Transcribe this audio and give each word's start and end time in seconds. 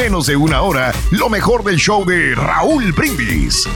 menos 0.00 0.26
de 0.26 0.34
una 0.34 0.62
hora 0.62 0.94
lo 1.10 1.28
mejor 1.28 1.62
del 1.62 1.76
show 1.76 2.06
de 2.06 2.34
Raúl 2.34 2.90
Brindis. 2.92 3.68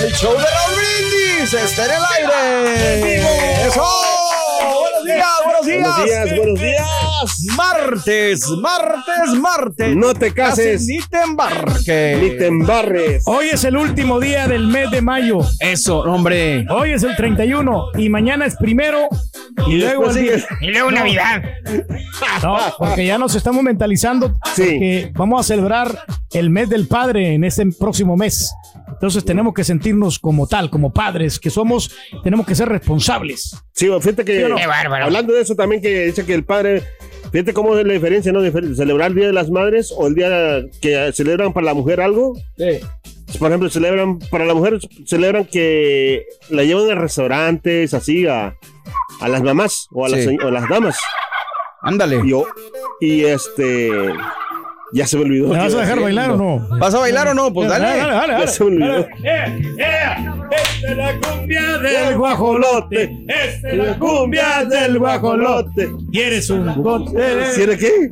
El 0.00 0.12
show 0.12 0.32
de 0.32 0.44
Raúl 0.44 0.74
Brindis 0.74 1.54
está 1.54 1.84
en 1.84 1.90
el 1.92 2.02
aire. 2.16 3.66
¡Eso! 3.68 3.97
¡Buenos 5.68 6.04
días, 6.04 6.36
buenos 6.36 6.60
días! 6.60 6.86
Buenos. 7.18 7.56
Martes, 7.56 8.48
martes, 8.62 9.34
martes. 9.40 9.96
No 9.96 10.14
te 10.14 10.32
cases. 10.32 10.86
Ni 10.86 10.98
te 10.98 11.20
embarques. 11.20 12.22
Ni 12.22 12.38
te 12.38 12.46
embarres. 12.46 13.22
Hoy 13.26 13.48
es 13.52 13.64
el 13.64 13.76
último 13.76 14.18
día 14.18 14.46
del 14.46 14.68
mes 14.68 14.90
de 14.90 15.02
mayo. 15.02 15.40
Eso, 15.60 15.98
hombre. 16.00 16.64
Hoy 16.70 16.92
es 16.92 17.02
el 17.02 17.14
31 17.16 17.88
y 17.98 18.08
mañana 18.08 18.46
es 18.46 18.56
primero 18.56 19.08
y, 19.66 19.74
luego 19.78 20.10
el 20.10 20.44
Y 20.60 20.68
luego 20.68 20.90
Navidad. 20.90 21.42
No, 22.42 22.58
porque 22.78 23.04
ya 23.04 23.18
nos 23.18 23.34
estamos 23.34 23.62
mentalizando 23.62 24.36
Sí. 24.54 24.62
que 24.78 25.12
vamos 25.14 25.40
a 25.40 25.42
celebrar 25.42 26.04
el 26.32 26.50
mes 26.50 26.68
del 26.68 26.86
padre 26.86 27.34
en 27.34 27.44
este 27.44 27.66
próximo 27.78 28.16
mes. 28.16 28.52
Entonces 28.92 29.24
tenemos 29.24 29.54
que 29.54 29.64
sentirnos 29.64 30.18
como 30.18 30.46
tal, 30.46 30.70
como 30.70 30.92
padres 30.92 31.38
que 31.38 31.50
somos, 31.50 31.94
tenemos 32.24 32.46
que 32.46 32.54
ser 32.54 32.68
responsables. 32.68 33.56
Sí, 33.72 33.88
fíjate 34.00 34.24
que. 34.24 34.44
Qué 34.56 34.66
bárbaro. 34.66 35.04
Hablando 35.04 35.32
de 35.34 35.42
eso 35.42 35.54
también, 35.54 35.80
que 35.80 36.06
dice 36.06 36.24
que 36.24 36.34
el 36.34 36.44
padre. 36.44 36.82
Fíjate 37.30 37.52
cómo 37.52 37.76
es 37.76 37.86
la 37.86 37.92
diferencia, 37.92 38.32
¿no? 38.32 38.40
Celebrar 38.74 39.10
el 39.10 39.14
Día 39.16 39.26
de 39.26 39.32
las 39.34 39.50
Madres 39.50 39.92
o 39.96 40.06
el 40.06 40.14
día 40.14 40.62
que 40.80 41.12
celebran 41.12 41.52
para 41.52 41.66
la 41.66 41.74
mujer 41.74 42.00
algo. 42.00 42.32
Por 43.38 43.48
ejemplo, 43.50 43.68
celebran 43.68 44.18
para 44.30 44.46
la 44.46 44.54
mujer, 44.54 44.78
celebran 45.06 45.44
que 45.44 46.24
la 46.48 46.64
llevan 46.64 46.90
a 46.90 46.94
restaurantes, 46.94 47.92
así, 47.92 48.26
a, 48.26 48.54
a 49.20 49.28
las 49.28 49.42
mamás 49.42 49.86
o 49.92 50.06
a, 50.06 50.08
las, 50.08 50.20
Sí. 50.20 50.26
se- 50.38 50.44
o 50.44 50.48
a 50.48 50.50
las 50.50 50.66
damas. 50.70 50.98
Ándale. 51.82 52.22
Y, 52.24 52.32
o- 52.32 52.46
y 53.00 53.24
este. 53.24 53.90
Ya 54.92 55.06
se 55.06 55.16
me 55.18 55.24
olvidó. 55.24 55.48
¿Me 55.48 55.58
vas 55.58 55.74
a 55.74 55.80
dejar 55.80 56.00
bailar 56.00 56.30
o 56.30 56.36
no? 56.36 56.66
¿Vas 56.78 56.94
a 56.94 56.98
bailar 57.00 57.28
o 57.28 57.34
no? 57.34 57.52
Pues 57.52 57.68
dale. 57.68 57.84
Dale, 57.84 57.98
dale, 58.14 58.32
Ya 58.32 58.38
dale. 58.38 58.48
se 58.50 58.64
me 58.64 58.70
olvidó. 58.70 59.06
Esta 60.50 60.90
es 60.90 60.96
la 60.96 61.12
cumbia 61.20 61.78
del 61.78 62.16
guajolote. 62.16 63.24
Esta 63.28 63.68
es 63.68 63.76
la 63.76 63.98
cumbia 63.98 64.64
del 64.64 64.98
guajolote. 64.98 65.90
¿Quieres 66.10 66.48
un 66.50 66.82
gote? 66.82 67.44
¿Sí 67.52 67.62
era 67.62 67.76
qué? 67.76 68.08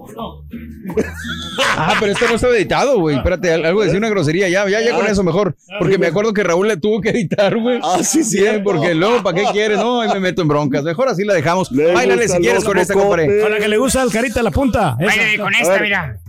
Ah, 1.79 1.95
pero 2.01 2.12
esto 2.12 2.27
no 2.29 2.35
está 2.37 2.49
editado, 2.49 2.99
güey. 3.01 3.17
Espérate, 3.17 3.53
al- 3.53 3.65
algo 3.65 3.83
decía 3.83 3.99
una 3.99 4.09
grosería. 4.09 4.49
Ya, 4.49 4.69
ya, 4.69 4.81
ya 4.81 4.95
con 4.95 5.07
eso 5.07 5.23
mejor. 5.23 5.57
Porque 5.79 5.99
me 5.99 6.07
acuerdo 6.07 6.33
que 6.33 6.43
Raúl 6.43 6.69
le 6.69 6.77
tuvo 6.77 7.01
que 7.01 7.11
editar, 7.11 7.57
güey. 7.57 7.81
Ah, 7.83 7.99
sí, 8.03 8.25
sí. 8.25 8.45
Porque 8.65 8.95
luego, 8.95 9.23
¿para 9.23 9.37
qué 9.37 9.45
quieres? 9.53 9.79
No, 9.79 10.01
ahí 10.01 10.09
me 10.12 10.21
meto 10.21 10.43
en 10.43 10.49
broncas. 10.49 10.83
Mejor 10.84 11.09
así 11.09 11.25
la 11.25 11.34
dejamos. 11.34 11.71
Le 11.73 11.93
Báilale 11.93 12.28
si 12.28 12.39
quieres 12.39 12.65
con 12.65 12.78
esta, 12.78 12.94
compadre. 12.94 13.41
Con 13.43 13.50
la 13.50 13.59
que 13.59 13.69
le 13.69 13.78
gusta 13.78 14.03
al 14.03 14.11
carita 14.12 14.43
la 14.43 14.50
punta. 14.50 14.97
Báilale 15.00 15.39
con 15.39 15.55
A 15.55 15.59
esta, 15.59 15.72
ver. 15.72 15.83
mira. 15.83 16.21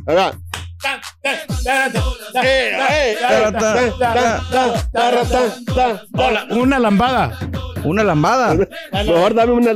Hola, 6.14 6.48
Una 6.52 6.80
lambada. 6.80 7.40
Una 7.84 8.04
lambada. 8.04 8.58
Mejor 8.92 9.34
dame 9.34 9.54
una. 9.54 9.74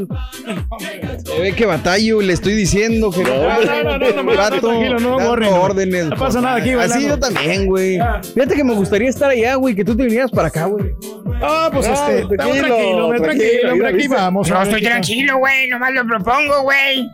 Se 1.23 1.39
ve 1.39 1.53
que 1.55 1.65
batallo, 1.65 2.21
le 2.21 2.33
estoy 2.33 2.53
diciendo 2.53 3.11
que 3.11 3.23
no. 3.23 3.29
no, 3.29 3.83
no, 3.83 3.97
no, 3.97 4.23
no, 4.23 4.49
tranquilo, 4.59 4.99
no, 4.99 5.15
órdenes. 5.61 6.05
No 6.07 6.15
pasa 6.17 6.41
nada 6.41 6.57
aquí, 6.57 6.71
Así 6.71 7.07
yo 7.07 7.17
también, 7.17 7.67
güey. 7.67 7.99
Fíjate 8.33 8.55
que 8.55 8.63
me 8.63 8.73
gustaría 8.73 9.09
estar 9.09 9.29
allá, 9.29 9.55
güey, 9.55 9.75
que 9.75 9.85
tú 9.85 9.95
te 9.95 10.03
vinieras 10.03 10.31
para 10.31 10.47
acá, 10.49 10.65
güey. 10.65 10.93
Ah, 11.41 11.69
pues 11.71 11.87
Ah, 11.87 11.93
este, 12.09 12.21
estamos 12.35 12.57
tranquilo, 12.57 13.09
tranquilo, 13.21 13.87
aquí 13.87 14.07
vamos. 14.07 14.49
No 14.49 14.61
estoy 14.61 14.81
tranquilo, 14.81 15.37
güey. 15.37 15.67
Nomás 15.69 15.93
lo 15.93 16.05
propongo, 16.05 16.63
güey. 16.63 17.09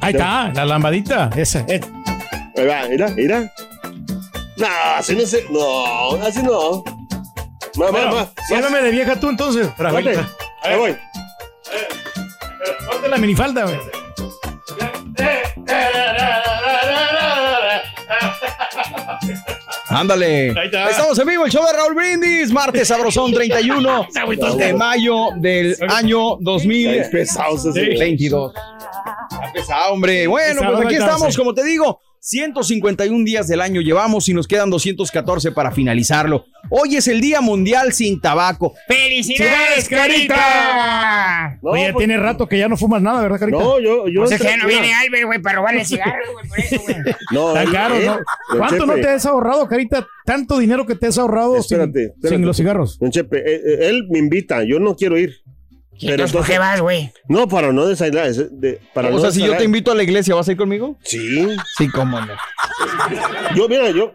Ahí 0.00 0.12
está, 0.12 0.52
la 0.54 0.64
lambadita, 0.64 1.30
esa. 1.36 1.64
Eh, 2.56 2.60
Ahí 2.60 2.66
va, 2.66 2.88
mira, 2.88 3.08
mira. 3.08 3.52
No, 4.56 4.66
así 4.96 5.16
no 5.16 5.26
se. 5.26 5.44
No, 5.50 6.14
así 6.22 6.42
no. 6.42 6.84
Más, 7.76 7.76
más, 7.76 7.90
Bueno, 7.90 8.14
más. 8.14 8.28
sírveme 8.48 8.82
de 8.82 8.90
vieja 8.90 9.18
tú 9.18 9.28
entonces. 9.28 9.68
Ponte. 9.90 9.92
bailar. 9.92 10.28
Ahí 10.62 10.78
voy. 10.78 10.96
Ponte 12.90 13.08
la 13.08 13.16
minifalda, 13.18 13.64
güey. 13.64 13.78
Ándale. 19.88 20.50
Ahí 20.58 20.66
está. 20.66 20.90
Estamos 20.90 21.18
en 21.18 21.28
vivo, 21.28 21.44
el 21.46 21.52
show 21.52 21.64
de 21.64 21.72
Raúl 21.72 21.94
Brindis, 21.94 22.50
martes 22.52 22.88
sabrosón 22.88 23.32
31 23.32 24.08
de 24.56 24.74
mayo 24.74 25.28
del 25.36 25.76
año 25.88 26.32
Ahí 26.32 26.36
2022. 26.40 27.08
pesados 27.10 27.64
ese. 27.66 27.92
Está 27.92 29.52
pesado, 29.52 29.92
hombre. 29.92 30.26
Bueno, 30.26 30.60
pues 30.72 30.86
aquí 30.86 30.94
estamos, 30.96 31.36
como 31.36 31.54
te 31.54 31.64
digo. 31.64 32.00
151 32.26 33.22
días 33.22 33.46
del 33.48 33.60
año 33.60 33.82
llevamos 33.82 34.26
y 34.30 34.32
nos 34.32 34.48
quedan 34.48 34.70
214 34.70 35.52
para 35.52 35.72
finalizarlo. 35.72 36.46
Hoy 36.70 36.96
es 36.96 37.06
el 37.06 37.20
Día 37.20 37.42
Mundial 37.42 37.92
sin 37.92 38.18
Tabaco. 38.18 38.72
¡Felicidades, 38.88 39.86
Carita! 39.90 41.58
No, 41.62 41.72
Oye, 41.72 41.92
pues- 41.92 41.98
tiene 42.02 42.16
rato 42.16 42.48
que 42.48 42.56
ya 42.58 42.66
no 42.66 42.78
fumas 42.78 43.02
nada, 43.02 43.20
¿verdad, 43.20 43.38
Carita? 43.38 43.58
No, 43.58 43.78
yo. 43.78 44.08
yo 44.08 44.20
Pues 44.22 44.32
es 44.32 44.40
que 44.40 44.46
ya 44.48 44.56
no 44.56 44.64
mira, 44.66 44.80
viene 44.80 44.94
Albert, 44.94 45.24
güey, 45.26 45.42
para 45.42 45.56
robarle 45.56 45.84
cigarros, 45.84 46.26
güey, 46.32 46.48
por 46.48 46.58
eso, 46.60 46.80
güey. 46.82 46.96
No, 47.30 47.52
Tan 47.52 47.70
caro, 47.70 47.96
él- 47.96 48.06
¿no? 48.06 48.18
¿Cuánto 48.56 48.86
no 48.86 48.94
te 48.94 49.06
has 49.08 49.26
ahorrado, 49.26 49.68
Carita? 49.68 50.06
Tanto 50.24 50.56
dinero 50.58 50.86
que 50.86 50.94
te 50.94 51.06
has 51.08 51.18
ahorrado 51.18 51.52
sin- 51.62 51.78
Espérate, 51.78 52.00
sin, 52.04 52.12
espérate. 52.24 52.38
los 52.46 52.56
cigarros. 52.56 52.98
Don 52.98 53.10
Chepe, 53.10 53.36
eh, 53.40 53.60
eh, 53.66 53.78
él 53.90 54.06
me 54.10 54.18
invita, 54.18 54.64
yo 54.64 54.80
no 54.80 54.96
quiero 54.96 55.18
ir. 55.18 55.34
Pero 56.00 56.12
Entonces, 56.14 56.36
¿por 56.36 56.44
qué 56.46 56.58
vas, 56.58 56.80
güey? 56.80 57.12
No, 57.28 57.48
para 57.48 57.72
no 57.72 57.86
desailar. 57.86 58.26
es 58.26 58.60
de- 58.60 58.80
para 58.92 59.08
O 59.08 59.12
no 59.12 59.20
sea, 59.20 59.30
si 59.30 59.40
yo 59.44 59.56
te 59.56 59.64
invito 59.64 59.90
a 59.92 59.94
la 59.94 60.02
iglesia, 60.02 60.34
¿vas 60.34 60.48
a 60.48 60.52
ir 60.52 60.56
conmigo? 60.58 60.96
Sí. 61.02 61.46
Sí, 61.76 61.88
cómo 61.88 62.20
no. 62.20 62.34
Yo, 63.54 63.68
mira, 63.68 63.90
yo. 63.90 64.12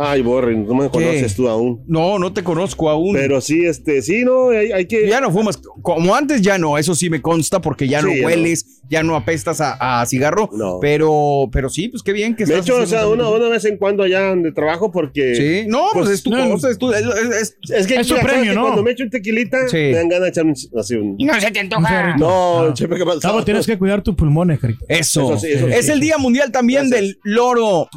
Ay, 0.00 0.22
Borren, 0.22 0.64
no 0.64 0.74
me 0.74 0.88
conoces 0.90 1.34
tú 1.34 1.48
aún. 1.48 1.82
No, 1.88 2.20
no 2.20 2.32
te 2.32 2.44
conozco 2.44 2.88
aún. 2.88 3.14
Pero 3.16 3.40
sí, 3.40 3.64
este, 3.64 4.00
sí, 4.00 4.24
no, 4.24 4.50
hay, 4.50 4.70
hay 4.70 4.86
que. 4.86 5.08
Ya 5.08 5.20
no 5.20 5.32
fumas. 5.32 5.56
Como 5.82 6.14
antes 6.14 6.40
ya 6.40 6.56
no, 6.56 6.78
eso 6.78 6.94
sí 6.94 7.10
me 7.10 7.20
consta 7.20 7.60
porque 7.60 7.88
ya 7.88 8.00
no 8.00 8.12
Sí, 8.12 8.24
hueles, 8.24 8.80
ya 8.88 9.02
no 9.02 9.16
apestas 9.16 9.60
a, 9.60 10.00
a 10.00 10.06
cigarro. 10.06 10.48
No. 10.52 10.78
Pero, 10.80 11.48
pero 11.50 11.68
sí, 11.68 11.88
pues 11.88 12.04
qué 12.04 12.12
bien 12.12 12.36
que 12.36 12.46
Me 12.46 12.54
estás 12.54 12.66
echo, 12.68 12.76
o 12.80 12.86
sea, 12.86 13.08
una, 13.08 13.28
una 13.28 13.48
vez 13.48 13.64
en 13.64 13.76
cuando 13.76 14.04
allá 14.04 14.36
de 14.36 14.52
trabajo 14.52 14.92
porque. 14.92 15.34
Sí, 15.34 15.68
no, 15.68 15.86
pues, 15.92 16.10
es 16.10 16.22
tu 16.22 16.30
no, 16.30 16.48
cosa, 16.48 16.70
es 16.70 16.78
tu. 16.78 16.92
es- 16.92 17.04
es- 17.04 17.56
Es 17.70 17.86
que 17.88 17.96
Es 17.96 18.06
su 18.06 18.14
mira, 18.14 18.22
¿sabes 18.22 18.24
premio, 18.24 18.52
que 18.52 18.54
¿no? 18.56 18.62
Cuando 18.62 18.82
me 18.84 18.92
echo 18.92 19.02
un 19.02 19.10
tequilita, 19.10 19.68
Sí. 19.68 19.76
me 19.78 19.94
dan 19.94 20.08
ganas 20.08 20.22
de 20.26 20.28
echarme 20.28 20.52
así 20.78 20.94
un. 20.94 21.16
No 21.18 21.40
se 21.40 21.50
te 21.50 21.58
antoja. 21.58 22.16
No, 22.16 22.58
Ah. 22.68 22.72
Chepe, 22.72 22.94
¿qué 22.96 23.04
pasó? 23.04 23.18
Cabo, 23.20 23.42
tienes 23.44 23.66
que 23.66 23.76
cuidar 23.76 24.00
tus 24.02 24.14
pulmones, 24.14 24.60
Carita. 24.60 24.84
eso. 24.88 25.32
Eso 25.32 25.38
sí, 25.40 25.48
eso 25.52 25.66
es 25.66 25.86
sí. 25.86 25.90
el 25.92 25.98
Día 25.98 26.18
Mundial 26.18 26.52
también 26.52 26.88
Gracias. 26.88 27.00
del 27.00 27.18
loro. 27.24 27.88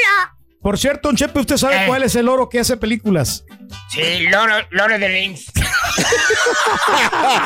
¡Hola! 0.00 0.36
Por 0.62 0.78
cierto, 0.78 1.08
don 1.08 1.16
Chepe, 1.16 1.40
¿usted 1.40 1.56
sabe 1.56 1.84
Eh. 1.84 1.86
cuál 1.86 2.02
es 2.02 2.14
el 2.16 2.28
oro 2.28 2.48
que 2.50 2.60
hace 2.60 2.76
películas? 2.76 3.44
Sí, 3.88 4.26
Loro, 4.30 4.54
Loro 4.70 4.98
de 4.98 5.08
Rings. 5.08 5.46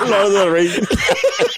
Lord 0.08 0.24
of 0.26 0.32
the 0.32 0.50
Rings. 0.50 0.80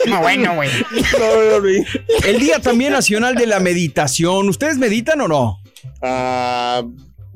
No, 0.07 0.21
bueno, 0.21 0.55
güey. 0.55 0.71
Lord 1.19 1.23
of 1.39 1.51
the 1.55 1.61
Rings. 1.61 1.89
El 2.25 2.39
Día 2.41 2.61
también 2.61 2.93
Nacional 2.93 3.35
de 3.37 3.47
la 3.47 3.61
Meditación. 3.61 4.49
¿Ustedes 4.49 4.77
meditan 4.79 5.21
o 5.23 5.29
no? 5.29 5.61
Ah, 6.03 6.83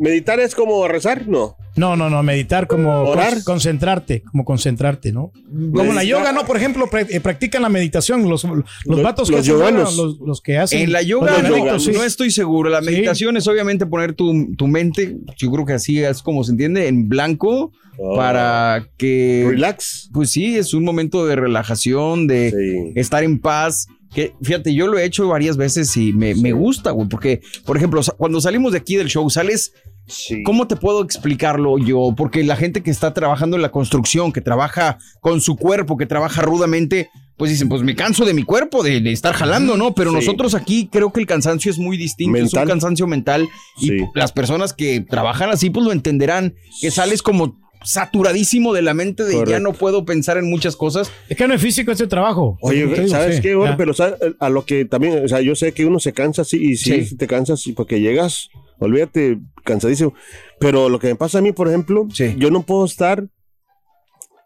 ¿Meditar 0.00 0.40
es 0.40 0.54
como 0.54 0.88
rezar? 0.88 1.28
No. 1.28 1.56
No, 1.76 1.94
no, 1.96 2.10
no, 2.10 2.22
meditar 2.24 2.66
como 2.66 3.02
¿Orar? 3.02 3.34
con- 3.34 3.42
concentrarte, 3.44 4.22
como 4.22 4.44
concentrarte, 4.44 5.12
¿no? 5.12 5.30
Como 5.72 5.92
la 5.92 6.02
yoga, 6.02 6.32
¿no? 6.32 6.44
Por 6.44 6.56
ejemplo, 6.56 6.86
pra- 6.88 7.06
eh, 7.08 7.20
practican 7.20 7.62
la 7.62 7.68
meditación, 7.68 8.28
los, 8.28 8.42
los 8.44 8.64
Los- 8.86 9.02
vatos 9.02 9.28
que 9.30 9.36
los 9.36 9.42
hacen 9.42 9.54
yoga, 9.54 9.70
yoganos. 9.70 9.96
los, 9.96 10.18
los 10.18 10.40
que 10.40 10.58
hacen. 10.58 10.80
En 10.80 10.92
la 10.92 11.02
yoga 11.02 11.38
los 11.42 11.86
no, 11.88 12.02
estoy 12.04 12.30
seguro. 12.32 12.70
La 12.70 12.80
Sí. 12.82 12.86
meditación 12.86 13.36
es 13.36 13.46
obviamente 13.46 13.86
poner 13.86 14.14
tu, 14.14 14.52
tu 14.56 14.66
mente, 14.66 15.16
yo 15.36 15.50
creo 15.52 15.64
que 15.64 15.74
así 15.74 16.02
es 16.02 16.22
como 16.22 16.42
se 16.44 16.52
entiende, 16.52 16.88
en 16.88 17.08
blanco 17.08 17.72
Oh. 18.02 18.16
para 18.16 18.88
que... 18.96 19.44
Relax. 19.48 20.08
Pues 20.12 20.30
sí, 20.30 20.56
es 20.56 20.72
un 20.74 20.84
momento 20.84 21.26
de 21.26 21.36
relajación, 21.36 22.26
de 22.26 22.50
Sí. 22.50 22.92
estar 22.98 23.22
en 23.22 23.38
paz 23.38 23.86
Que 24.12 24.32
fíjate, 24.42 24.74
yo 24.74 24.88
lo 24.88 24.98
he 24.98 25.04
hecho 25.04 25.28
varias 25.28 25.56
veces 25.56 25.96
y 25.96 26.12
me, 26.12 26.34
me 26.34 26.50
gusta, 26.50 26.90
güey, 26.90 27.08
porque, 27.08 27.42
por 27.64 27.76
ejemplo, 27.76 28.00
cuando 28.16 28.40
salimos 28.40 28.72
de 28.72 28.78
aquí 28.78 28.96
del 28.96 29.06
show, 29.06 29.30
sales. 29.30 29.72
Sí. 30.06 30.42
¿Cómo 30.42 30.66
te 30.66 30.76
puedo 30.76 31.02
explicarlo 31.04 31.78
yo? 31.78 32.14
Porque 32.16 32.42
la 32.42 32.56
gente 32.56 32.82
que 32.82 32.90
está 32.90 33.14
trabajando 33.14 33.56
en 33.56 33.62
la 33.62 33.70
construcción, 33.70 34.32
que 34.32 34.40
trabaja 34.40 34.98
con 35.20 35.40
su 35.40 35.56
cuerpo, 35.56 35.96
que 35.96 36.06
trabaja 36.06 36.42
rudamente, 36.42 37.10
pues 37.36 37.50
dicen, 37.52 37.68
pues 37.68 37.82
me 37.82 37.94
canso 37.94 38.24
de 38.24 38.34
mi 38.34 38.42
cuerpo, 38.42 38.82
de, 38.82 39.00
de 39.00 39.12
estar 39.12 39.32
jalando, 39.34 39.76
¿no? 39.76 39.94
Pero 39.94 40.10
Sí. 40.10 40.16
nosotros 40.16 40.54
aquí 40.54 40.88
creo 40.90 41.12
que 41.12 41.20
el 41.20 41.26
cansancio 41.26 41.70
es 41.70 41.78
muy 41.78 41.96
distinto, 41.96 42.36
es 42.36 42.42
Mental. 42.44 42.64
un 42.64 42.68
cansancio 42.70 43.06
mental 43.06 43.48
y 43.78 43.86
Sí. 43.86 43.98
las 44.14 44.32
personas 44.32 44.72
que 44.72 45.00
trabajan 45.00 45.48
así, 45.50 45.70
pues 45.70 45.86
lo 45.86 45.92
entenderán, 45.92 46.54
que 46.80 46.90
sales 46.90 47.22
como 47.22 47.56
saturadísimo 47.82 48.72
de 48.74 48.82
la 48.82 48.92
mente 48.94 49.24
de 49.24 49.42
ya 49.48 49.58
no 49.58 49.72
puedo 49.72 50.04
pensar 50.04 50.36
en 50.36 50.50
muchas 50.50 50.76
cosas. 50.76 51.10
Es 51.30 51.36
que 51.36 51.48
no 51.48 51.54
es 51.54 51.62
físico 51.62 51.90
este 51.92 52.06
trabajo. 52.06 52.58
Oye, 52.60 52.86
digo, 52.86 53.08
¿sabes 53.08 53.36
sí, 53.36 53.42
qué? 53.42 53.54
Bueno, 53.54 53.74
pero 53.78 53.94
¿sabes? 53.94 54.16
a 54.38 54.48
lo 54.50 54.64
que 54.66 54.84
también, 54.84 55.24
o 55.24 55.28
sea, 55.28 55.40
yo 55.40 55.54
sé 55.54 55.72
que 55.72 55.86
uno 55.86 55.98
se 55.98 56.12
cansa 56.12 56.44
sí, 56.44 56.58
y 56.62 56.76
sí, 56.76 57.04
Sí. 57.06 57.16
te 57.16 57.26
cansas 57.26 57.66
y 57.66 57.72
porque 57.72 58.00
llegas, 58.00 58.50
olvídate, 58.80 59.38
cansadísimo. 59.64 60.14
Pero 60.58 60.88
lo 60.88 60.98
que 60.98 61.08
me 61.08 61.14
pasa 61.16 61.38
a 61.38 61.42
mí, 61.42 61.52
por 61.52 61.68
ejemplo, 61.68 62.06
Sí. 62.12 62.34
yo 62.38 62.50
no 62.50 62.62
puedo 62.62 62.84
estar, 62.84 63.26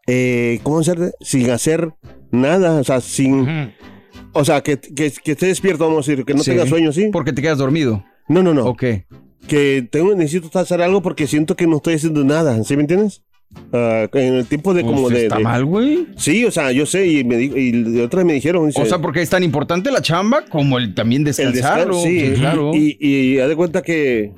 eh, 0.06 0.60
¿cómo 0.62 0.78
hacer? 0.81 1.14
Sin 1.20 1.50
hacer 1.50 1.92
nada, 2.31 2.81
o 2.81 2.84
sea, 2.84 3.00
sin, 3.00 3.40
Ujú. 3.40 3.70
o 4.32 4.44
sea, 4.44 4.62
que, 4.62 4.78
que, 4.78 5.10
que 5.10 5.32
esté 5.32 5.46
despierto, 5.46 5.84
vamos 5.88 6.06
a 6.06 6.10
decir, 6.10 6.25
que 6.25 6.34
no 6.34 6.42
Sí. 6.42 6.50
tenga 6.50 6.66
sueño, 6.66 6.92
¿sí? 6.92 7.08
Porque 7.12 7.32
te 7.32 7.42
quedas 7.42 7.58
dormido. 7.58 8.04
No, 8.28 8.42
no, 8.42 8.52
no. 8.54 8.66
Ok. 8.66 8.84
Que 9.48 9.86
tengo, 9.90 10.14
necesito 10.14 10.58
hacer 10.58 10.81
algo 10.82 11.02
porque 11.02 11.26
siento 11.26 11.54
que 11.56 11.66
no 11.66 11.76
estoy 11.76 11.94
haciendo 11.94 12.25
nada, 12.25 12.62
¿sí 12.64 12.76
me 12.76 12.82
entiendes? 12.82 13.22
Ah, 13.72 14.06
en 14.12 14.34
el 14.34 14.46
tiempo 14.46 14.72
de 14.72 14.82
como 14.82 15.02
Pues 15.02 15.14
de, 15.14 15.22
está 15.24 15.38
de- 15.38 15.42
mal, 15.42 15.64
güey. 15.64 16.06
Sí, 16.16 16.44
o 16.44 16.50
sea, 16.50 16.70
yo 16.72 16.86
sé, 16.86 17.06
y 17.08 17.24
me 17.24 17.42
y 17.42 17.72
de 17.72 18.02
otras 18.02 18.24
me 18.24 18.34
dijeron. 18.34 18.66
dice, 18.66 18.80
O 18.80 18.86
sea, 18.86 18.98
porque 18.98 19.20
es 19.22 19.30
tan 19.30 19.42
importante 19.42 19.90
la 19.90 20.00
chamba 20.00 20.44
como 20.48 20.78
el 20.78 20.94
también 20.94 21.22
el 21.26 21.34
descanso, 21.52 22.02
sí, 22.04 22.32
claro. 22.36 22.70
Y, 22.74 22.96
y 23.00 23.38
haz 23.40 23.48
de 23.48 23.56
cuenta 23.56 23.82
que, 23.82 24.32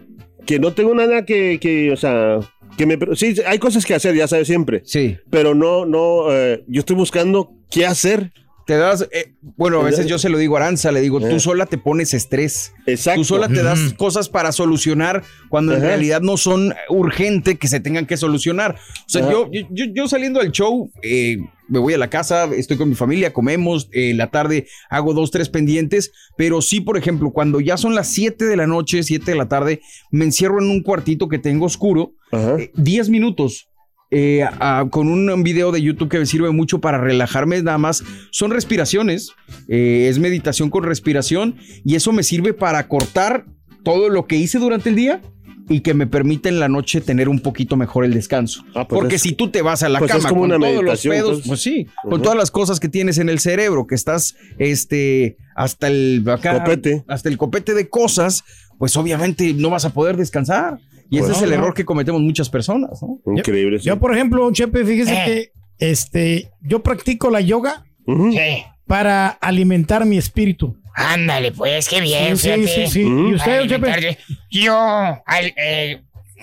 que 0.46 0.58
no 0.58 0.72
tengo 0.72 0.94
nada 0.94 1.24
que, 1.26 1.58
que, 1.60 1.92
o 1.92 1.96
sea, 1.96 2.38
que 2.78 2.86
me... 2.86 2.98
Sí, 3.14 3.34
hay 3.46 3.58
cosas 3.58 3.84
que 3.84 3.94
hacer, 3.94 4.14
ya 4.14 4.26
sabes, 4.26 4.46
siempre. 4.46 4.80
sí. 4.84 5.16
Pero 5.30 5.54
no, 5.54 5.84
no, 5.84 6.32
eh, 6.32 6.62
yo 6.66 6.80
estoy 6.80 6.96
buscando 6.96 7.52
qué 7.70 7.84
hacer. 7.86 8.32
Te 8.66 8.76
das, 8.76 9.06
eh, 9.12 9.32
bueno, 9.56 9.80
a 9.80 9.84
veces 9.84 10.06
yo 10.06 10.18
se 10.18 10.28
lo 10.28 10.38
digo 10.38 10.56
a 10.56 10.60
Aranza, 10.60 10.90
le 10.90 11.00
digo, 11.00 11.20
tú 11.20 11.38
sola 11.38 11.66
te 11.66 11.78
pones 11.78 12.12
estrés. 12.14 12.72
Exacto. 12.86 13.20
Tú 13.20 13.24
sola 13.24 13.48
te 13.48 13.62
das 13.62 13.94
cosas 13.96 14.28
para 14.28 14.50
solucionar 14.50 15.22
cuando 15.48 15.72
en 15.72 15.78
Ajá. 15.78 15.86
realidad 15.86 16.20
no 16.20 16.36
son 16.36 16.74
urgente 16.88 17.58
que 17.58 17.68
se 17.68 17.78
tengan 17.78 18.06
que 18.06 18.16
solucionar. 18.16 18.74
O 18.74 19.08
sea, 19.08 19.30
yo, 19.30 19.48
yo, 19.70 20.08
saliendo 20.08 20.40
del 20.40 20.50
show, 20.50 20.90
eh, 21.02 21.36
me 21.68 21.78
voy 21.78 21.94
a 21.94 21.98
la 21.98 22.10
casa, 22.10 22.46
estoy 22.56 22.76
con 22.76 22.88
mi 22.88 22.96
familia, 22.96 23.32
comemos, 23.32 23.88
eh, 23.92 24.10
en 24.10 24.16
la 24.18 24.32
tarde 24.32 24.66
hago 24.90 25.14
dos, 25.14 25.30
tres 25.30 25.48
pendientes, 25.48 26.10
pero 26.36 26.60
sí, 26.60 26.80
por 26.80 26.96
ejemplo, 26.96 27.30
cuando 27.30 27.60
ya 27.60 27.76
son 27.76 27.94
las 27.94 28.08
7 28.08 28.46
de 28.46 28.56
la 28.56 28.66
noche, 28.66 29.04
7 29.04 29.30
de 29.30 29.36
la 29.36 29.48
tarde, 29.48 29.80
me 30.10 30.24
encierro 30.24 30.60
en 30.60 30.70
un 30.70 30.82
cuartito 30.82 31.28
que 31.28 31.38
tengo 31.38 31.66
oscuro, 31.66 32.14
Ajá. 32.32 32.56
eh, 32.58 32.72
10 32.74 33.10
minutos. 33.10 33.68
Eh, 34.10 34.42
a- 34.44 34.86
con 34.90 35.08
un, 35.08 35.42
video 35.42 35.72
de 35.72 35.82
YouTube 35.82 36.08
que 36.08 36.18
me 36.18 36.26
sirve 36.26 36.50
mucho 36.50 36.80
para 36.80 36.98
relajarme 36.98 37.62
nada 37.62 37.78
más. 37.78 38.04
Son 38.30 38.50
respiraciones, 38.50 39.30
eh, 39.68 40.06
es 40.08 40.18
meditación 40.18 40.70
con 40.70 40.84
respiración 40.84 41.56
y 41.84 41.94
eso 41.96 42.12
me 42.12 42.22
sirve 42.22 42.52
para 42.54 42.86
cortar 42.88 43.46
todo 43.82 44.08
lo 44.08 44.26
que 44.26 44.36
hice 44.36 44.58
durante 44.58 44.88
el 44.90 44.96
día 44.96 45.20
y 45.68 45.80
que 45.80 45.94
me 45.94 46.06
permite 46.06 46.48
en 46.48 46.60
la 46.60 46.68
noche 46.68 47.00
tener 47.00 47.28
un 47.28 47.40
poquito 47.40 47.76
mejor 47.76 48.04
el 48.04 48.14
descanso. 48.14 48.62
Ah, 48.74 48.86
pues 48.86 49.00
Porque 49.00 49.16
es- 49.16 49.22
si 49.22 49.32
tú 49.32 49.50
te 49.50 49.62
vas 49.62 49.82
a 49.82 49.88
la 49.88 49.98
pues 49.98 50.12
es 50.12 50.16
cama 50.18 50.28
con 50.28 50.48
todos 50.50 50.84
los 50.84 51.02
pedos, 51.02 51.16
entonces. 51.28 51.48
pues 51.48 51.60
sí, 51.60 51.86
con 52.08 52.22
todas 52.22 52.38
las 52.38 52.52
cosas 52.52 52.78
que 52.78 52.88
tienes 52.88 53.18
en 53.18 53.28
el 53.28 53.40
cerebro, 53.40 53.86
que 53.88 53.96
estás 53.96 54.36
este 54.58 55.36
hasta 55.56 55.88
el 55.88 56.24
acá, 56.28 56.58
Copete. 56.62 57.04
hasta 57.08 57.28
el 57.28 57.36
copete 57.38 57.74
de 57.74 57.88
cosas, 57.88 58.44
pues 58.78 58.96
obviamente 58.96 59.54
no 59.54 59.70
vas 59.70 59.84
a 59.84 59.90
poder 59.90 60.16
descansar. 60.16 60.78
Y 61.10 61.18
ese 61.18 61.32
es 61.32 61.42
el 61.42 61.50
no, 61.50 61.54
error 61.56 61.74
que 61.74 61.84
cometemos 61.84 62.20
muchas 62.20 62.48
personas, 62.50 63.00
¿no? 63.02 63.20
Increíble. 63.36 63.78
sí. 63.78 63.86
Yo, 63.86 63.98
por 63.98 64.14
ejemplo, 64.14 64.50
Chepe, 64.52 64.84
fíjese 64.84 65.14
Eh. 65.14 65.24
que 65.26 65.52
este, 65.78 66.50
yo 66.62 66.82
practico 66.82 67.30
la 67.30 67.40
yoga. 67.40 67.84
Sí. 68.06 68.62
para 68.86 69.26
alimentar 69.28 70.06
mi 70.06 70.16
espíritu. 70.16 70.76
Ándale, 70.94 71.50
pues, 71.50 71.88
qué 71.88 72.00
bien, 72.00 72.36
sí, 72.36 72.48
sí, 72.48 72.54
fíjate. 72.54 72.86
sí, 72.86 72.92
sí. 72.92 73.04
Mm. 73.04 73.28
¿Y 73.30 73.34
usted, 73.34 73.66
Chepe? 73.68 74.18
Yo, 74.48 74.78
al- 75.26 75.54
eh, 75.56 76.02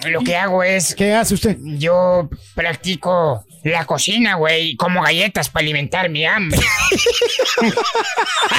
lo 0.10 0.20
que 0.22 0.36
hago 0.36 0.62
es, 0.62 0.94
¿Qué 0.94 1.14
hace 1.14 1.34
usted? 1.36 1.58
yo 1.64 2.30
practico 2.54 3.46
la 3.64 3.86
cocina, 3.86 4.36
güey, 4.36 4.76
como 4.76 5.02
galletas 5.02 5.50
para 5.50 5.64
alimentar 5.64 6.10
mi 6.10 6.26
hambre. 6.26 6.60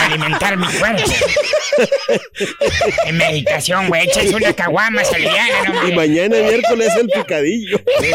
alimentar 0.07 0.57
mi 0.57 0.67
cuerpo. 0.67 1.03
En 3.07 3.17
meditación, 3.17 3.89
güey, 3.89 4.05
echas 4.09 4.33
una 4.33 4.53
caguama, 4.53 5.05
se 5.05 5.17
aliviana, 5.17 5.69
no 5.73 5.89
Y 5.89 5.95
mañana 5.95 6.37
miércoles 6.43 6.91
el 7.01 7.09
picadillo. 7.09 7.79
Sí, 8.01 8.11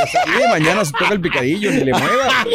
mañana 0.49 0.83
se 0.85 0.91
toca 0.93 1.13
el 1.13 1.21
picadillo, 1.21 1.71
ni 1.71 1.83
le 1.85 1.91
mueva. 1.93 2.45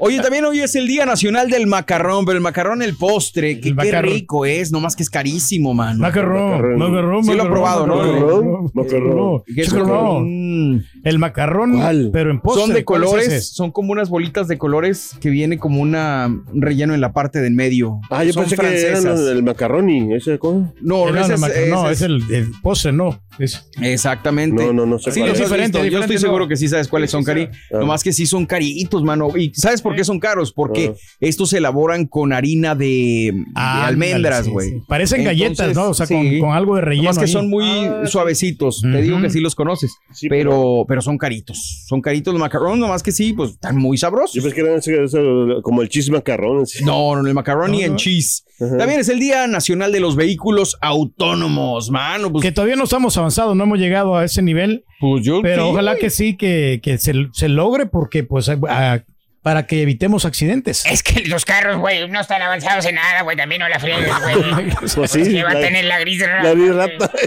Oye, 0.00 0.20
también 0.20 0.44
hoy 0.44 0.60
es 0.60 0.74
el 0.74 0.86
Día 0.86 1.06
Nacional 1.06 1.50
del 1.50 1.66
Macarrón, 1.66 2.24
pero 2.24 2.36
el 2.36 2.42
macarrón, 2.42 2.82
el 2.82 2.96
postre, 2.96 3.60
que 3.60 3.68
El 3.68 3.74
qué 3.76 3.84
macarrón. 3.86 4.12
rico 4.12 4.46
es, 4.46 4.70
nomás 4.70 4.94
que 4.96 5.02
es 5.02 5.10
carísimo, 5.10 5.74
mano. 5.74 6.00
Macarrón, 6.00 6.50
Macarrón. 6.50 6.78
macarrón, 6.78 7.24
Sí 7.24 7.30
lo 7.30 7.34
he 7.34 7.36
macarrón, 7.36 7.52
probado, 7.52 7.86
¿no? 7.86 7.96
Macarrón, 7.96 8.70
macarrón. 8.74 9.42
¿Qué 9.54 9.62
es 9.62 9.72
Macarrón. 9.72 10.74
macarrón? 10.74 10.86
El 11.04 11.18
macarrón, 11.18 11.80
¿Cuál? 11.80 12.10
pero 12.12 12.30
en 12.30 12.40
postre. 12.48 12.64
Son 12.66 12.74
de 12.74 12.84
¿cuál 12.84 13.02
es 13.02 13.08
colores, 13.10 13.48
son 13.48 13.70
como 13.70 13.92
unas 13.92 14.08
bolitas 14.08 14.48
de 14.48 14.58
colores 14.58 15.12
que 15.20 15.30
viene 15.30 15.58
como 15.58 15.80
una 15.80 16.26
un 16.52 16.62
relleno 16.62 16.94
en 16.94 17.00
la 17.00 17.12
parte 17.12 17.40
del 17.40 17.52
medio. 17.54 18.00
Ah, 18.10 18.24
yo 18.24 18.32
son 18.32 18.42
pensé 18.44 18.56
que 18.56 18.66
eran 18.66 19.02
francesas. 19.02 19.28
el 19.30 19.42
macaroni, 19.42 20.14
ese 20.14 20.38
cosa. 20.38 20.72
No, 20.80 21.10
no, 21.10 21.20
ese 21.20 21.34
es, 21.34 21.68
no, 21.70 21.90
es 21.90 22.02
el, 22.02 22.22
el 22.30 22.50
postre, 22.62 22.92
no. 22.92 23.20
Es, 23.38 23.68
Exactamente. 23.80 24.64
No, 24.64 24.72
no, 24.72 24.84
no 24.86 24.98
sé 24.98 25.12
Sí, 25.12 25.20
es. 25.20 25.26
Diferente. 25.38 25.78
Yo 25.78 25.84
diferente, 25.84 26.14
estoy 26.14 26.18
seguro 26.18 26.48
que 26.48 26.56
sí 26.56 26.66
sabes 26.68 26.88
cuáles 26.88 27.10
son, 27.10 27.22
Cari. 27.22 27.42
Ah. 27.72 27.78
Nomás 27.78 28.02
que 28.02 28.12
sí 28.12 28.26
son 28.26 28.46
caritos, 28.46 29.02
mano. 29.04 29.28
¿Y 29.36 29.52
sabes 29.54 29.80
por 29.80 29.94
qué 29.94 30.02
son 30.04 30.18
caros? 30.18 30.52
Porque 30.52 30.92
Ah. 30.94 30.98
estos 31.20 31.50
se 31.50 31.58
elaboran 31.58 32.06
con 32.06 32.32
harina 32.32 32.74
de, 32.74 33.32
almendras, 33.54 34.48
güey. 34.48 34.70
sí. 34.70 34.82
Parecen 34.88 35.24
galletas, 35.24 35.74
¿no? 35.74 35.90
O 35.90 35.94
sea, 35.94 36.06
sí. 36.06 36.14
con, 36.14 36.38
con 36.40 36.50
algo 36.52 36.76
de 36.76 36.82
relleno. 36.82 37.04
Nomás 37.04 37.18
que 37.18 37.24
ahí. 37.26 37.30
son 37.32 37.48
muy 37.48 37.64
Ah, 37.68 38.06
suavecitos. 38.06 38.80
Te 38.82 39.02
digo 39.02 39.20
que 39.20 39.30
sí 39.30 39.40
los 39.40 39.54
conoces. 39.54 39.92
Sí, 40.12 40.28
pero, 40.28 40.84
pero 40.88 41.00
son 41.02 41.16
caritos. 41.18 41.84
Son 41.86 42.00
caritos 42.00 42.34
los 42.38 42.46
macarrones, 42.46 42.78
nomás 42.78 43.02
que 43.02 43.12
sí, 43.12 43.32
pues 43.32 43.50
están 43.50 43.76
muy 43.76 43.98
sabrosos. 43.98 44.32
Yo 44.34 44.42
pensé 44.42 44.54
que 44.54 44.96
eran 44.96 45.62
como 45.62 45.82
el 45.82 45.88
cheese 45.88 46.10
macarrón. 46.10 46.62
así. 46.62 46.84
No, 46.84 47.14
no, 47.16 47.26
el 47.26 47.34
macaroni 47.34 47.78
No, 47.80 47.84
and 47.84 47.92
no. 47.92 47.96
cheese. 47.98 48.44
Ajá. 48.60 48.76
También 48.78 49.00
es 49.00 49.08
el 49.08 49.20
Día 49.20 49.46
Nacional 49.46 49.92
de 49.92 50.00
los 50.00 50.16
Vehículos 50.16 50.76
Autónomos, 50.80 51.90
mano. 51.90 52.30
Pues, 52.32 52.42
Que 52.42 52.52
todavía 52.52 52.76
no 52.76 52.84
estamos 52.84 53.16
avanzados, 53.16 53.54
no 53.56 53.64
hemos 53.64 53.78
llegado 53.78 54.16
a 54.16 54.24
ese 54.24 54.42
nivel, 54.42 54.84
pues 55.00 55.24
yo 55.24 55.40
pero 55.42 55.64
sí. 55.64 55.70
ojalá 55.72 55.96
que 55.96 56.10
sí, 56.10 56.36
que, 56.36 56.80
que 56.82 56.98
se, 56.98 57.12
se 57.32 57.48
logre, 57.48 57.86
porque 57.86 58.24
pues 58.24 58.48
a- 58.48 59.04
para 59.42 59.66
que 59.66 59.80
evitemos 59.82 60.24
accidentes. 60.24 60.84
Es 60.86 61.02
que 61.02 61.24
los 61.26 61.44
carros, 61.44 61.78
güey, 61.78 62.08
no 62.10 62.20
están 62.20 62.42
avanzados 62.42 62.84
en 62.84 62.96
nada, 62.96 63.22
güey. 63.22 63.36
También 63.36 63.60
no 63.60 63.68
la 63.68 63.78
friegues, 63.78 64.08
güey. 64.22 64.70
Pues 64.96 65.10
sí, 65.12 65.20
Es 65.22 65.28
que 65.28 65.42
va 65.44 65.50
a 65.50 65.54
la- 65.54 65.60
tener 65.60 65.84
la 65.84 65.98
gris 66.00 66.18
de 66.18 66.26
la 66.26 66.52
gris 66.52 66.74
rata. 66.74 67.10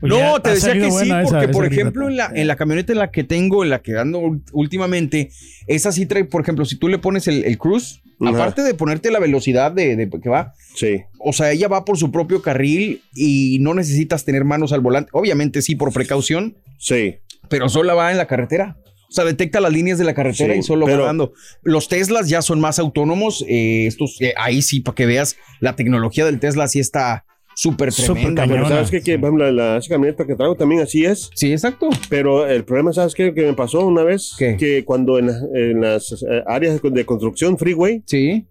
Pues 0.00 0.12
No, 0.12 0.40
te 0.40 0.50
decía 0.50 0.72
que 0.74 0.90
sí, 0.90 1.10
porque 1.24 1.44
esa 1.46 1.50
por 1.52 1.66
ejemplo 1.66 2.08
en 2.08 2.16
la, 2.16 2.30
en 2.34 2.46
la 2.46 2.56
camioneta 2.56 2.92
en 2.92 2.98
la 2.98 3.10
que 3.10 3.24
tengo, 3.24 3.62
en 3.64 3.70
la 3.70 3.80
que 3.80 3.96
ando 3.98 4.40
últimamente, 4.52 5.30
esa 5.66 5.92
sí 5.92 6.06
trae, 6.06 6.24
por 6.24 6.42
ejemplo, 6.42 6.64
si 6.64 6.76
tú 6.76 6.88
le 6.88 6.98
pones 6.98 7.26
el, 7.28 7.44
el 7.44 7.56
cruise, 7.58 8.00
Ajá. 8.20 8.30
aparte 8.30 8.62
de 8.62 8.74
ponerte 8.74 9.10
la 9.10 9.18
velocidad 9.20 9.72
de, 9.72 9.96
de 9.96 10.08
que 10.20 10.28
va, 10.28 10.52
Sí. 10.74 11.02
o 11.18 11.32
sea, 11.32 11.52
ella 11.52 11.68
va 11.68 11.84
por 11.84 11.96
su 11.98 12.10
propio 12.10 12.42
carril 12.42 13.02
y 13.14 13.58
no 13.60 13.74
necesitas 13.74 14.24
tener 14.24 14.44
manos 14.44 14.72
al 14.72 14.80
volante. 14.80 15.10
Obviamente 15.12 15.62
sí, 15.62 15.74
por 15.76 15.92
precaución, 15.92 16.56
Sí. 16.78 17.16
pero 17.48 17.68
solo 17.68 17.94
va 17.96 18.10
en 18.10 18.18
la 18.18 18.26
carretera. 18.26 18.76
O 19.08 19.12
sea, 19.14 19.24
detecta 19.24 19.60
las 19.60 19.72
líneas 19.72 19.96
de 19.98 20.04
la 20.04 20.12
carretera 20.14 20.54
Sí, 20.54 20.60
y 20.60 20.62
solo 20.64 20.86
pero- 20.86 21.00
va 21.02 21.06
dando. 21.06 21.32
Los 21.62 21.88
Teslas 21.88 22.28
ya 22.28 22.42
son 22.42 22.60
más 22.60 22.78
autónomos. 22.80 23.44
eh, 23.48 23.86
estos, 23.86 24.16
eh, 24.20 24.34
ahí 24.36 24.60
sí, 24.60 24.80
para 24.80 24.96
que 24.96 25.06
veas, 25.06 25.36
la 25.60 25.76
tecnología 25.76 26.24
del 26.24 26.40
Tesla 26.40 26.66
sí 26.66 26.80
está 26.80 27.24
súper 27.54 27.92
tremenda. 27.92 28.46
Pero 28.46 28.68
sabes 28.68 28.90
qué? 28.90 29.02
que, 29.02 29.18
por 29.18 29.28
ejemplo, 29.28 29.50
la, 29.50 29.78
esa 29.78 29.88
camioneta 29.88 30.26
que 30.26 30.34
traigo 30.34 30.54
también 30.54 30.82
así 30.82 31.04
es. 31.04 31.30
Sí, 31.34 31.52
exacto. 31.52 31.90
Pero 32.08 32.46
el 32.46 32.64
problema, 32.64 32.92
¿sabes 32.92 33.14
qué? 33.14 33.32
Que 33.34 33.46
me 33.46 33.54
pasó 33.54 33.86
una 33.86 34.02
vez. 34.02 34.34
¿Qué? 34.38 34.56
Que 34.56 34.84
cuando 34.84 35.18
en, 35.18 35.30
en 35.54 35.80
las 35.80 36.12
eh, 36.12 36.42
áreas 36.46 36.80
de 36.82 37.04
construcción, 37.04 37.58
freeway, 37.58 38.02
Sí, 38.06 38.46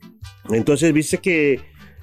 entonces 0.51 0.91
viste 0.93 1.17
que 1.17 1.59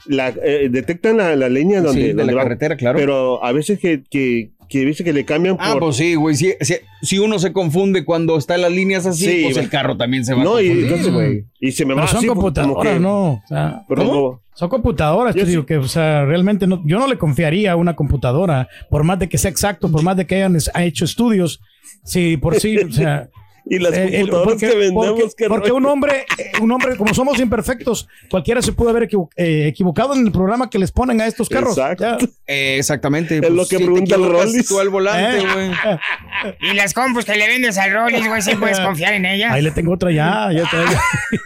la, 0.06 0.28
eh, 0.42 0.68
detectan 0.70 1.18
la, 1.18 1.36
la 1.36 1.48
línea 1.48 1.80
donde, 1.80 2.00
sí, 2.00 2.06
de 2.08 2.14
donde 2.14 2.32
la 2.32 2.42
carretera, 2.42 2.76
claro. 2.76 2.98
Pero 2.98 3.44
a 3.44 3.52
veces 3.52 3.78
que, 3.78 4.02
que, 4.08 4.50
que 4.70 4.84
viste 4.86 5.04
que 5.04 5.12
le 5.12 5.24
cambian 5.26 5.56
Ah, 5.58 5.72
por... 5.72 5.80
pues 5.80 5.96
sí, 5.96 6.14
güey. 6.14 6.34
Si, 6.36 6.54
si, 6.62 6.76
si 7.02 7.18
uno 7.18 7.38
se 7.38 7.52
confunde 7.52 8.04
cuando 8.06 8.38
está 8.38 8.54
en 8.54 8.62
las 8.62 8.72
líneas 8.72 9.04
así, 9.04 9.24
Sí, 9.26 9.40
pues 9.44 9.56
va- 9.58 9.60
el 9.62 9.68
carro 9.68 9.96
también 9.96 10.24
se 10.24 10.32
va 10.32 10.42
no, 10.44 10.56
a 10.56 10.62
y, 10.62 10.68
confundir, 10.68 10.84
entonces, 10.92 11.12
güey. 11.12 11.44
y 11.60 11.72
se 11.72 11.84
me 11.84 11.92
va 11.94 12.06
son 12.06 12.18
así, 12.18 12.26
como 12.28 12.40
computadoras, 12.42 12.94
que- 12.94 13.00
¿no? 13.00 13.32
O 13.32 13.42
sea, 13.48 13.82
pero 13.88 14.02
¿Cómo? 14.02 14.12
como- 14.12 14.40
son 14.54 14.68
computadoras, 14.68 15.34
Yo 15.34 15.40
te 15.40 15.46
sí- 15.46 15.50
digo 15.52 15.66
que, 15.66 15.76
o 15.78 15.88
sea, 15.88 16.24
realmente 16.24 16.66
no, 16.66 16.82
yo 16.86 16.98
no 16.98 17.06
le 17.08 17.18
confiaría 17.18 17.72
a 17.72 17.76
una 17.76 17.96
computadora, 17.96 18.68
por 18.90 19.04
más 19.04 19.18
de 19.18 19.28
que 19.28 19.38
sea 19.38 19.50
exacto, 19.50 19.90
por 19.90 20.02
más 20.02 20.16
de 20.16 20.26
que 20.26 20.36
hayan 20.36 20.56
hecho 20.78 21.04
estudios, 21.04 21.60
si 22.04 22.36
por 22.36 22.58
sí, 22.60 22.76
o 22.78 22.92
sea, 22.92 23.28
Y 23.66 23.78
las 23.78 23.92
Eh, 23.94 24.02
computadoras 24.20 24.44
porque, 24.44 24.68
que 24.68 24.74
vendemos, 24.76 25.06
porque- 25.06 25.24
qué 25.36 25.48
porque 25.48 25.72
un 25.72 25.86
hombre, 25.86 26.24
eh, 26.38 26.52
un 26.60 26.72
hombre, 26.72 26.96
como 26.96 27.14
somos 27.14 27.38
imperfectos, 27.40 28.08
cualquiera 28.30 28.62
se 28.62 28.72
pudo 28.72 28.90
haber 28.90 29.04
equivo- 29.04 29.30
eh, 29.36 29.66
equivocado 29.68 30.14
en 30.14 30.26
el 30.26 30.32
programa 30.32 30.68
que 30.70 30.78
les 30.78 30.90
ponen 30.92 31.20
a 31.20 31.26
estos 31.26 31.48
carros. 31.48 31.76
Exacto. 31.78 32.18
Eh, 32.46 32.76
exactamente. 32.78 33.38
Es 33.38 33.50
lo 33.50 33.66
que 33.66 33.78
te 33.78 33.84
pregunta 33.84 34.16
el 34.16 34.28
Rollis. 34.28 34.66
Tú 34.66 34.80
al 34.80 34.88
volante, 34.88 35.38
Eh. 35.38 35.46
güey. 35.54 36.70
Y 36.72 36.74
las 36.74 36.94
compus 36.94 37.24
que 37.24 37.36
le 37.36 37.46
vendes 37.48 37.76
al 37.78 37.92
Rollis, 37.92 38.26
güey, 38.26 38.42
sí 38.42 38.54
puedes 38.56 38.80
confiar 38.80 39.14
en 39.14 39.26
ella. 39.26 39.52
Ahí 39.52 39.62
le 39.62 39.70
tengo 39.70 39.92
otra 39.92 40.10
ya, 40.10 40.48
ya, 40.52 40.62
ya, 40.72 40.84
ya. 40.90 41.00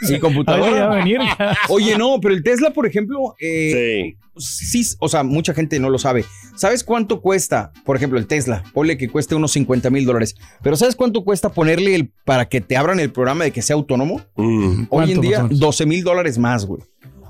Sí, 0.07 0.15
Ahí 0.15 0.21
computadora. 0.21 0.87
va 0.87 0.93
a 0.95 0.97
venir. 0.97 1.21
Oye, 1.69 1.97
no, 1.99 2.19
pero 2.21 2.35
el 2.35 2.43
Tesla, 2.43 2.71
por 2.71 2.87
ejemplo, 2.87 3.35
eh, 3.41 4.15
Sí. 4.15 4.17
Sí, 4.37 4.85
o 4.99 5.09
sea, 5.09 5.23
mucha 5.23 5.55
gente 5.55 5.79
no 5.81 5.91
lo 5.91 5.99
sabe. 5.99 6.25
¿Sabes 6.57 6.85
cuánto 6.85 7.21
cuesta, 7.21 7.73
por 7.85 7.97
ejemplo, 7.97 8.19
el 8.19 8.27
Tesla? 8.27 8.63
Ponle 8.73 8.97
que 8.97 9.09
cueste 9.09 9.35
unos 9.35 9.53
50 9.53 9.91
mil 9.91 10.05
dólares. 10.05 10.35
Pero 10.63 10.77
¿sabes 10.77 10.97
cuánto 10.97 11.25
cuesta 11.25 11.51
ponerle 11.51 11.95
el 11.95 12.13
para 12.25 12.49
que 12.49 12.61
te 12.61 12.77
abran 12.77 13.01
el 13.01 13.11
programa 13.11 13.45
de 13.45 13.51
que 13.51 13.63
sea 13.63 13.75
autónomo? 13.75 14.21
Mm. 14.37 14.45
Hoy 14.45 14.77
en 14.77 14.87
¿Cuánto, 14.89 15.21
día, 15.21 15.39
más 15.39 15.41
o 15.41 15.49
menos? 15.49 15.61
12 15.61 15.87
mil 15.87 16.05
dólares 16.05 16.39
más, 16.39 16.67
güey. 16.67 16.83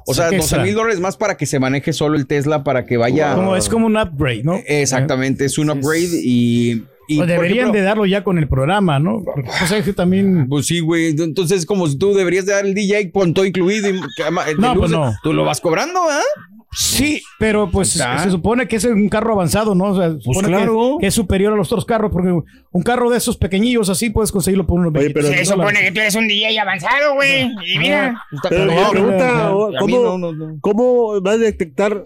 O 0.07 0.15
sea, 0.15 0.31
que 0.31 0.37
12 0.37 0.59
mil 0.59 0.75
dólares 0.75 1.01
más 1.01 1.17
para 1.17 1.37
que 1.37 1.47
se 1.47 1.59
maneje 1.59 1.93
solo 1.93 2.17
el 2.17 2.27
Tesla, 2.27 2.63
para 2.63 2.85
que 2.85 2.97
vaya. 2.97 3.35
Como, 3.35 3.57
es 3.57 3.69
como 3.69 3.87
un 3.87 3.97
upgrade, 3.97 4.43
¿no? 4.43 4.61
Exactamente, 4.67 5.45
es 5.45 5.57
un 5.59 5.71
upgrade 5.71 6.21
y. 6.23 6.85
y, 7.09 7.17
Pues 7.17 7.29
deberían 7.29 7.59
ejemplo, 7.59 7.81
de 7.81 7.83
darlo 7.83 8.07
ya 8.07 8.23
con 8.23 8.39
el 8.39 8.49
programa, 8.49 8.99
¿no? 8.99 9.23
Porque, 9.25 9.49
o 9.49 9.67
sea, 9.67 9.83
que 9.83 9.93
también... 9.93 10.47
Pues 10.49 10.67
sí, 10.67 10.81
güey. 10.81 11.15
Entonces, 11.19 11.65
como 11.65 11.87
si 11.87 11.97
tú 11.97 12.13
deberías 12.13 12.45
de 12.45 12.53
dar 12.53 12.67
el 12.67 12.75
DJ 12.75 13.13
con 13.13 13.33
todo 13.33 13.47
incluido. 13.47 13.89
Y, 13.89 14.01
que 14.17 14.25
No, 14.59 14.75
pues 14.75 14.91
no. 14.91 15.15
Tú 15.23 15.33
lo 15.33 15.45
vas 15.45 15.61
cobrando, 15.61 16.01
¿ah? 16.03 16.21
Sí, 16.77 17.23
pero 17.39 17.71
pues 17.71 17.93
Está. 17.97 18.19
se 18.19 18.31
supone 18.31 18.67
que 18.67 18.77
es 18.77 18.85
un 18.85 19.09
carro 19.09 19.33
avanzado, 19.35 19.75
¿no? 19.75 19.85
O 19.93 19.97
sea, 19.97 20.09
se 20.09 20.15
Pues 20.25 20.25
supone 20.25 20.49
claro. 20.49 20.97
que, 20.99 21.03
que 21.03 21.07
es 21.09 21.15
superior 21.15 21.53
a 21.53 21.57
los 21.57 21.71
otros 21.71 21.85
carros, 21.85 22.11
porque 22.13 22.31
un 22.73 22.83
carro 22.83 23.11
de 23.11 23.19
esos 23.19 23.37
pequeñillos 23.37 23.89
así 23.89 24.11
puedes 24.11 24.33
conseguirlo 24.33 24.67
por 24.67 24.79
unos 24.81 24.91
Oye, 24.93 25.05
20 25.13 25.15
pero- 25.21 25.29
Se 25.35 25.45
supone 25.45 25.81
que 25.81 25.93
tú 25.93 26.01
eres 26.01 26.15
un 26.17 26.27
DJ 26.27 26.59
avanzado, 26.61 27.15
güey. 27.15 27.51
Y 27.67 27.79
mira, 27.79 28.21
Pero 28.49 28.67
No, 28.67 28.91
pregunta, 28.91 29.33
no, 29.51 29.69
¿cómo, 29.79 29.99
no, 30.03 30.19
no, 30.19 30.33
no. 30.33 30.59
¿cómo 30.61 31.23
va 31.23 31.33
a 31.33 31.37
detectar 31.39 32.03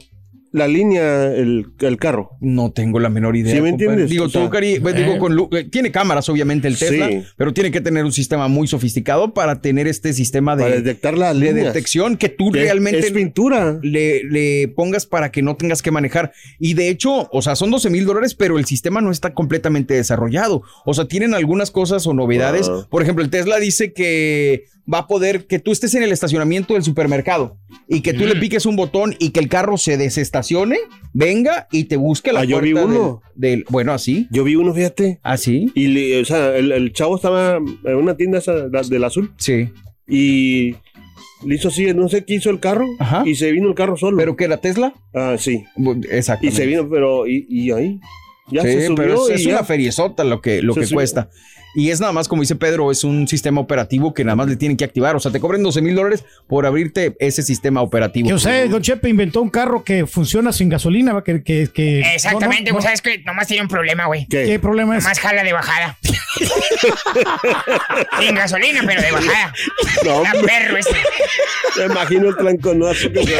la 0.52 0.66
línea 0.68 1.32
el, 1.34 1.66
el 1.80 1.96
carro? 1.98 2.30
No 2.40 2.70
tengo 2.72 2.98
la 3.00 3.08
menor 3.08 3.36
idea. 3.36 3.54
¿Sí 3.54 3.60
me 3.60 3.70
compadre. 3.70 3.84
entiendes? 3.92 4.10
Digo, 4.10 4.24
O 4.24 4.28
tú, 4.28 4.48
Cari, 4.50 4.80
pues, 4.80 4.94
digo, 4.96 5.12
eh. 5.12 5.18
con 5.18 5.48
eh, 5.52 5.64
tiene 5.64 5.90
cámaras, 5.90 6.28
obviamente, 6.28 6.68
el 6.68 6.78
Tesla, 6.78 7.08
Sí. 7.08 7.22
pero 7.36 7.52
tiene 7.52 7.70
que 7.70 7.80
tener 7.80 8.04
un 8.04 8.12
sistema 8.12 8.48
muy 8.48 8.66
sofisticado 8.66 9.34
para 9.34 9.60
tener 9.60 9.86
este 9.86 10.12
sistema 10.12 10.56
Para 10.56 10.70
de, 10.70 10.82
detectar 10.82 11.16
la 11.18 11.34
de 11.34 11.52
detección 11.52 12.16
que 12.16 12.28
tú 12.28 12.50
Que 12.52 12.60
realmente 12.60 13.00
Es 13.00 13.12
pintura. 13.12 13.78
le, 13.82 14.24
le 14.24 14.68
pongas 14.68 15.06
para 15.06 15.30
que 15.30 15.42
no 15.42 15.56
tengas 15.56 15.82
que 15.82 15.90
manejar. 15.90 16.32
Y 16.58 16.74
de 16.74 16.88
hecho, 16.88 17.28
o 17.30 17.42
sea, 17.42 17.54
son 17.56 17.70
12 17.70 17.90
mil 17.90 18.04
dólares, 18.06 18.34
pero 18.34 18.58
el 18.58 18.64
sistema 18.64 19.00
no 19.00 19.10
está 19.10 19.34
completamente 19.34 19.94
desarrollado. 19.94 20.62
O 20.84 20.94
sea, 20.94 21.06
tienen 21.06 21.34
algunas 21.34 21.70
cosas 21.70 22.06
o 22.06 22.14
novedades. 22.14 22.68
Ah. 22.68 22.86
Por 22.90 23.02
ejemplo, 23.02 23.22
el 23.22 23.30
Tesla 23.30 23.58
dice 23.58 23.92
que 23.92 24.64
va 24.92 25.00
a 25.00 25.06
poder 25.06 25.46
que 25.46 25.58
tú 25.58 25.70
estés 25.72 25.94
en 25.94 26.02
el 26.02 26.12
estacionamiento 26.12 26.74
del 26.74 26.82
supermercado 26.82 27.58
y 27.88 28.00
que 28.00 28.14
tú 28.14 28.24
le 28.24 28.36
piques 28.36 28.64
un 28.66 28.74
botón 28.76 29.14
y 29.18 29.30
que 29.30 29.40
el 29.40 29.48
carro 29.48 29.76
se 29.76 29.96
desestacione, 29.98 30.78
venga 31.12 31.68
y 31.70 31.84
te 31.84 31.96
busque 31.96 32.32
la 32.32 32.40
Ah, 32.40 32.44
yo 32.44 32.60
vi 32.60 32.72
puerta 32.72 32.90
del- 32.90 32.98
uno. 33.00 33.22
del, 33.34 33.64
bueno, 33.68 33.92
así, 33.92 34.26
Yo 34.30 34.44
vi 34.44 34.54
uno, 34.56 34.72
fíjate. 34.72 35.20
así, 35.22 35.70
Y, 35.74 35.88
le- 35.88 36.20
o 36.20 36.24
sea, 36.24 36.56
el, 36.56 36.72
el 36.72 36.92
chavo 36.92 37.16
estaba 37.16 37.56
en 37.56 37.94
una 37.96 38.16
tienda 38.16 38.38
esa, 38.38 38.52
la- 38.54 38.82
del 38.82 39.04
azul 39.04 39.32
sí. 39.36 39.68
y 40.08 40.74
le 41.44 41.54
hizo 41.54 41.68
así, 41.68 41.86
no 41.94 42.08
sé 42.08 42.24
qué 42.24 42.34
hizo 42.34 42.50
el 42.50 42.58
carro 42.60 42.86
Ajá. 42.98 43.22
y 43.26 43.34
se 43.34 43.52
vino 43.52 43.68
el 43.68 43.74
carro 43.74 43.96
solo. 43.96 44.16
Pero 44.16 44.36
que 44.36 44.44
era 44.44 44.56
Tesla, 44.56 44.94
ah, 45.14 45.36
sí. 45.38 45.64
exacto. 46.10 46.46
Y 46.46 46.50
se 46.50 46.66
vino, 46.66 46.88
pero 46.88 47.26
y, 47.28 47.46
y 47.48 47.70
ahí 47.72 48.00
ya 48.50 48.62
sí, 48.62 48.68
se 48.72 48.86
subió 48.86 48.96
pero 48.96 49.24
es, 49.24 49.30
y 49.30 49.32
es 49.34 49.44
ya. 49.44 49.50
una 49.56 49.64
feriezota 49.64 50.24
lo 50.24 50.40
que, 50.40 50.62
lo 50.62 50.72
Se 50.74 50.80
que 50.80 50.86
subió. 50.86 50.96
cuesta. 50.96 51.28
Y 51.74 51.90
es 51.90 52.00
nada 52.00 52.12
más, 52.12 52.28
como 52.28 52.42
dice 52.42 52.56
Pedro, 52.56 52.90
es 52.90 53.04
un 53.04 53.28
sistema 53.28 53.60
operativo 53.60 54.14
que 54.14 54.24
nada 54.24 54.36
más 54.36 54.48
le 54.48 54.56
tienen 54.56 54.76
que 54.76 54.84
activar. 54.84 55.16
O 55.16 55.20
sea, 55.20 55.30
te 55.30 55.40
cobran 55.40 55.62
12 55.62 55.82
mil 55.82 55.94
dólares 55.94 56.24
por 56.46 56.66
abrirte 56.66 57.14
ese 57.20 57.42
sistema 57.42 57.82
operativo. 57.82 58.28
Que 58.28 58.34
usted, 58.34 58.68
Don 58.70 58.82
Chepe, 58.82 59.08
inventó 59.08 59.42
un 59.42 59.50
carro 59.50 59.84
que 59.84 60.06
funciona 60.06 60.52
sin 60.52 60.68
gasolina, 60.68 61.22
que, 61.22 61.42
que, 61.42 61.68
que 61.72 62.00
exactamente, 62.14 62.70
no, 62.70 62.70
no, 62.70 62.74
güey. 62.74 62.84
Sabes 62.84 63.02
que 63.02 63.18
nomás 63.18 63.46
tiene 63.46 63.62
un 63.62 63.68
problema, 63.68 64.06
güey. 64.06 64.26
¿Qué? 64.26 64.44
¿Qué 64.44 64.58
problema 64.58 64.96
es? 64.96 65.04
Nomás 65.04 65.20
jala 65.20 65.44
de 65.44 65.52
bajada. 65.52 65.98
Sin 68.20 68.34
gasolina, 68.34 68.82
pero 68.86 69.02
de 69.02 69.12
bajada. 69.12 69.52
No, 70.04 70.22
Está 70.22 70.32
hombre, 70.38 70.52
perro 70.52 70.76
este. 70.76 70.96
me 71.78 71.84
imagino 71.84 72.28
el 72.28 72.36
tranconazo 72.36 73.12
que 73.12 73.24
se. 73.24 73.36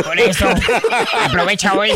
Por 0.04 0.18
eso, 0.18 0.46
aprovecha 1.24 1.74
hoy. 1.74 1.90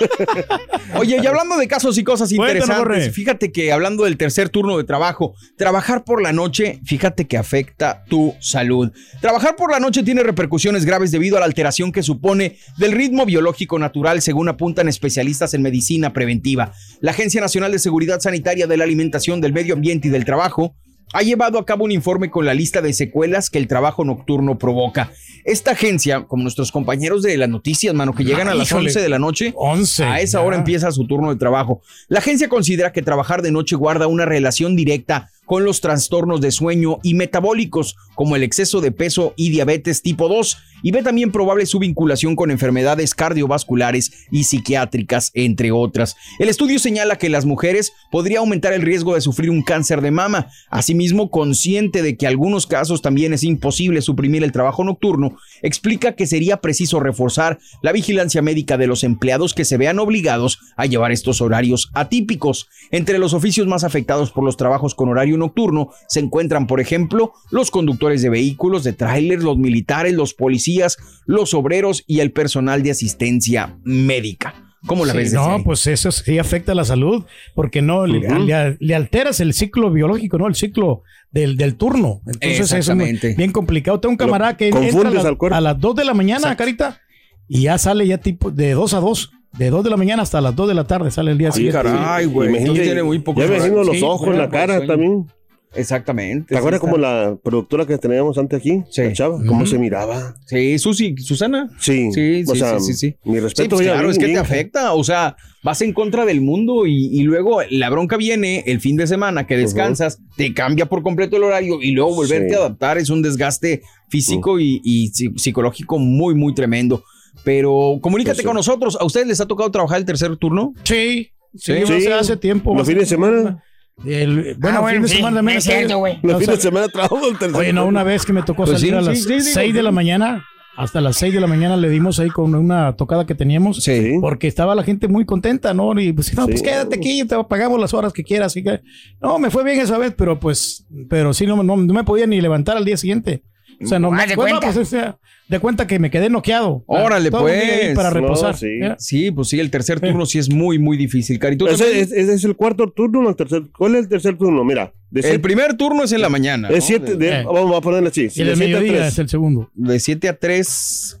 Oye, 0.96 1.18
y 1.22 1.26
hablando 1.26 1.56
de 1.56 1.68
casos 1.68 1.98
y 1.98 2.04
cosas 2.04 2.32
Cuéntanos, 2.32 2.68
interesantes, 2.68 3.14
fíjate 3.14 3.52
que 3.52 3.72
hablando 3.72 4.04
del 4.04 4.16
tercer 4.16 4.48
turno 4.48 4.78
de 4.78 4.84
trabajo, 4.84 5.34
trabajar 5.56 6.04
por 6.04 6.22
la 6.22 6.32
noche, 6.32 6.80
fíjate 6.84 7.26
que 7.26 7.36
afecta 7.36 8.04
tu 8.08 8.34
salud. 8.40 8.90
Trabajar 9.20 9.56
por 9.56 9.70
la 9.70 9.80
noche 9.80 10.02
tiene 10.02 10.22
repercusiones 10.22 10.84
graves 10.84 11.10
debido 11.10 11.36
a 11.36 11.40
la 11.40 11.46
alteración 11.46 11.92
que 11.92 12.02
supone 12.02 12.58
del 12.76 12.92
ritmo 12.92 13.26
biológico 13.26 13.78
natural, 13.78 14.22
según 14.22 14.48
apuntan 14.48 14.88
especialistas 14.88 15.54
en 15.54 15.62
medicina 15.62 16.12
preventiva. 16.12 16.72
La 17.00 17.12
Agencia 17.12 17.40
Nacional 17.40 17.72
de 17.72 17.78
Seguridad 17.78 18.20
Sanitaria 18.20 18.66
de 18.66 18.76
la 18.76 18.84
Alimentación, 18.84 19.40
del 19.40 19.52
Medio 19.52 19.74
Ambiente 19.74 20.08
y 20.08 20.10
del 20.10 20.24
Trabajo 20.24 20.76
ha 21.12 21.22
llevado 21.22 21.58
a 21.58 21.66
cabo 21.66 21.84
un 21.84 21.92
informe 21.92 22.30
con 22.30 22.46
la 22.46 22.54
lista 22.54 22.80
de 22.80 22.92
secuelas 22.92 23.50
que 23.50 23.58
el 23.58 23.68
trabajo 23.68 24.04
nocturno 24.04 24.58
provoca. 24.58 25.10
Esta 25.44 25.72
agencia, 25.72 26.24
como 26.24 26.44
nuestros 26.44 26.70
compañeros 26.70 27.22
de 27.22 27.36
las 27.36 27.48
noticias, 27.48 27.94
mano, 27.94 28.14
que 28.14 28.24
llegan 28.24 28.48
a 28.48 28.54
las 28.54 28.68
híjole. 28.68 28.88
11 28.88 29.00
de 29.00 29.08
la 29.08 29.18
noche, 29.18 29.52
11. 29.56 30.04
a 30.04 30.20
esa 30.20 30.38
ya. 30.38 30.44
hora 30.44 30.56
empieza 30.56 30.92
su 30.92 31.06
turno 31.06 31.30
de 31.30 31.36
trabajo. 31.36 31.82
La 32.08 32.20
agencia 32.20 32.48
considera 32.48 32.92
que 32.92 33.02
trabajar 33.02 33.42
de 33.42 33.50
noche 33.50 33.74
guarda 33.74 34.06
una 34.06 34.24
relación 34.24 34.76
directa 34.76 35.30
con 35.46 35.64
los 35.64 35.80
trastornos 35.80 36.40
de 36.40 36.50
sueño 36.50 36.98
y 37.02 37.14
metabólicos, 37.14 37.96
como 38.14 38.36
el 38.36 38.42
exceso 38.42 38.80
de 38.80 38.92
peso 38.92 39.34
y 39.36 39.50
diabetes 39.50 40.02
tipo 40.02 40.28
2, 40.28 40.56
y 40.82 40.90
ve 40.90 41.02
también 41.02 41.30
probable 41.30 41.66
su 41.66 41.78
vinculación 41.78 42.36
con 42.36 42.50
enfermedades 42.50 43.14
cardiovasculares 43.14 44.26
y 44.30 44.44
psiquiátricas, 44.44 45.30
entre 45.34 45.70
otras. 45.72 46.16
El 46.38 46.48
estudio 46.48 46.78
señala 46.78 47.16
que 47.16 47.28
las 47.28 47.46
mujeres 47.46 47.92
podría 48.10 48.40
aumentar 48.40 48.72
el 48.72 48.82
riesgo 48.82 49.14
de 49.14 49.20
sufrir 49.20 49.50
un 49.50 49.62
cáncer 49.62 50.00
de 50.00 50.10
mama. 50.10 50.48
Asimismo, 50.70 51.30
consciente 51.30 52.02
de 52.02 52.16
que 52.16 52.26
en 52.26 52.30
algunos 52.32 52.66
casos 52.66 53.00
también 53.00 53.32
es 53.32 53.44
imposible 53.44 54.02
suprimir 54.02 54.42
el 54.42 54.52
trabajo 54.52 54.84
nocturno, 54.84 55.36
explica 55.62 56.12
que 56.12 56.26
sería 56.26 56.60
preciso 56.60 56.98
reforzar 56.98 57.58
la 57.82 57.92
vigilancia 57.92 58.42
médica 58.42 58.76
de 58.76 58.86
los 58.86 59.04
empleados 59.04 59.54
que 59.54 59.64
se 59.64 59.76
vean 59.76 59.98
obligados 59.98 60.58
a 60.76 60.86
llevar 60.86 61.12
estos 61.12 61.40
horarios 61.40 61.90
atípicos. 61.94 62.68
Entre 62.90 63.18
los 63.18 63.34
oficios 63.34 63.66
más 63.66 63.84
afectados 63.84 64.32
por 64.32 64.44
los 64.44 64.56
trabajos 64.56 64.94
con 64.94 65.08
horario 65.08 65.31
nocturno 65.38 65.90
se 66.08 66.20
encuentran, 66.20 66.66
por 66.66 66.80
ejemplo, 66.80 67.32
los 67.50 67.70
conductores 67.70 68.22
de 68.22 68.28
vehículos, 68.30 68.84
de 68.84 68.92
tráiler, 68.92 69.42
los 69.42 69.58
militares, 69.58 70.14
los 70.14 70.34
policías, 70.34 70.96
los 71.26 71.54
obreros 71.54 72.04
y 72.06 72.20
el 72.20 72.32
personal 72.32 72.82
de 72.82 72.90
asistencia 72.92 73.78
médica. 73.84 74.54
¿Cómo 74.86 75.04
la 75.04 75.12
Sí, 75.12 75.18
ves? 75.18 75.32
no, 75.32 75.44
ahí? 75.56 75.62
pues 75.62 75.86
eso 75.86 76.10
sí 76.10 76.38
afecta 76.38 76.72
a 76.72 76.74
la 76.74 76.84
salud, 76.84 77.24
porque 77.54 77.82
no 77.82 78.04
le, 78.06 78.18
Ujú. 78.26 78.40
le- 78.40 78.76
le 78.80 78.94
alteras 78.96 79.38
el 79.38 79.52
ciclo 79.54 79.92
biológico, 79.92 80.38
¿no? 80.38 80.48
El 80.48 80.56
ciclo 80.56 81.02
del, 81.30 81.56
del 81.56 81.76
turno. 81.76 82.20
Entonces 82.26 82.72
eso 82.72 82.92
es 82.92 83.36
bien 83.36 83.52
complicado. 83.52 84.00
Tengo 84.00 84.10
un 84.10 84.16
camarada 84.16 84.56
que 84.56 84.68
entra 84.68 84.80
al 85.08 85.52
a 85.52 85.60
las 85.60 85.78
2 85.80 85.94
de 85.94 86.04
la 86.04 86.14
mañana, 86.14 86.56
carita, 86.56 87.00
y 87.48 87.62
ya 87.62 87.78
sale 87.78 88.06
ya 88.08 88.18
tipo 88.18 88.50
de 88.50 88.72
2 88.72 88.94
a 88.94 88.98
2. 89.00 89.30
De 89.58 89.70
2 89.70 89.84
de 89.84 89.90
la 89.90 89.96
mañana 89.96 90.22
hasta 90.22 90.40
las 90.40 90.56
2 90.56 90.68
de 90.68 90.74
la 90.74 90.84
tarde 90.84 91.10
sale 91.10 91.30
el 91.32 91.38
día 91.38 91.52
Sí, 91.52 91.58
siguiente. 91.66 91.82
caray, 91.82 92.26
güey. 92.26 92.48
Imagínate, 92.48 92.82
Tiene 92.82 93.02
muy 93.02 93.18
pocos 93.18 93.44
Ya 93.44 93.50
me 93.50 93.56
imagino 93.56 93.84
los 93.84 93.96
Sí, 93.96 94.02
ojos, 94.02 94.20
bueno, 94.26 94.38
la 94.42 94.48
por 94.48 94.52
cara 94.58 94.76
sueño. 94.76 94.92
también. 94.92 95.26
Exactamente. 95.74 96.48
¿Te 96.54 96.58
acuerdas 96.58 96.80
sí 96.80 96.86
como 96.86 96.98
la 96.98 97.36
productora 97.42 97.86
que 97.86 97.96
teníamos 97.96 98.36
antes 98.36 98.58
aquí? 98.60 98.82
Sí. 98.90 99.02
La 99.04 99.12
chava, 99.14 99.38
cómo 99.46 99.64
se 99.66 99.78
miraba. 99.78 100.34
Sí, 100.46 100.78
Susi, 100.78 101.14
Susana. 101.16 101.70
Sí, 101.78 102.10
Sí, 102.12 102.44
o 102.46 102.52
sí, 102.52 102.58
sea, 102.58 102.78
sí, 102.78 102.92
sí, 102.92 102.94
sí. 102.94 103.16
Mi 103.24 103.34
Sí, 103.34 103.40
respeto. 103.40 103.76
pues 103.76 103.82
claro, 103.86 104.00
bien, 104.00 104.10
es 104.10 104.18
que 104.18 104.26
te 104.26 104.38
afecta. 104.38 104.92
O 104.92 105.02
sea, 105.02 105.34
vas 105.62 105.80
en 105.80 105.94
contra 105.94 106.26
del 106.26 106.42
mundo 106.42 106.86
y, 106.86 107.06
y 107.18 107.22
luego 107.22 107.60
la 107.70 107.88
bronca 107.88 108.18
viene 108.18 108.64
el 108.66 108.80
fin 108.80 108.96
de 108.96 109.06
semana 109.06 109.46
que 109.46 109.56
descansas, 109.56 110.18
te 110.36 110.52
cambia 110.52 110.86
por 110.86 111.02
completo 111.02 111.36
el 111.36 111.44
horario 111.44 111.80
y 111.80 111.92
luego 111.92 112.14
volverte 112.16 112.50
Sí. 112.50 112.54
a 112.54 112.58
adaptar 112.58 112.98
es 112.98 113.08
un 113.08 113.22
desgaste 113.22 113.80
físico 114.10 114.60
y, 114.60 114.82
y 114.84 115.08
psi- 115.10 115.38
psicológico 115.38 115.98
muy, 115.98 116.34
muy 116.34 116.54
tremendo. 116.54 117.02
Pero 117.44 117.98
comunícate 118.00 118.36
Pues 118.36 118.46
con 118.46 118.56
nosotros. 118.56 118.96
¿A 119.00 119.04
ustedes 119.04 119.26
les 119.26 119.40
ha 119.40 119.46
tocado 119.46 119.70
trabajar 119.70 119.98
el 119.98 120.04
tercer 120.04 120.36
turno? 120.36 120.72
Sí, 120.84 121.30
sí, 121.54 121.72
Sí. 121.76 121.82
o 121.82 121.86
sea, 121.86 122.00
Sí. 122.00 122.06
hace 122.08 122.36
tiempo. 122.36 122.74
Los 122.74 122.86
fines 122.86 123.04
de 123.04 123.06
semana. 123.06 123.62
El, 124.06 124.56
bueno, 124.58 124.78
Ah, 124.78 124.80
bueno, 124.80 124.96
fin 124.96 125.02
de 125.02 125.08
sí, 125.08 125.16
semana 125.16 125.36
también. 125.38 125.58
es 125.58 125.64
cierto, 125.64 125.98
güey. 125.98 126.18
Los 126.22 126.38
fines 126.40 126.56
de 126.56 126.62
semana 126.62 126.88
trabajo 126.88 127.20
el 127.28 127.38
tercer 127.38 127.56
Oye, 127.60 127.72
no, 127.72 127.86
una 127.86 128.02
vez 128.04 128.24
que 128.24 128.32
me 128.32 128.42
tocó 128.42 128.64
Pues 128.64 128.78
salir 128.80 128.94
sí, 128.94 128.98
a 128.98 129.00
las 129.02 129.18
sí, 129.22 129.28
digo, 129.28 129.40
6 129.44 129.72
de 129.74 129.80
sí. 129.80 129.84
la 129.84 129.92
mañana, 129.92 130.44
hasta 130.76 131.00
las 131.02 131.16
6 131.16 131.34
de 131.34 131.40
la 131.40 131.46
mañana 131.46 131.76
le 131.76 131.88
dimos 131.90 132.18
ahí 132.18 132.30
con 132.30 132.54
una 132.54 132.96
tocada 132.96 133.26
que 133.26 133.34
teníamos. 133.34 133.82
Sí. 133.84 134.14
Porque 134.20 134.46
estaba 134.48 134.74
la 134.74 134.82
gente 134.82 135.08
muy 135.08 135.24
contenta, 135.26 135.74
¿no? 135.74 135.98
Y 136.00 136.12
pues, 136.12 136.32
no, 136.34 136.44
Sí. 136.46 136.50
pues 136.52 136.62
quédate 136.62 136.96
aquí, 136.96 137.24
te 137.26 137.36
pagamos 137.44 137.78
las 137.78 137.92
horas 137.92 138.12
que 138.14 138.24
quieras. 138.24 138.46
Así 138.52 138.62
que, 138.62 138.80
no, 139.20 139.38
me 139.38 139.50
fue 139.50 139.62
bien 139.62 139.78
esa 139.78 139.98
vez, 139.98 140.14
pero 140.16 140.40
pues, 140.40 140.86
pero 141.10 141.34
sí, 141.34 141.46
no, 141.46 141.62
no, 141.62 141.76
no 141.76 141.92
me 141.94 142.04
podía 142.04 142.26
ni 142.26 142.40
levantar 142.40 142.76
al 142.78 142.84
día 142.86 142.96
siguiente. 142.96 143.42
O 143.82 143.86
sea, 143.86 143.98
no, 143.98 144.12
Haz 144.12 144.28
de 144.28 144.36
cuenta. 144.36 144.60
pues, 144.60 144.76
o 144.76 144.84
sea, 144.84 145.18
de 145.48 145.58
cuenta 145.58 145.86
que 145.86 145.98
me 145.98 146.10
quedé 146.10 146.30
noqueado. 146.30 146.84
Órale, 146.86 147.30
Todo 147.30 147.42
pues. 147.42 147.94
Para 147.94 148.10
No, 148.10 148.14
reposar. 148.20 148.56
sí. 148.56 148.78
¿ya? 148.80 148.96
Sí, 148.98 149.30
pues 149.30 149.48
sí, 149.48 149.60
el 149.60 149.70
tercer 149.70 150.00
turno 150.00 150.24
sí 150.26 150.38
es 150.38 150.50
muy, 150.50 150.78
muy 150.78 150.96
difícil. 150.96 151.38
Carito, 151.38 151.68
Ese 151.68 152.00
es, 152.00 152.12
ese 152.12 152.34
es 152.34 152.44
el 152.44 152.56
cuarto 152.56 152.88
turno 152.90 153.20
o 153.20 153.28
el 153.30 153.36
tercer. 153.36 153.62
¿Cuál 153.76 153.96
es 153.96 154.02
el 154.02 154.08
tercer 154.08 154.36
turno? 154.38 154.64
Mira, 154.64 154.92
de 155.10 155.20
el 155.20 155.24
siete, 155.24 155.38
primer 155.40 155.74
turno 155.74 156.04
es 156.04 156.12
en 156.12 156.20
la 156.20 156.28
mañana. 156.28 156.68
de 156.68 156.76
¿no? 156.76 156.80
siete- 156.80 157.16
de- 157.16 157.40
Eh. 157.40 157.44
vamos 157.44 157.76
a 157.76 157.80
ponerle 157.80 158.08
así. 158.08 158.28
Y 158.34 158.40
el 158.40 158.46
de 158.48 158.50
de 158.52 158.56
7 158.56 158.64
a 158.64 158.66
mediodía 158.80 158.98
3. 159.00 159.12
es 159.12 159.18
el 159.18 159.28
segundo. 159.28 159.70
De 159.74 159.98
7 160.00 160.28
a 160.28 160.38
3. 160.38 161.18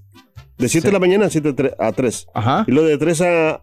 De 0.58 0.68
7 0.68 0.88
de 0.88 0.92
la 0.92 0.98
mañana 1.00 1.26
a 1.26 1.30
7 1.30 1.54
a 1.78 1.92
3. 1.92 2.26
Ajá. 2.34 2.64
Y 2.68 2.70
luego 2.72 2.88
de 2.88 2.98
3 2.98 3.20
a. 3.22 3.62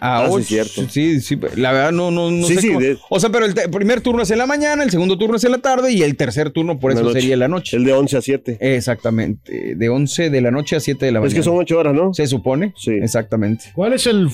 A 0.00 0.20
Ah, 0.24 0.26
sí, 0.28 0.32
ocho, 0.32 0.44
cierto. 0.44 0.88
Sí, 0.88 1.20
sí, 1.20 1.38
la 1.56 1.72
verdad 1.72 1.92
no, 1.92 2.10
no, 2.10 2.30
no 2.30 2.46
Sí, 2.46 2.54
sé 2.54 2.60
sí, 2.62 2.68
cómo- 2.68 2.80
de- 2.80 2.98
O 3.10 3.20
sea, 3.20 3.30
pero 3.30 3.44
el 3.46 3.54
primer 3.70 4.00
turno 4.00 4.22
es 4.22 4.30
en 4.30 4.38
la 4.38 4.46
mañana, 4.46 4.82
el 4.82 4.90
segundo 4.90 5.18
turno 5.18 5.36
es 5.36 5.44
en 5.44 5.52
la 5.52 5.58
tarde 5.58 5.92
y 5.92 6.02
el 6.02 6.16
tercer 6.16 6.50
turno 6.50 6.78
por 6.78 6.92
eso 6.92 7.12
sería 7.12 7.34
en 7.34 7.40
la 7.40 7.48
noche. 7.48 7.76
El 7.76 7.84
de 7.84 7.92
11 7.92 8.16
a 8.16 8.22
7. 8.22 8.58
Exactamente, 8.60 9.74
de 9.76 9.88
11 9.88 10.30
de 10.30 10.40
la 10.40 10.50
noche 10.50 10.76
a 10.76 10.80
7 10.80 11.04
de 11.06 11.12
la 11.12 11.18
Es 11.18 11.22
mañana. 11.24 11.36
que 11.38 11.42
son 11.44 11.56
8 11.58 11.78
horas, 11.78 11.94
¿no? 11.94 12.14
Se 12.14 12.26
supone. 12.26 12.72
Sí. 12.76 12.92
Exactamente. 12.92 13.66
¿Cuál 13.74 13.92
es 13.92 14.06
el 14.06 14.28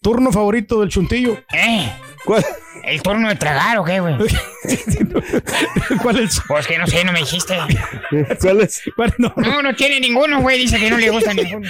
turno 0.00 0.32
favorito 0.32 0.80
del 0.80 0.88
chuntillo? 0.88 1.38
¿Eh? 1.52 1.92
¿Cuál? 2.24 2.44
¿El 2.84 3.00
turno 3.02 3.28
de 3.28 3.36
tragar 3.36 3.78
o 3.78 3.84
qué, 3.84 4.00
güey? 4.00 4.14
¿Cuál 6.02 6.18
es? 6.20 6.40
Pues 6.48 6.66
que 6.66 6.78
no 6.78 6.86
sé, 6.86 7.04
no 7.04 7.12
me 7.12 7.20
dijiste. 7.20 7.54
¿Cuál 8.40 8.60
es? 8.62 8.82
¿Cuál? 8.96 9.14
No, 9.18 9.32
no. 9.36 9.62
No, 9.62 9.74
tiene 9.76 10.00
ninguno, 10.00 10.40
güey. 10.40 10.58
Dice 10.58 10.78
que 10.78 10.90
no 10.90 10.98
le 10.98 11.10
gusta 11.10 11.32
ninguno. 11.34 11.68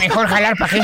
Mejor 0.00 0.26
jalar 0.26 0.56
para 0.56 0.72
qué. 0.72 0.80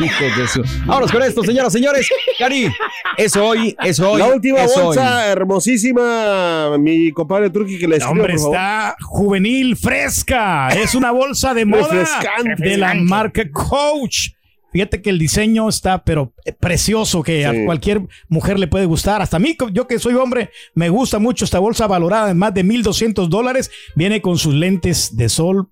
Hijos 0.00 0.36
de 0.36 0.48
su- 0.48 0.62
Vámonos 0.86 1.12
con 1.12 1.22
esto, 1.22 1.42
señoras, 1.44 1.72
señores. 1.72 2.08
Cari, 2.38 2.68
es 3.16 3.36
hoy, 3.36 3.76
es 3.84 4.00
hoy. 4.00 4.18
La 4.18 4.26
última 4.28 4.62
es 4.64 4.74
bolsa 4.74 5.18
hoy. 5.18 5.30
hermosísima, 5.30 6.76
mi 6.78 7.10
compadre 7.12 7.50
Truqui, 7.50 7.78
que 7.78 7.88
le 7.88 7.96
escriba, 7.96 8.10
Hombre, 8.10 8.32
por 8.34 8.40
favor. 8.40 8.56
está 8.56 8.96
juvenil 9.02 9.76
fresca. 9.76 10.68
Es 10.68 10.94
una 10.94 11.10
bolsa 11.10 11.54
de 11.54 11.64
moda 11.66 11.82
Refrescante. 11.88 12.62
de 12.68 12.76
la 12.76 12.94
marca 12.94 13.42
Coach. 13.52 14.30
Fíjate 14.72 15.00
que 15.02 15.10
el 15.10 15.20
diseño 15.20 15.68
está, 15.68 16.02
pero 16.02 16.32
eh, 16.44 16.52
precioso, 16.52 17.22
que 17.22 17.38
Sí. 17.38 17.44
a 17.44 17.64
cualquier 17.64 18.00
mujer 18.28 18.58
le 18.58 18.66
puede 18.66 18.86
gustar. 18.86 19.22
Hasta 19.22 19.36
a 19.36 19.40
mí, 19.40 19.56
yo 19.70 19.86
que 19.86 20.00
soy 20.00 20.14
hombre, 20.14 20.50
me 20.74 20.88
gusta 20.88 21.20
mucho 21.20 21.44
esta 21.44 21.60
bolsa 21.60 21.86
valorada 21.86 22.30
en 22.32 22.38
más 22.38 22.52
de 22.54 22.64
1.200 22.64 23.28
dólares. 23.28 23.70
Viene 23.94 24.20
con 24.20 24.36
sus 24.36 24.52
lentes 24.52 25.16
de 25.16 25.28
sol. 25.28 25.68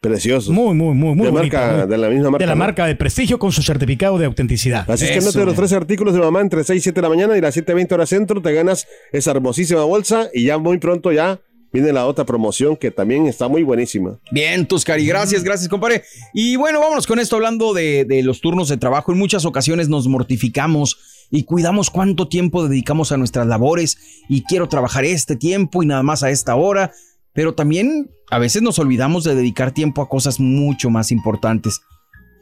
Precioso. 0.00 0.52
Muy, 0.52 0.74
muy, 0.74 0.94
muy, 0.94 1.14
muy 1.14 1.26
de, 1.26 1.32
bonita, 1.32 1.58
marca, 1.60 1.76
muy- 1.78 1.86
de 1.88 1.98
la 1.98 2.08
misma 2.08 2.30
marca. 2.30 2.42
de 2.42 2.46
la 2.46 2.54
¿no? 2.54 2.58
marca 2.58 2.86
de 2.86 2.94
prestigio 2.94 3.38
con 3.38 3.50
su 3.50 3.62
certificado 3.62 4.16
de 4.18 4.26
autenticidad. 4.26 4.88
Así 4.88 5.06
es 5.06 5.10
que 5.24 5.32
te 5.32 5.44
los 5.44 5.54
tres 5.56 5.72
artículos 5.72 6.14
de 6.14 6.20
mamá 6.20 6.40
entre 6.40 6.62
6 6.62 6.78
y 6.78 6.82
7 6.82 7.00
de 7.00 7.02
la 7.02 7.08
mañana 7.08 7.36
y 7.36 7.40
las 7.40 7.56
7.20 7.56 7.92
horas 7.92 8.08
centro, 8.08 8.40
te 8.40 8.52
ganas 8.52 8.86
esa 9.12 9.32
hermosísima 9.32 9.82
bolsa 9.84 10.28
y 10.32 10.44
ya 10.44 10.58
muy 10.58 10.78
pronto 10.78 11.10
ya 11.10 11.40
viene 11.72 11.92
la 11.92 12.06
otra 12.06 12.24
promoción 12.24 12.76
que 12.76 12.90
también 12.90 13.26
está 13.26 13.48
muy 13.48 13.62
buenísima. 13.64 14.18
Bien, 14.30 14.66
tus 14.66 14.84
cari, 14.84 15.04
gracias, 15.04 15.42
gracias, 15.42 15.68
compadre. 15.68 16.02
Y 16.32 16.56
bueno, 16.56 16.80
vámonos 16.80 17.06
con 17.06 17.18
esto 17.18 17.36
hablando 17.36 17.74
de, 17.74 18.04
de 18.04 18.22
los 18.22 18.40
turnos 18.40 18.68
de 18.68 18.76
trabajo. 18.76 19.12
En 19.12 19.18
muchas 19.18 19.44
ocasiones 19.44 19.88
nos 19.88 20.06
mortificamos 20.06 20.96
y 21.30 21.42
cuidamos 21.42 21.90
cuánto 21.90 22.28
tiempo 22.28 22.66
dedicamos 22.68 23.12
a 23.12 23.16
nuestras 23.18 23.46
labores 23.48 23.98
y 24.30 24.44
quiero 24.44 24.68
trabajar 24.68 25.04
este 25.04 25.36
tiempo 25.36 25.82
y 25.82 25.86
nada 25.86 26.02
más 26.02 26.22
a 26.22 26.30
esta 26.30 26.54
hora. 26.54 26.92
Pero 27.38 27.54
también 27.54 28.10
a 28.30 28.40
veces 28.40 28.62
nos 28.62 28.80
olvidamos 28.80 29.22
de 29.22 29.36
dedicar 29.36 29.70
tiempo 29.70 30.02
a 30.02 30.08
cosas 30.08 30.40
mucho 30.40 30.90
más 30.90 31.12
importantes. 31.12 31.82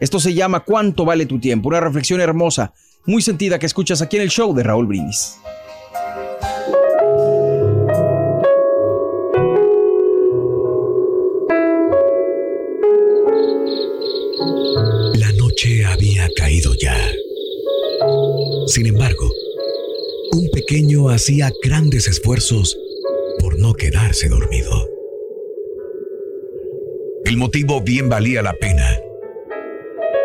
Esto 0.00 0.18
se 0.18 0.32
llama 0.32 0.60
¿Cuánto 0.60 1.04
vale 1.04 1.26
tu 1.26 1.38
tiempo? 1.38 1.68
Una 1.68 1.80
reflexión 1.80 2.18
hermosa, 2.22 2.72
muy 3.04 3.20
sentida 3.20 3.58
que 3.58 3.66
escuchas 3.66 4.00
aquí 4.00 4.16
en 4.16 4.22
el 4.22 4.30
show 4.30 4.54
de 4.54 4.62
Raúl 4.62 4.86
Brindis. 4.86 5.36
La 15.12 15.30
noche 15.36 15.84
había 15.84 16.26
caído 16.38 16.72
ya. 16.80 16.96
Sin 18.66 18.86
embargo, 18.86 19.30
un 20.32 20.48
pequeño 20.54 21.10
hacía 21.10 21.52
grandes 21.62 22.08
esfuerzos 22.08 22.78
quedarse 23.76 24.28
dormido. 24.28 24.88
El 27.24 27.36
motivo 27.36 27.80
bien 27.80 28.08
valía 28.08 28.42
la 28.42 28.54
pena. 28.54 28.98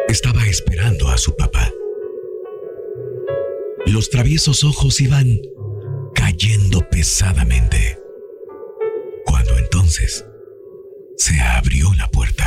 Estaba 0.08 0.46
esperando 0.48 1.10
a 1.10 1.18
su 1.18 1.36
papá. 1.36 1.72
Los 3.86 4.10
traviesos 4.10 4.64
ojos 4.64 5.00
iban 5.02 5.40
cayendo 6.14 6.88
pesadamente. 6.90 7.98
Cuando 9.26 9.58
entonces 9.58 10.26
se 11.18 11.40
abrió 11.40 11.92
la 11.98 12.08
puerta. 12.10 12.46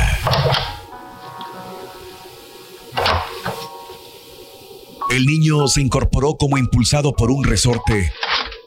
El 5.11 5.25
niño 5.25 5.67
se 5.67 5.81
incorporó 5.81 6.35
como 6.35 6.57
impulsado 6.57 7.13
por 7.13 7.31
un 7.31 7.43
resorte 7.43 8.11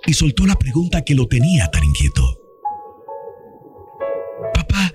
y 0.08 0.14
soltó 0.14 0.46
la 0.46 0.54
pregunta 0.54 1.04
que 1.04 1.14
lo 1.14 1.28
tenía 1.28 1.70
tan 1.70 1.84
inquieto. 1.84 2.22
Papá, 4.54 4.90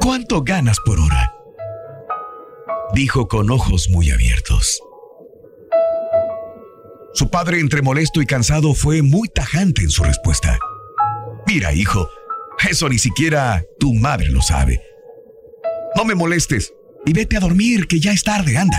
¿cuánto 0.00 0.42
ganas 0.42 0.78
por 0.86 0.98
hora? 0.98 1.34
Dijo 2.94 3.28
con 3.28 3.50
ojos 3.50 3.90
muy 3.90 4.10
abiertos. 4.10 4.82
Su 7.12 7.28
padre, 7.28 7.60
entre 7.60 7.82
molesto 7.82 8.22
y 8.22 8.26
cansado, 8.26 8.72
fue 8.72 9.02
muy 9.02 9.28
tajante 9.28 9.82
en 9.82 9.90
su 9.90 10.02
respuesta. 10.02 10.58
Mira, 11.46 11.74
hijo, 11.74 12.08
eso 12.70 12.88
ni 12.88 12.98
siquiera 12.98 13.62
tu 13.78 13.92
madre 13.92 14.28
lo 14.30 14.40
sabe. 14.40 14.82
No 15.94 16.06
me 16.06 16.14
molestes 16.14 16.72
y 17.04 17.12
vete 17.12 17.36
a 17.36 17.40
dormir, 17.40 17.86
que 17.86 18.00
ya 18.00 18.12
es 18.12 18.22
tarde, 18.22 18.56
anda. 18.56 18.78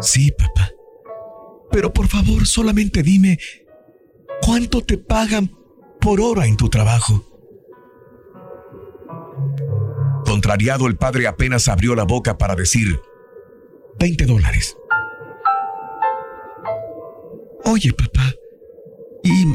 Sí, 0.00 0.32
papá. 0.32 0.65
Pero 1.70 1.92
por 1.92 2.08
favor, 2.08 2.46
solamente 2.46 3.02
dime, 3.02 3.38
¿cuánto 4.42 4.82
te 4.82 4.98
pagan 4.98 5.50
por 6.00 6.20
hora 6.20 6.46
en 6.46 6.56
tu 6.56 6.68
trabajo? 6.68 7.24
Contrariado, 10.24 10.86
el 10.86 10.96
padre 10.96 11.26
apenas 11.26 11.68
abrió 11.68 11.94
la 11.94 12.04
boca 12.04 12.36
para 12.38 12.54
decir, 12.54 13.00
20 13.98 14.26
dólares. 14.26 14.76
Oye, 17.64 17.92
papá, 17.92 18.32
¿y 19.22 19.46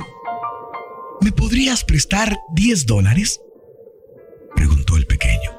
me 1.22 1.32
podrías 1.32 1.84
prestar 1.84 2.38
10 2.56 2.86
dólares? 2.86 3.42
Preguntó 4.56 4.98
el 4.98 5.08
pequeño. 5.08 5.52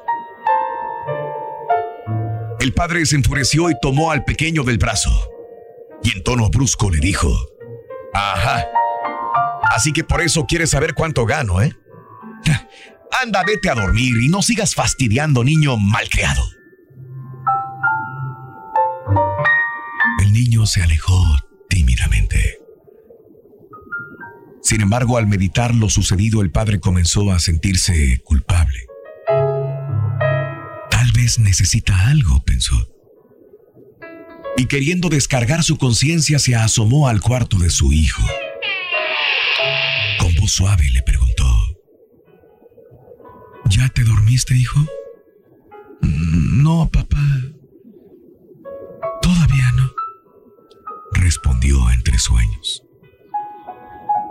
El 2.59 2.73
padre 2.73 3.05
se 3.05 3.15
enfureció 3.15 3.69
y 3.69 3.73
tomó 3.81 4.11
al 4.11 4.23
pequeño 4.23 4.63
del 4.63 4.77
brazo. 4.77 5.32
Y 6.03 6.11
en 6.11 6.23
tono 6.23 6.49
brusco 6.49 6.89
le 6.89 6.99
dijo, 6.99 7.29
Ajá. 8.13 8.65
Así 9.63 9.91
que 9.91 10.03
por 10.03 10.21
eso 10.21 10.45
quieres 10.45 10.69
saber 10.69 10.93
cuánto 10.93 11.25
gano, 11.25 11.61
¿eh? 11.61 11.75
Anda, 13.21 13.43
vete 13.45 13.69
a 13.69 13.75
dormir 13.75 14.13
y 14.21 14.27
no 14.27 14.41
sigas 14.41 14.75
fastidiando, 14.75 15.43
niño 15.43 15.77
malcriado. 15.77 16.43
El 20.21 20.33
niño 20.33 20.65
se 20.65 20.81
alejó 20.81 21.23
tímidamente. 21.69 22.59
Sin 24.61 24.81
embargo, 24.81 25.17
al 25.17 25.27
meditar 25.27 25.75
lo 25.75 25.89
sucedido, 25.89 26.41
el 26.41 26.51
padre 26.51 26.79
comenzó 26.79 27.31
a 27.31 27.39
sentirse 27.39 28.19
culpable. 28.23 28.85
Tal 30.89 31.11
vez 31.13 31.39
necesita 31.39 32.07
algo, 32.07 32.43
pensó. 32.43 32.92
Y 34.55 34.65
queriendo 34.67 35.09
descargar 35.09 35.63
su 35.63 35.77
conciencia 35.77 36.39
se 36.39 36.55
asomó 36.55 37.07
al 37.07 37.21
cuarto 37.21 37.57
de 37.57 37.69
su 37.69 37.91
hijo. 37.91 38.23
Con 40.19 40.35
voz 40.35 40.51
suave 40.51 40.83
le 40.93 41.01
preguntó, 41.01 41.43
¿Ya 43.69 43.89
te 43.89 44.03
dormiste, 44.03 44.55
hijo? 44.55 44.79
No, 46.01 46.89
papá. 46.91 47.25
Todavía 49.21 49.71
no. 49.75 49.91
Respondió 51.13 51.89
entre 51.91 52.19
sueños. 52.19 52.83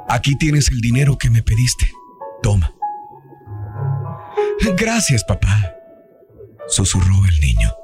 Aquí 0.09 0.37
tienes 0.37 0.71
el 0.71 0.81
dinero 0.81 1.17
que 1.19 1.31
me 1.31 1.43
pediste. 1.43 1.91
Toma. 2.43 2.75
Gracias, 4.77 5.25
papá. 5.25 5.75
Susurró 6.69 7.25
el 7.29 7.41
niño. 7.41 7.82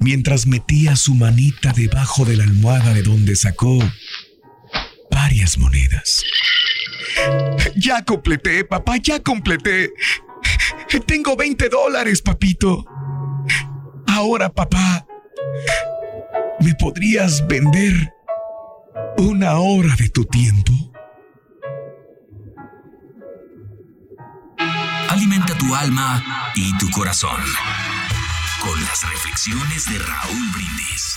Mientras 0.00 0.46
metía 0.46 0.96
su 0.96 1.14
manita 1.14 1.72
debajo 1.72 2.24
de 2.24 2.36
la 2.36 2.44
almohada 2.44 2.94
de 2.94 3.02
donde 3.02 3.34
sacó 3.36 3.78
varias 5.10 5.58
monedas. 5.58 6.22
Ya 7.76 8.04
completé, 8.04 8.64
papá, 8.64 8.96
ya 8.96 9.20
completé. 9.20 9.90
Tengo 11.06 11.36
20 11.36 11.68
dólares, 11.68 12.22
papito. 12.22 12.84
Ahora, 14.06 14.48
papá, 14.48 15.06
¿me 16.60 16.74
podrías 16.74 17.46
vender 17.46 18.14
una 19.16 19.58
hora 19.58 19.94
de 19.96 20.08
tu 20.08 20.24
tiempo? 20.24 20.72
Alimenta 25.08 25.56
tu 25.58 25.74
alma 25.74 26.52
y 26.54 26.76
tu 26.78 26.90
corazón 26.90 27.40
con 28.62 28.80
las 28.84 29.02
reflexiones 29.10 29.84
de 29.84 29.98
Raúl 29.98 30.50
Brindis. 30.52 31.16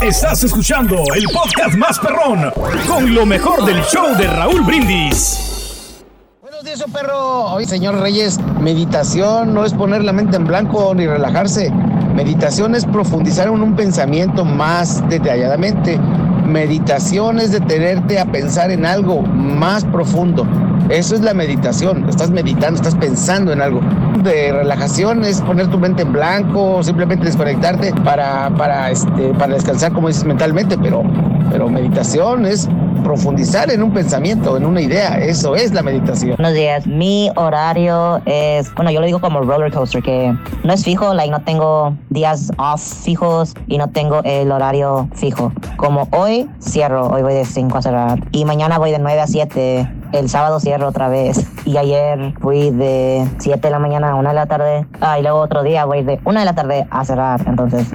Estás 0.00 0.44
escuchando 0.44 0.96
el 1.14 1.24
podcast 1.24 1.76
más 1.76 1.98
perrón 1.98 2.52
con 2.86 3.14
lo 3.14 3.26
mejor 3.26 3.64
del 3.64 3.82
show 3.82 4.16
de 4.16 4.26
Raúl 4.26 4.62
Brindis. 4.62 6.04
Buenos 6.40 6.64
días, 6.64 6.82
oh, 6.86 6.92
perro. 6.92 7.44
Hoy, 7.52 7.66
señor 7.66 7.98
Reyes, 8.00 8.38
meditación 8.60 9.52
no 9.52 9.64
es 9.64 9.74
poner 9.74 10.04
la 10.04 10.12
mente 10.12 10.36
en 10.36 10.46
blanco 10.46 10.94
ni 10.94 11.06
relajarse. 11.06 11.70
Meditación 11.70 12.74
es 12.74 12.86
profundizar 12.86 13.48
en 13.48 13.62
un 13.62 13.76
pensamiento 13.76 14.44
más 14.44 15.06
detalladamente. 15.08 15.98
Meditación 15.98 17.40
es 17.40 17.52
detenerte 17.52 18.18
a 18.18 18.26
pensar 18.26 18.70
en 18.70 18.86
algo 18.86 19.22
más 19.22 19.84
profundo. 19.84 20.46
Eso 20.88 21.14
es 21.14 21.20
la 21.20 21.34
meditación. 21.34 22.08
Estás 22.08 22.30
meditando, 22.30 22.76
estás 22.76 22.94
pensando 22.96 23.52
en 23.52 23.62
algo. 23.62 23.80
De 24.22 24.52
relajación 24.52 25.24
es 25.24 25.40
poner 25.42 25.68
tu 25.68 25.78
mente 25.78 26.02
en 26.02 26.12
blanco, 26.12 26.82
simplemente 26.82 27.26
desconectarte 27.26 27.92
para, 28.04 28.50
para, 28.50 28.90
este, 28.90 29.32
para 29.38 29.54
descansar, 29.54 29.92
como 29.92 30.08
dices, 30.08 30.24
mentalmente. 30.24 30.76
Pero, 30.78 31.02
pero 31.50 31.68
meditación 31.68 32.46
es 32.46 32.68
profundizar 33.02 33.70
en 33.70 33.82
un 33.82 33.92
pensamiento, 33.92 34.56
en 34.56 34.66
una 34.66 34.80
idea. 34.80 35.18
Eso 35.18 35.56
es 35.56 35.72
la 35.72 35.82
meditación. 35.82 36.36
Buenos 36.36 36.54
días. 36.54 36.86
Mi 36.86 37.30
horario 37.36 38.20
es, 38.26 38.72
bueno, 38.74 38.90
yo 38.90 39.00
lo 39.00 39.06
digo 39.06 39.20
como 39.20 39.40
roller 39.40 39.72
coaster, 39.72 40.02
que 40.02 40.34
no 40.64 40.72
es 40.72 40.84
fijo, 40.84 41.14
like 41.14 41.30
no 41.30 41.40
tengo 41.42 41.96
días 42.10 42.50
off 42.58 42.80
fijos 42.80 43.54
y 43.66 43.78
no 43.78 43.88
tengo 43.90 44.20
el 44.24 44.52
horario 44.52 45.08
fijo. 45.14 45.52
Como 45.76 46.08
hoy 46.12 46.48
cierro, 46.60 47.08
hoy 47.08 47.22
voy 47.22 47.34
de 47.34 47.44
5 47.44 47.78
a 47.78 47.82
cerrar 47.82 48.20
y 48.32 48.44
mañana 48.44 48.78
voy 48.78 48.90
de 48.90 48.98
9 48.98 49.20
a 49.20 49.26
7. 49.26 49.99
El 50.12 50.28
sábado 50.28 50.58
cierro 50.58 50.88
otra 50.88 51.08
vez 51.08 51.46
y 51.64 51.76
ayer 51.76 52.34
fui 52.40 52.70
de 52.70 53.28
7 53.38 53.60
de 53.60 53.70
la 53.70 53.78
mañana 53.78 54.10
a 54.10 54.14
1 54.16 54.28
de 54.28 54.34
la 54.34 54.46
tarde. 54.46 54.86
Ah, 55.00 55.18
y 55.18 55.22
luego 55.22 55.38
otro 55.38 55.62
día 55.62 55.84
voy 55.84 56.02
de 56.02 56.18
1 56.24 56.40
de 56.40 56.44
la 56.44 56.54
tarde 56.54 56.86
a 56.90 57.04
cerrar. 57.04 57.40
Entonces, 57.46 57.86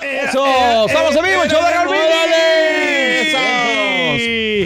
¡Eso! 0.00 0.86
¡Estamos 0.86 1.14
en 1.16 1.24
vivo, 1.24 1.42
el 1.42 1.50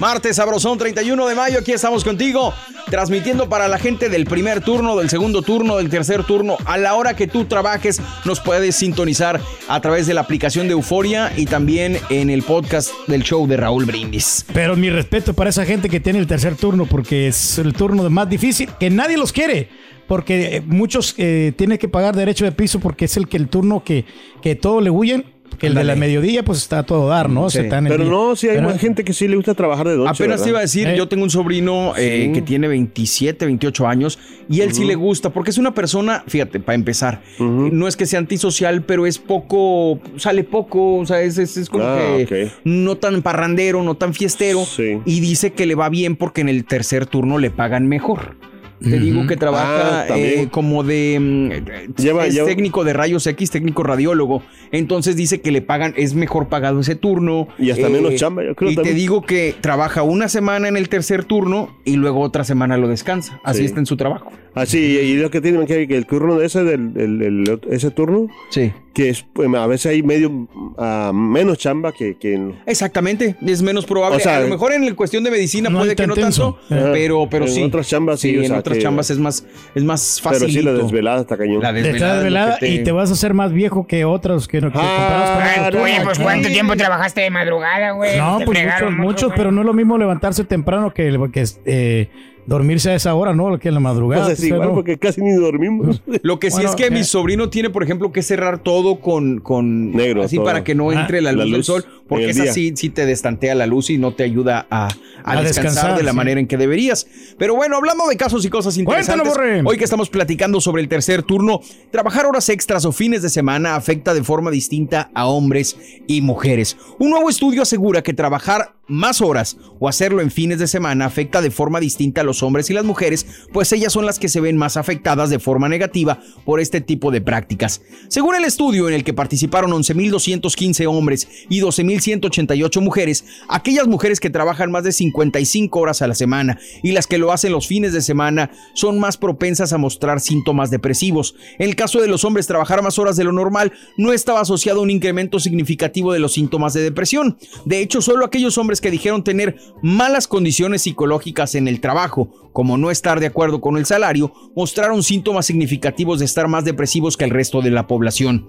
Martes 0.06 0.36
sabrosón 0.36 0.78
31 0.78 1.26
de 1.26 1.34
mayo, 1.34 1.58
aquí 1.58 1.72
estamos 1.72 2.04
contigo, 2.04 2.54
transmitiendo 2.88 3.48
para 3.48 3.66
la 3.66 3.76
gente 3.76 4.08
del 4.08 4.24
primer 4.24 4.60
turno, 4.60 4.96
del 4.96 5.10
segundo 5.10 5.42
turno, 5.42 5.78
del 5.78 5.90
tercer 5.90 6.22
turno. 6.22 6.56
A 6.64 6.78
la 6.78 6.94
hora 6.94 7.16
que 7.16 7.26
tú 7.26 7.46
trabajes, 7.46 8.00
nos 8.24 8.38
puedes 8.38 8.76
sintonizar 8.76 9.40
a 9.66 9.80
través 9.80 10.06
de 10.06 10.14
la 10.14 10.20
aplicación 10.20 10.68
de 10.68 10.74
Euforia 10.74 11.32
y 11.36 11.46
también 11.46 11.98
en 12.08 12.30
el 12.30 12.44
podcast 12.44 12.92
del 13.08 13.24
show 13.24 13.48
de 13.48 13.56
Raúl 13.56 13.84
Brindis. 13.84 14.46
Pero 14.54 14.76
mi 14.76 14.90
respeto 14.90 15.34
para 15.34 15.50
esa 15.50 15.64
gente 15.64 15.88
que 15.88 15.98
tiene 15.98 16.20
el 16.20 16.28
tercer 16.28 16.54
turno, 16.54 16.86
porque 16.86 17.26
es 17.26 17.58
el 17.58 17.72
turno 17.72 18.08
más 18.08 18.28
difícil, 18.28 18.70
que 18.78 18.88
nadie 18.90 19.16
los 19.16 19.32
quiere. 19.32 19.70
Porque 20.06 20.58
eh, 20.58 20.60
muchos 20.64 21.16
eh, 21.18 21.52
tienen 21.56 21.78
que 21.78 21.88
pagar 21.88 22.14
derecho 22.14 22.44
de 22.44 22.52
piso 22.52 22.78
porque 22.78 23.06
es 23.06 23.16
el 23.16 23.26
que 23.26 23.38
el 23.38 23.48
turno 23.48 23.82
que, 23.82 24.04
que 24.40 24.54
todo 24.54 24.80
le 24.80 24.88
huyen. 24.90 25.35
Que 25.58 25.66
el 25.68 25.74
de 25.74 25.84
la 25.84 25.96
mediodía, 25.96 26.44
pues 26.44 26.58
está 26.58 26.80
a 26.80 26.82
todo 26.84 27.08
dar, 27.08 27.30
¿no? 27.30 27.48
Sí. 27.50 27.58
Se 27.58 27.64
está 27.64 27.78
en 27.78 27.86
el 27.86 27.92
Pero 27.92 28.04
no, 28.04 28.36
sí 28.36 28.48
hay 28.48 28.56
Pero- 28.56 28.68
más 28.68 28.80
gente 28.80 29.04
que 29.04 29.12
sí 29.12 29.26
le 29.28 29.36
gusta 29.36 29.54
trabajar 29.54 29.88
de 29.88 29.96
noche. 29.96 30.10
Apenas 30.10 30.42
te 30.42 30.50
iba 30.50 30.58
a 30.58 30.62
decir, 30.62 30.86
Eh. 30.88 30.94
yo 30.96 31.08
tengo 31.08 31.22
un 31.24 31.30
sobrino 31.30 31.94
eh, 31.96 32.24
Sí. 32.26 32.32
que 32.32 32.42
tiene 32.42 32.68
27, 32.68 33.46
28 33.46 33.86
años 33.86 34.18
y 34.48 34.60
él 34.60 34.72
sí 34.74 34.84
le 34.84 34.94
gusta 34.94 35.30
porque 35.30 35.50
es 35.50 35.58
una 35.58 35.74
persona, 35.74 36.24
fíjate, 36.26 36.60
para 36.60 36.74
empezar, 36.74 37.22
no 37.38 37.88
es 37.88 37.96
que 37.96 38.06
sea 38.06 38.18
antisocial, 38.18 38.82
pero 38.82 39.06
es 39.06 39.18
poco, 39.18 40.00
sale 40.16 40.44
poco, 40.44 40.96
o 40.98 41.06
sea, 41.06 41.20
es, 41.22 41.38
es- 41.38 41.56
es 41.56 41.68
como 41.70 41.84
Ah, 41.84 42.16
que 42.28 42.50
no 42.64 42.96
tan 42.96 43.22
parrandero, 43.22 43.82
no 43.82 43.94
tan 43.96 44.14
fiestero 44.14 44.64
Sí. 44.64 44.98
y 45.04 45.20
dice 45.20 45.52
que 45.52 45.66
le 45.66 45.74
va 45.74 45.88
bien 45.88 46.16
porque 46.16 46.40
en 46.40 46.48
el 46.48 46.64
tercer 46.64 47.06
turno 47.06 47.38
le 47.38 47.50
pagan 47.50 47.86
mejor. 47.88 48.36
Te 48.82 48.98
digo 48.98 49.26
que 49.26 49.36
trabaja 49.36 50.02
Ah, 50.02 50.06
también. 50.06 50.40
eh, 50.40 50.48
como 50.50 50.82
de 50.84 51.18
mm, 51.18 51.96
Lleva- 52.00 52.26
es 52.26 52.34
lleva- 52.34 52.46
técnico 52.46 52.84
de 52.84 52.92
rayos 52.92 53.26
X, 53.26 53.50
técnico 53.50 53.82
radiólogo. 53.82 54.42
Entonces 54.72 55.16
dice 55.16 55.40
que 55.40 55.50
le 55.50 55.62
pagan, 55.62 55.94
es 55.96 56.14
mejor 56.14 56.48
pagado 56.48 56.80
ese 56.80 56.94
turno. 56.94 57.48
Y 57.58 57.70
hasta 57.70 57.88
menos 57.88 58.14
chamba, 58.16 58.44
yo 58.44 58.54
creo 58.54 58.70
Y 58.70 58.76
te 58.76 58.92
digo 58.94 59.22
que 59.22 59.54
trabaja 59.60 60.02
una 60.02 60.28
semana 60.28 60.68
en 60.68 60.76
el 60.76 60.88
tercer 60.88 61.24
turno 61.24 61.76
y 61.84 61.96
luego 61.96 62.20
otra 62.20 62.44
semana 62.44 62.76
lo 62.76 62.88
descansa. 62.88 63.40
Así 63.44 63.60
Sí. 63.60 63.64
está 63.66 63.80
en 63.80 63.86
su 63.86 63.96
trabajo. 63.96 64.30
Así, 64.56 64.78
y 64.78 65.16
lo 65.18 65.30
que 65.30 65.40
tienen 65.40 65.66
que 65.66 65.86
que 65.86 65.96
el 65.96 66.06
turno 66.06 66.36
de 66.38 66.46
ese, 66.46 66.64
del, 66.64 66.92
el- 66.96 67.22
el- 67.22 67.60
ese 67.70 67.90
turno, 67.90 68.26
Sí. 68.50 68.72
que 68.94 69.10
es, 69.10 69.24
pues, 69.34 69.52
a 69.54 69.66
veces 69.66 69.92
hay 69.92 70.02
medio 70.02 70.48
ah, 70.78 71.12
menos 71.14 71.58
chamba 71.58 71.92
que, 71.92 72.16
que 72.16 72.32
en- 72.34 72.54
Exactamente, 72.64 73.36
es 73.46 73.60
menos 73.62 73.84
probable. 73.84 74.16
O 74.16 74.20
sea, 74.20 74.38
a 74.38 74.40
lo 74.40 74.48
mejor 74.48 74.72
en 74.72 74.86
la 74.86 74.94
cuestión 74.94 75.22
de 75.24 75.30
medicina 75.30 75.68
no 75.68 75.78
puede 75.80 75.94
que 75.94 76.06
no 76.06 76.14
tanto, 76.14 76.58
Ajá. 76.70 76.90
pero, 76.92 77.28
pero 77.30 77.44
En 77.44 77.50
sí. 77.52 77.62
otras 77.62 77.86
chambas 77.88 78.18
sí, 78.20 78.34
o 78.36 78.40
en 78.40 78.48
sea, 78.48 78.58
otras 78.60 78.78
que- 78.78 78.82
chambas 78.82 79.10
es 79.10 79.18
más, 79.18 79.44
es 79.74 79.84
más 79.84 80.20
fácil. 80.22 80.40
pero 80.40 80.52
sí 80.52 80.62
la 80.62 80.72
desvelada 80.72 81.20
está 81.20 81.36
cañón. 81.36 81.60
La 81.62 81.74
Te 81.74 81.82
desvelada. 81.82 81.96
estás 81.96 82.08
es 82.08 82.16
lo 82.16 82.22
desvelada 82.24 82.58
que 82.58 82.68
y 82.68 82.82
te 82.82 82.92
vas 82.92 83.10
a 83.10 83.12
hacer 83.12 83.34
más 83.34 83.52
viejo 83.52 83.86
que 83.86 84.04
otros 84.06 84.48
que, 84.48 84.60
con 84.60 84.72
Ah. 84.74 85.70
Oye, 85.82 86.00
pues 86.02 86.18
Ah, 86.18 86.22
¿cuánto 86.22 86.48
tiempo 86.48 86.76
trabajaste 86.76 87.20
de 87.20 87.30
madrugada, 87.30 87.90
güey? 87.92 88.16
No, 88.16 88.38
Te 88.38 88.46
pues 88.46 88.58
muchos, 88.64 88.80
mucho, 88.92 89.02
muchos, 89.02 89.32
pero 89.36 89.52
no 89.52 89.60
es 89.60 89.66
lo 89.66 89.74
mismo 89.74 89.98
levantarse 89.98 90.44
temprano 90.44 90.92
que, 90.94 91.14
que 91.32 91.44
eh, 91.66 92.08
dormirse 92.46 92.90
a 92.90 92.94
esa 92.94 93.14
hora, 93.14 93.34
¿no? 93.34 93.58
Que 93.58 93.68
en 93.68 93.74
la 93.74 93.80
madrugada. 93.80 94.26
Pues 94.26 94.38
es 94.38 94.44
igual 94.46 94.68
no. 94.68 94.74
porque 94.74 94.98
casi 94.98 95.20
ni 95.20 95.32
dormimos. 95.32 96.02
Lo 96.22 96.38
que 96.38 96.50
sí 96.50 96.56
Bueno, 96.56 96.70
es 96.70 96.76
que 96.76 96.86
eh. 96.86 96.90
mi 96.90 97.04
sobrino 97.04 97.50
tiene, 97.50 97.70
por 97.70 97.82
ejemplo, 97.82 98.12
que 98.12 98.22
cerrar 98.22 98.58
todo 98.62 99.00
con, 99.00 99.40
con 99.40 99.92
Negro, 99.92 100.22
así 100.22 100.36
todo. 100.36 100.44
para 100.46 100.64
que 100.64 100.74
no 100.74 100.90
Ah, 100.90 101.00
entre 101.00 101.20
la 101.20 101.32
luz, 101.32 101.46
la 101.46 101.52
del 101.52 101.64
sol, 101.64 101.84
porque 102.08 102.30
esa 102.30 102.46
sí, 102.52 102.72
sí 102.76 102.90
te 102.90 103.04
destantea 103.06 103.54
la 103.56 103.66
luz 103.66 103.90
y 103.90 103.98
no 103.98 104.14
te 104.14 104.22
ayuda 104.22 104.66
a, 104.70 104.86
a 104.86 105.32
A 105.32 105.42
descansar, 105.42 105.44
descansar, 105.44 105.96
de 105.98 106.02
la 106.04 106.12
sí. 106.12 106.16
manera 106.16 106.40
en 106.40 106.46
que 106.46 106.56
deberías. 106.56 107.06
Pero 107.36 107.56
bueno, 107.56 107.76
hablando 107.76 108.06
de 108.06 108.16
casos 108.16 108.44
y 108.44 108.48
cosas 108.50 108.76
interesantes, 108.78 109.32
Cuéntanos, 109.32 109.36
Borre. 109.36 109.62
hoy 109.64 109.76
que 109.76 109.84
estamos 109.84 110.08
platicando 110.08 110.60
sobre 110.60 110.82
el 110.82 110.88
tercer 110.88 111.22
turno, 111.24 111.60
trabajar 111.90 112.26
horas 112.26 112.48
extras 112.48 112.84
o 112.84 112.92
fines 112.92 113.22
de 113.22 113.28
semana 113.28 113.74
afecta 113.74 114.14
de 114.14 114.22
forma 114.22 114.50
distinta 114.52 115.10
a 115.14 115.26
hombres 115.26 115.76
y 116.06 116.20
mujeres. 116.20 116.76
Un 117.00 117.10
nuevo 117.10 117.28
estudio 117.28 117.62
asegura 117.62 118.02
que 118.02 118.14
trabajar 118.14 118.75
más 118.88 119.20
horas 119.20 119.56
o 119.78 119.88
hacerlo 119.88 120.22
en 120.22 120.30
fines 120.30 120.58
de 120.58 120.66
semana 120.66 121.06
afecta 121.06 121.42
de 121.42 121.50
forma 121.50 121.80
distinta 121.80 122.20
a 122.20 122.24
los 122.24 122.42
hombres 122.42 122.70
y 122.70 122.74
las 122.74 122.84
mujeres, 122.84 123.26
pues 123.52 123.72
ellas 123.72 123.92
son 123.92 124.06
las 124.06 124.18
que 124.18 124.28
se 124.28 124.40
ven 124.40 124.56
más 124.56 124.76
afectadas 124.76 125.30
de 125.30 125.38
forma 125.38 125.68
negativa 125.68 126.20
por 126.44 126.60
este 126.60 126.80
tipo 126.80 127.10
de 127.10 127.20
prácticas. 127.20 127.82
Según 128.08 128.36
el 128.36 128.44
estudio 128.44 128.88
en 128.88 128.94
el 128.94 129.04
que 129.04 129.14
participaron 129.14 129.72
11.215 129.72 130.86
hombres 130.88 131.28
y 131.48 131.60
12.188 131.60 132.80
mujeres, 132.80 133.24
aquellas 133.48 133.86
mujeres 133.86 134.20
que 134.20 134.30
trabajan 134.30 134.70
más 134.70 134.84
de 134.84 134.92
55 134.92 135.78
horas 135.78 136.02
a 136.02 136.06
la 136.06 136.14
semana 136.14 136.58
y 136.82 136.92
las 136.92 137.06
que 137.06 137.18
lo 137.18 137.32
hacen 137.32 137.52
los 137.52 137.66
fines 137.66 137.92
de 137.92 138.02
semana 138.02 138.50
son 138.74 138.98
más 138.98 139.16
propensas 139.16 139.72
a 139.72 139.78
mostrar 139.78 140.20
síntomas 140.20 140.70
depresivos. 140.70 141.34
En 141.58 141.68
el 141.68 141.76
caso 141.76 142.00
de 142.00 142.08
los 142.08 142.24
hombres, 142.24 142.46
trabajar 142.46 142.82
más 142.82 142.98
horas 142.98 143.16
de 143.16 143.24
lo 143.24 143.32
normal 143.32 143.72
no 143.96 144.12
estaba 144.12 144.40
asociado 144.40 144.80
a 144.80 144.82
un 144.82 144.90
incremento 144.90 145.40
significativo 145.40 146.12
de 146.12 146.18
los 146.18 146.32
síntomas 146.32 146.74
de 146.74 146.82
depresión. 146.82 147.38
De 147.64 147.80
hecho, 147.80 148.00
solo 148.00 148.24
aquellos 148.24 148.58
hombres 148.58 148.75
que 148.80 148.90
dijeron 148.90 149.24
tener 149.24 149.56
malas 149.82 150.28
condiciones 150.28 150.82
psicológicas 150.82 151.54
en 151.54 151.68
el 151.68 151.80
trabajo, 151.80 152.50
como 152.52 152.78
no 152.78 152.90
estar 152.90 153.20
de 153.20 153.26
acuerdo 153.26 153.60
con 153.60 153.76
el 153.76 153.86
salario, 153.86 154.32
mostraron 154.54 155.02
síntomas 155.02 155.46
significativos 155.46 156.18
de 156.18 156.24
estar 156.24 156.48
más 156.48 156.64
depresivos 156.64 157.16
que 157.16 157.24
el 157.24 157.30
resto 157.30 157.62
de 157.62 157.70
la 157.70 157.86
población. 157.86 158.48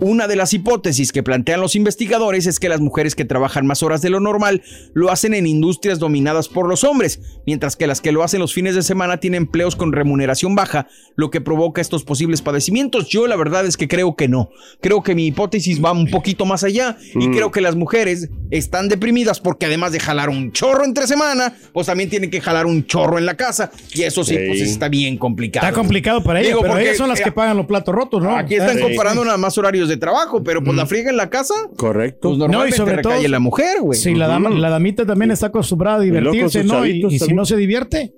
Una 0.00 0.26
de 0.26 0.34
las 0.36 0.54
hipótesis 0.54 1.12
que 1.12 1.22
plantean 1.22 1.60
los 1.60 1.76
investigadores 1.76 2.46
es 2.46 2.58
que 2.58 2.70
las 2.70 2.80
mujeres 2.80 3.14
que 3.14 3.26
trabajan 3.26 3.66
más 3.66 3.82
horas 3.82 4.00
de 4.00 4.08
lo 4.08 4.18
normal 4.18 4.62
lo 4.94 5.10
hacen 5.10 5.34
en 5.34 5.46
industrias 5.46 5.98
dominadas 5.98 6.48
por 6.48 6.66
los 6.66 6.84
hombres, 6.84 7.20
mientras 7.46 7.76
que 7.76 7.86
las 7.86 8.00
que 8.00 8.10
lo 8.10 8.22
hacen 8.22 8.40
los 8.40 8.54
fines 8.54 8.74
de 8.74 8.82
semana 8.82 9.18
tienen 9.18 9.42
empleos 9.42 9.76
con 9.76 9.92
remuneración 9.92 10.54
baja, 10.54 10.88
lo 11.16 11.28
que 11.30 11.42
provoca 11.42 11.82
estos 11.82 12.02
posibles 12.04 12.40
padecimientos. 12.40 13.08
Yo 13.08 13.26
la 13.26 13.36
verdad 13.36 13.66
es 13.66 13.76
que 13.76 13.88
creo 13.88 14.16
que 14.16 14.26
no. 14.26 14.48
Creo 14.80 15.02
que 15.02 15.14
mi 15.14 15.26
hipótesis 15.26 15.84
va 15.84 15.92
un 15.92 16.06
poquito 16.10 16.46
más 16.46 16.64
allá 16.64 16.96
y 17.14 17.28
Mm. 17.28 17.34
creo 17.34 17.50
que 17.50 17.60
las 17.60 17.76
mujeres 17.76 18.30
están 18.50 18.88
deprimidas 18.88 19.38
porque 19.38 19.66
además 19.66 19.92
de 19.92 20.00
jalar 20.00 20.30
un 20.30 20.50
chorro 20.52 20.84
entre 20.86 21.06
semana, 21.06 21.54
pues 21.74 21.86
también 21.88 22.08
tienen 22.08 22.30
que 22.30 22.40
jalar 22.40 22.64
un 22.64 22.86
chorro 22.86 23.18
en 23.18 23.26
la 23.26 23.36
casa 23.36 23.70
y 23.92 24.02
eso 24.02 24.24
sí, 24.24 24.34
Sí. 24.34 24.40
pues 24.46 24.60
está 24.62 24.88
bien 24.88 25.18
complicado. 25.18 25.66
Está 25.66 25.78
complicado 25.78 26.22
para 26.24 26.40
ellas, 26.40 26.52
Digo, 26.52 26.60
pero 26.62 26.72
porque, 26.72 26.84
ellas 26.86 26.96
son 26.96 27.10
las 27.10 27.20
eh, 27.20 27.24
que 27.24 27.32
pagan 27.32 27.58
los 27.58 27.66
platos 27.66 27.94
rotos, 27.94 28.22
¿no? 28.22 28.34
Aquí 28.34 28.54
están 28.54 28.76
Sí. 28.78 28.82
comparando 28.82 29.24
nada 29.26 29.36
más 29.36 29.58
horarios 29.58 29.89
de 29.90 29.96
trabajo, 29.98 30.42
pero 30.42 30.64
pues 30.64 30.76
la 30.76 30.86
friega 30.86 31.10
en 31.10 31.16
la 31.18 31.28
casa. 31.28 31.54
Correcto. 31.76 32.34
Pues 32.36 32.50
No, 32.50 32.66
y 32.66 32.72
sobre 32.72 32.98
todo. 33.02 33.12
recae 33.12 33.28
la 33.28 33.40
mujer, 33.40 33.80
güey. 33.80 33.98
Si 33.98 34.14
la, 34.14 34.26
dama, 34.28 34.48
la 34.50 34.70
damita 34.70 35.04
también 35.04 35.30
está 35.30 35.48
acostumbrada 35.48 35.98
a 35.98 36.00
divertirse, 36.00 36.64
¿no? 36.64 36.86
Y, 36.86 37.04
y 37.06 37.18
si 37.18 37.34
no 37.34 37.44
se 37.44 37.56
divierte. 37.56 38.14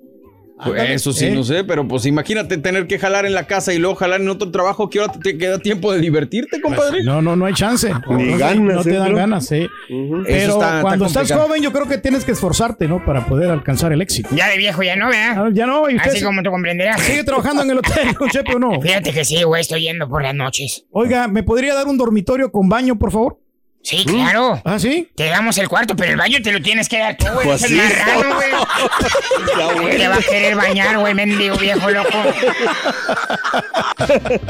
Pues 0.65 0.89
eso 0.89 1.13
sí, 1.13 1.25
¿eh? 1.25 1.31
no 1.31 1.43
sé, 1.43 1.63
pero 1.63 1.87
pues 1.87 2.05
imagínate 2.05 2.57
tener 2.57 2.87
que 2.87 2.99
jalar 2.99 3.25
en 3.25 3.33
la 3.33 3.45
casa 3.47 3.73
y 3.73 3.79
luego 3.79 3.95
jalar 3.95 4.21
en 4.21 4.29
otro 4.29 4.51
trabajo. 4.51 4.89
¿Qué 4.89 4.99
hora 4.99 5.11
te 5.13 5.37
queda 5.37 5.59
tiempo 5.59 5.91
de 5.93 5.99
divertirte, 5.99 6.61
compadre? 6.61 7.03
No, 7.03 7.21
no, 7.21 7.35
no 7.35 7.45
hay 7.45 7.53
chance. 7.53 7.91
Ni 8.09 8.31
no, 8.31 8.37
ganas, 8.37 8.75
No 8.75 8.83
te 8.83 8.91
¿eh, 8.91 8.97
dan 8.99 9.15
ganas, 9.15 9.45
sí. 9.47 9.61
Eso 9.61 9.69
Pero 10.25 10.53
está- 10.53 10.53
está 10.77 10.81
cuando 10.81 11.05
estás 11.05 11.31
joven, 11.31 11.61
yo 11.61 11.71
creo 11.71 11.87
que 11.87 11.97
tienes 11.97 12.23
que 12.25 12.31
esforzarte, 12.33 12.87
¿no? 12.87 13.03
Para 13.05 13.25
poder 13.25 13.49
alcanzar 13.51 13.91
el 13.93 14.01
éxito. 14.01 14.29
Ya 14.35 14.49
de 14.49 14.57
viejo 14.57 14.83
ya 14.83 14.95
no, 14.95 15.07
¿verdad? 15.09 15.45
Ah, 15.47 15.49
ya 15.53 15.65
no, 15.65 15.89
y 15.89 15.95
usted 15.95 16.09
Así 16.11 16.19
sí- 16.19 16.25
como 16.25 16.41
tú 16.43 16.49
comprenderás. 16.51 17.01
¿Sigue 17.01 17.23
trabajando 17.23 17.63
en 17.63 17.71
el 17.71 17.77
hotel, 17.79 18.15
Chepe, 18.31 18.55
o 18.55 18.59
no? 18.59 18.81
Fíjate 18.81 19.11
que 19.11 19.25
sí, 19.25 19.43
güey, 19.43 19.61
estoy 19.61 19.81
yendo 19.83 20.07
por 20.07 20.23
las 20.23 20.33
noches. 20.35 20.85
Oiga, 20.91 21.27
¿me 21.27 21.43
podría 21.43 21.73
dar 21.75 21.87
un 21.87 21.97
dormitorio 21.97 22.51
con 22.51 22.69
baño, 22.69 22.97
por 22.97 23.11
favor? 23.11 23.39
Sí, 23.83 24.05
claro. 24.05 24.61
¿Ah, 24.63 24.79
sí? 24.79 25.09
Te 25.13 25.25
damos 25.25 25.57
el 25.57 25.67
cuarto, 25.67 25.93
pero 25.95 26.11
el 26.13 26.17
baño 26.17 26.39
te 26.41 26.53
lo 26.53 26.61
tienes 26.61 26.87
que 26.87 26.99
dar 26.99 27.17
tú, 27.17 27.25
güey. 27.33 27.45
Pues 27.45 27.61
sí. 27.61 27.73
marrano, 27.75 28.35
güey. 29.81 29.97
Te 29.97 30.07
va 30.07 30.15
a 30.15 30.21
querer 30.21 30.55
bañar, 30.55 30.97
güey, 30.99 31.13
mendigo 31.13 31.57
viejo 31.57 31.89
loco. 31.89 32.09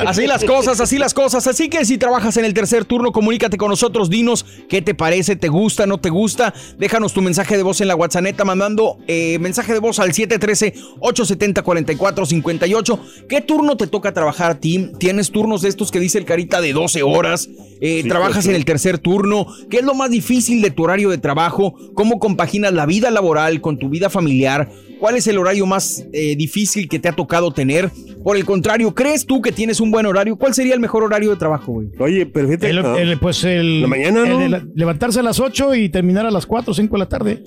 Así 0.06 0.28
las 0.28 0.43
cosas, 0.43 0.80
así 0.80 1.00
las 1.00 1.15
cosas. 1.15 1.48
Así 1.48 1.67
que 1.67 1.84
si 1.84 1.98
trabajas 1.98 2.38
en 2.38 2.46
el 2.46 2.54
tercer 2.54 2.86
turno, 2.86 3.12
comunícate 3.12 3.58
con 3.58 3.69
nosotros. 3.69 4.12
Dinos 4.12 4.46
qué 4.69 4.84
te 4.84 4.93
parece, 4.93 5.36
te 5.36 5.48
gusta, 5.48 5.88
no 5.88 5.98
te 5.98 6.12
gusta. 6.12 6.54
Déjanos 6.78 7.13
tu 7.13 7.24
mensaje 7.24 7.58
de 7.58 7.63
voz 7.63 7.82
en 7.82 7.88
la 7.88 7.96
WhatsApp 7.96 8.39
mandando 8.46 9.00
eh, 9.08 9.39
mensaje 9.39 9.74
de 9.74 9.80
voz 9.80 9.98
al 9.98 10.13
713-870-4458. 10.13 13.00
¿Qué 13.28 13.41
turno 13.41 13.78
te 13.78 13.88
toca 13.88 14.13
trabajar 14.13 14.52
a 14.52 14.60
ti? 14.60 14.91
¿Tienes 15.00 15.32
turnos 15.32 15.63
de 15.63 15.69
estos 15.69 15.89
que 15.91 16.00
dice 16.00 16.19
el 16.19 16.26
carita 16.26 16.62
de 16.62 16.72
12 16.74 17.02
horas? 17.02 17.50
Eh, 17.82 18.02
Sí, 18.04 18.10
¿Trabajas 18.10 18.34
pues, 18.36 18.43
sí. 18.46 18.50
en 18.52 18.56
el 18.56 18.65
tercer 18.65 18.98
turno? 18.98 19.23
¿Qué 19.70 19.78
es 19.78 19.84
lo 19.84 19.94
más 19.94 20.10
difícil 20.12 20.62
de 20.62 20.72
tu 20.72 20.84
horario 20.84 21.10
de 21.10 21.18
trabajo? 21.18 21.76
¿Cómo 21.94 22.20
compaginas 22.20 22.74
la 22.74 22.86
vida 22.86 23.10
laboral 23.12 23.62
con 23.62 23.78
tu 23.78 23.90
vida 23.90 24.10
familiar? 24.10 24.70
¿Cuál 25.00 25.18
es 25.18 25.28
el 25.28 25.38
horario 25.38 25.66
más 25.66 26.06
eh, 26.14 26.36
difícil 26.38 26.88
que 26.88 26.98
te 27.00 27.10
ha 27.10 27.14
tocado 27.14 27.52
tener? 27.52 27.90
Por 28.24 28.38
el 28.38 28.46
contrario, 28.46 28.96
¿crees 28.96 29.26
tú 29.26 29.42
que 29.42 29.52
tienes 29.52 29.82
un 29.82 29.92
buen 29.92 30.06
horario? 30.06 30.38
¿Cuál 30.38 30.54
sería 30.54 30.74
el 30.74 30.80
mejor 30.80 31.04
horario 31.04 31.30
de 31.32 31.36
trabajo, 31.36 31.74
güey? 31.74 31.90
Oye. 32.00 32.26
El- 32.62 32.80
ah, 32.80 32.96
el- 32.98 33.20
pues 33.20 33.44
el, 33.44 33.82
La 33.82 33.88
mañana, 33.88 34.64
levantarse 34.76 35.20
a 35.20 35.24
las 35.24 35.40
8 35.42 35.76
y 35.76 35.90
terminar 35.90 36.26
a 36.26 36.32
las 36.32 36.46
4 36.46 36.72
o 36.72 36.74
5 36.74 36.96
de 36.96 37.00
la 37.00 37.10
tarde. 37.10 37.44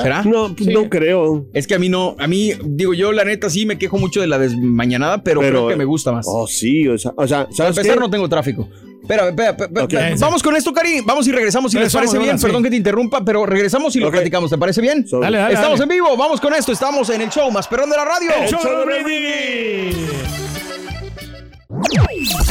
¿Será? 0.00 0.22
No, 0.22 0.54
pues 0.54 0.68
no 0.68 0.88
creo. 0.88 1.46
Es 1.52 1.66
que 1.66 1.74
a 1.74 1.80
mí 1.80 1.88
no, 1.88 2.14
a 2.20 2.28
mí, 2.28 2.52
digo, 2.64 2.94
yo 2.94 3.10
la 3.10 3.24
neta 3.24 3.50
sí 3.50 3.66
me 3.66 3.76
quejo 3.76 3.98
mucho 3.98 4.20
de 4.20 4.28
la 4.28 4.38
desmañanada, 4.38 5.24
pero, 5.24 5.40
Pero, 5.40 5.50
creo 5.52 5.68
que 5.68 5.76
me 5.76 5.84
gusta 5.84 6.12
más. 6.12 6.26
Oh, 6.28 6.46
sí, 6.46 6.86
o 6.86 6.96
sea, 6.96 7.12
o 7.16 7.26
sea 7.26 7.44
Para 7.46 7.52
¿sabes 7.56 7.76
empezar, 7.76 7.96
qué? 7.96 8.00
no 8.00 8.08
tengo 8.10 8.28
tráfico. 8.28 8.68
Espera, 9.10 9.28
espera, 9.28 9.82
espera. 9.82 10.14
Vamos 10.18 10.40
con 10.42 10.54
esto, 10.56 10.72
Cari. 10.72 11.00
Vamos 11.00 11.26
y 11.26 11.32
regresamos 11.32 11.72
si 11.72 11.78
les 11.78 11.92
parece 11.92 12.16
bien. 12.18 12.38
sí. 12.38 12.46
Perdón 12.46 12.62
que 12.62 12.70
te 12.70 12.76
interrumpa, 12.76 13.24
pero 13.24 13.44
regresamos 13.44 13.94
y 13.96 14.00
lo 14.00 14.10
platicamos. 14.10 14.50
¿Te 14.50 14.58
parece 14.58 14.80
bien? 14.80 15.04
Dale, 15.10 15.38
dale, 15.38 15.54
Estamos 15.54 15.80
dale. 15.80 15.92
en 15.92 15.98
vivo. 15.98 16.16
Vamos 16.16 16.40
con 16.40 16.54
esto. 16.54 16.70
Estamos 16.70 17.10
en 17.10 17.20
el 17.22 17.28
show 17.30 17.50
más 17.50 17.66
perrón 17.66 17.90
de 17.90 17.96
la 17.96 18.04
radio. 18.04 18.30
El 18.40 18.48
show 18.48 18.60
de 18.62 19.90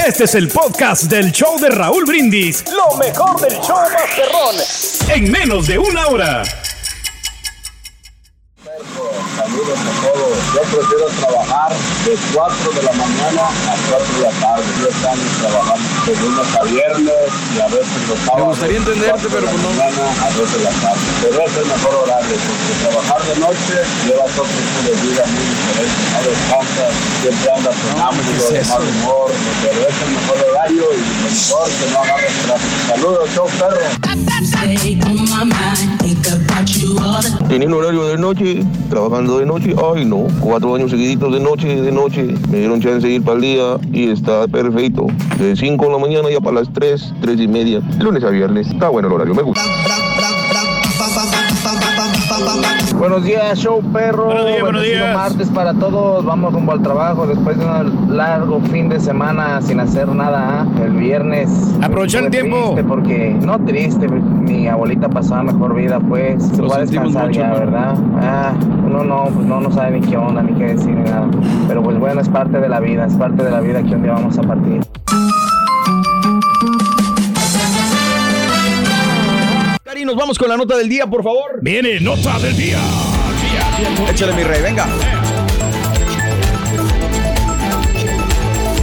Este 0.05 0.23
es 0.25 0.35
el 0.35 0.49
podcast 0.49 1.03
del 1.03 1.31
show 1.31 1.57
de 1.59 1.69
Raúl 1.69 2.03
Brindis. 2.05 2.65
Lo 2.71 2.97
mejor 2.97 3.39
del 3.39 3.53
show 3.61 3.77
Masterrón. 3.93 4.55
En 5.15 5.31
menos 5.31 5.67
de 5.67 5.77
una 5.77 6.07
hora. 6.07 6.43
Saludos 9.39 9.79
a 9.79 9.93
todos. 10.03 10.35
Yo 10.51 10.61
prefiero 10.67 11.07
trabajar 11.15 11.71
de 11.71 12.13
4 12.35 12.71
de 12.75 12.83
la 12.83 12.91
mañana 12.91 13.47
a 13.47 13.75
4 13.87 14.19
de 14.19 14.23
la 14.27 14.33
tarde. 14.35 14.67
10 14.83 15.05
años 15.05 15.31
trabajando 15.39 15.87
de 16.05 16.13
lunes 16.19 16.55
a 16.59 16.63
viernes 16.67 17.31
y 17.55 17.59
a 17.59 17.67
veces 17.71 17.99
los 18.09 18.19
sábados. 18.19 18.47
gustaría 18.49 18.77
entenderte, 18.83 19.15
de 19.15 19.29
4 19.29 19.29
pero 19.31 19.39
de 19.39 19.47
la 19.47 19.51
pues 19.51 19.63
no. 19.63 19.69
mañana 19.79 20.03
a 20.11 20.29
2 20.35 20.51
de 20.51 20.59
la 20.59 20.73
tarde. 20.83 21.07
Pero 21.23 21.39
es 21.39 21.55
el 21.55 21.67
mejor 21.71 21.93
horario 22.03 22.35
porque 22.35 22.73
trabajar 22.83 23.21
de 23.23 23.35
noche 23.39 23.75
llevas 24.11 24.31
otro 24.35 24.43
tipo 24.59 24.79
de 24.83 24.93
vida 25.07 25.23
muy 25.31 25.45
diferente. 25.55 26.03
No 26.11 26.19
descansas, 26.19 26.93
siempre 27.23 27.47
andas 27.55 27.75
sonámbulo, 27.79 28.27
¿qué 28.27 28.59
es 28.59 28.67
de 28.67 28.75
mal 28.75 28.83
humor. 28.91 29.31
Pero 29.63 29.79
es 29.87 29.97
el 30.03 30.11
mejor 30.19 30.37
horario 30.51 30.83
y 30.83 31.03
mejor 31.23 31.67
que 31.79 31.85
no 31.87 31.97
agarres 32.03 32.35
tráfico. 32.43 32.75
Saludos, 32.91 33.29
show 33.31 33.47
perro. 33.55 33.87
Un 37.69 37.73
horario 37.75 38.07
de 38.07 38.17
noche, 38.17 38.63
de 39.37 39.45
noche, 39.45 39.75
ay 39.93 40.05
no, 40.05 40.27
cuatro 40.39 40.75
años 40.75 40.91
seguiditos 40.91 41.31
de 41.31 41.39
noche, 41.39 41.81
de 41.81 41.91
noche, 41.91 42.33
me 42.49 42.59
dieron 42.59 42.81
chance 42.81 43.05
de 43.05 43.13
ir 43.13 43.23
para 43.23 43.35
el 43.35 43.41
día 43.41 43.77
y 43.91 44.09
está 44.09 44.47
perfecto. 44.47 45.07
De 45.37 45.55
5 45.55 45.85
de 45.85 45.91
la 45.91 45.97
mañana 45.97 46.29
ya 46.29 46.39
para 46.39 46.55
las 46.59 46.73
3, 46.73 47.13
3 47.21 47.39
y 47.39 47.47
media, 47.47 47.81
lunes 47.99 48.23
a 48.23 48.29
viernes, 48.29 48.67
está 48.67 48.89
bueno 48.89 49.07
el 49.07 49.13
horario, 49.13 49.35
me 49.35 49.43
gusta. 49.43 49.61
Buenos 52.99 53.23
días, 53.23 53.57
show 53.57 53.81
perro. 53.93 54.25
Buenos 54.25 54.47
días, 54.47 54.61
buenos 54.61 54.83
días. 54.83 55.15
martes 55.15 55.47
para 55.47 55.73
todos. 55.73 56.25
Vamos 56.25 56.51
rumbo 56.51 56.73
al 56.73 56.81
trabajo 56.81 57.25
después 57.25 57.57
de 57.57 57.65
un 57.65 58.17
largo 58.17 58.59
fin 58.59 58.89
de 58.89 58.99
semana 58.99 59.61
sin 59.61 59.79
hacer 59.79 60.09
nada. 60.09 60.63
¿ah? 60.63 60.83
El 60.83 60.91
viernes. 60.97 61.49
Aprovechar 61.81 62.25
el 62.25 62.29
tiempo. 62.29 62.73
triste 62.73 62.83
Porque, 62.83 63.37
no 63.41 63.57
triste, 63.59 64.09
mi 64.09 64.67
abuelita 64.67 65.07
pasaba 65.07 65.43
mejor 65.43 65.75
vida, 65.75 66.01
pues. 66.01 66.43
Se 66.43 66.61
puede 66.61 66.81
descansar 66.81 67.27
mucho, 67.27 67.39
ya. 67.39 67.53
¿verdad? 67.53 67.95
Ah, 68.21 68.51
uno 68.85 69.05
no, 69.05 69.23
pues 69.33 69.47
no, 69.47 69.61
no 69.61 69.71
sabe 69.71 69.97
ni 69.97 70.05
qué 70.05 70.17
onda, 70.17 70.43
ni 70.43 70.51
qué 70.55 70.65
decir, 70.65 70.93
ni 70.93 71.09
nada. 71.09 71.25
Pero 71.69 71.81
pues 71.81 71.97
bueno, 71.97 72.19
es 72.19 72.27
parte 72.27 72.59
de 72.59 72.67
la 72.67 72.81
vida, 72.81 73.05
es 73.05 73.15
parte 73.15 73.45
de 73.45 73.49
la 73.49 73.61
vida 73.61 73.81
que 73.81 73.95
un 73.95 74.03
día 74.03 74.11
vamos 74.11 74.37
a 74.37 74.41
partir. 74.41 74.81
Vamos 80.19 80.37
con 80.37 80.49
la 80.49 80.57
nota 80.57 80.75
del 80.77 80.89
día, 80.89 81.07
por 81.07 81.23
favor. 81.23 81.59
Viene 81.61 81.99
nota 82.01 82.37
del 82.39 82.55
día. 82.55 82.79
Échale, 84.11 84.33
mi 84.33 84.43
rey, 84.43 84.61
venga. 84.61 84.85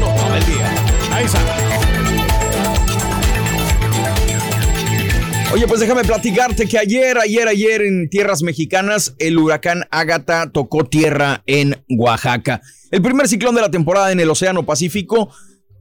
Nota 0.00 0.34
del 0.34 0.46
día. 0.46 0.74
Ahí 1.12 1.24
está. 1.26 1.38
Oye, 5.52 5.66
pues 5.68 5.80
déjame 5.80 6.04
platicarte 6.04 6.66
que 6.66 6.78
ayer, 6.78 7.18
ayer, 7.18 7.48
ayer 7.48 7.82
en 7.82 8.08
tierras 8.08 8.42
mexicanas, 8.42 9.14
el 9.18 9.38
huracán 9.38 9.84
Ágata 9.90 10.50
tocó 10.50 10.84
tierra 10.84 11.42
en 11.46 11.76
Oaxaca. 11.88 12.62
El 12.90 13.02
primer 13.02 13.28
ciclón 13.28 13.54
de 13.54 13.60
la 13.60 13.70
temporada 13.70 14.10
en 14.10 14.20
el 14.20 14.30
Océano 14.30 14.64
Pacífico 14.64 15.30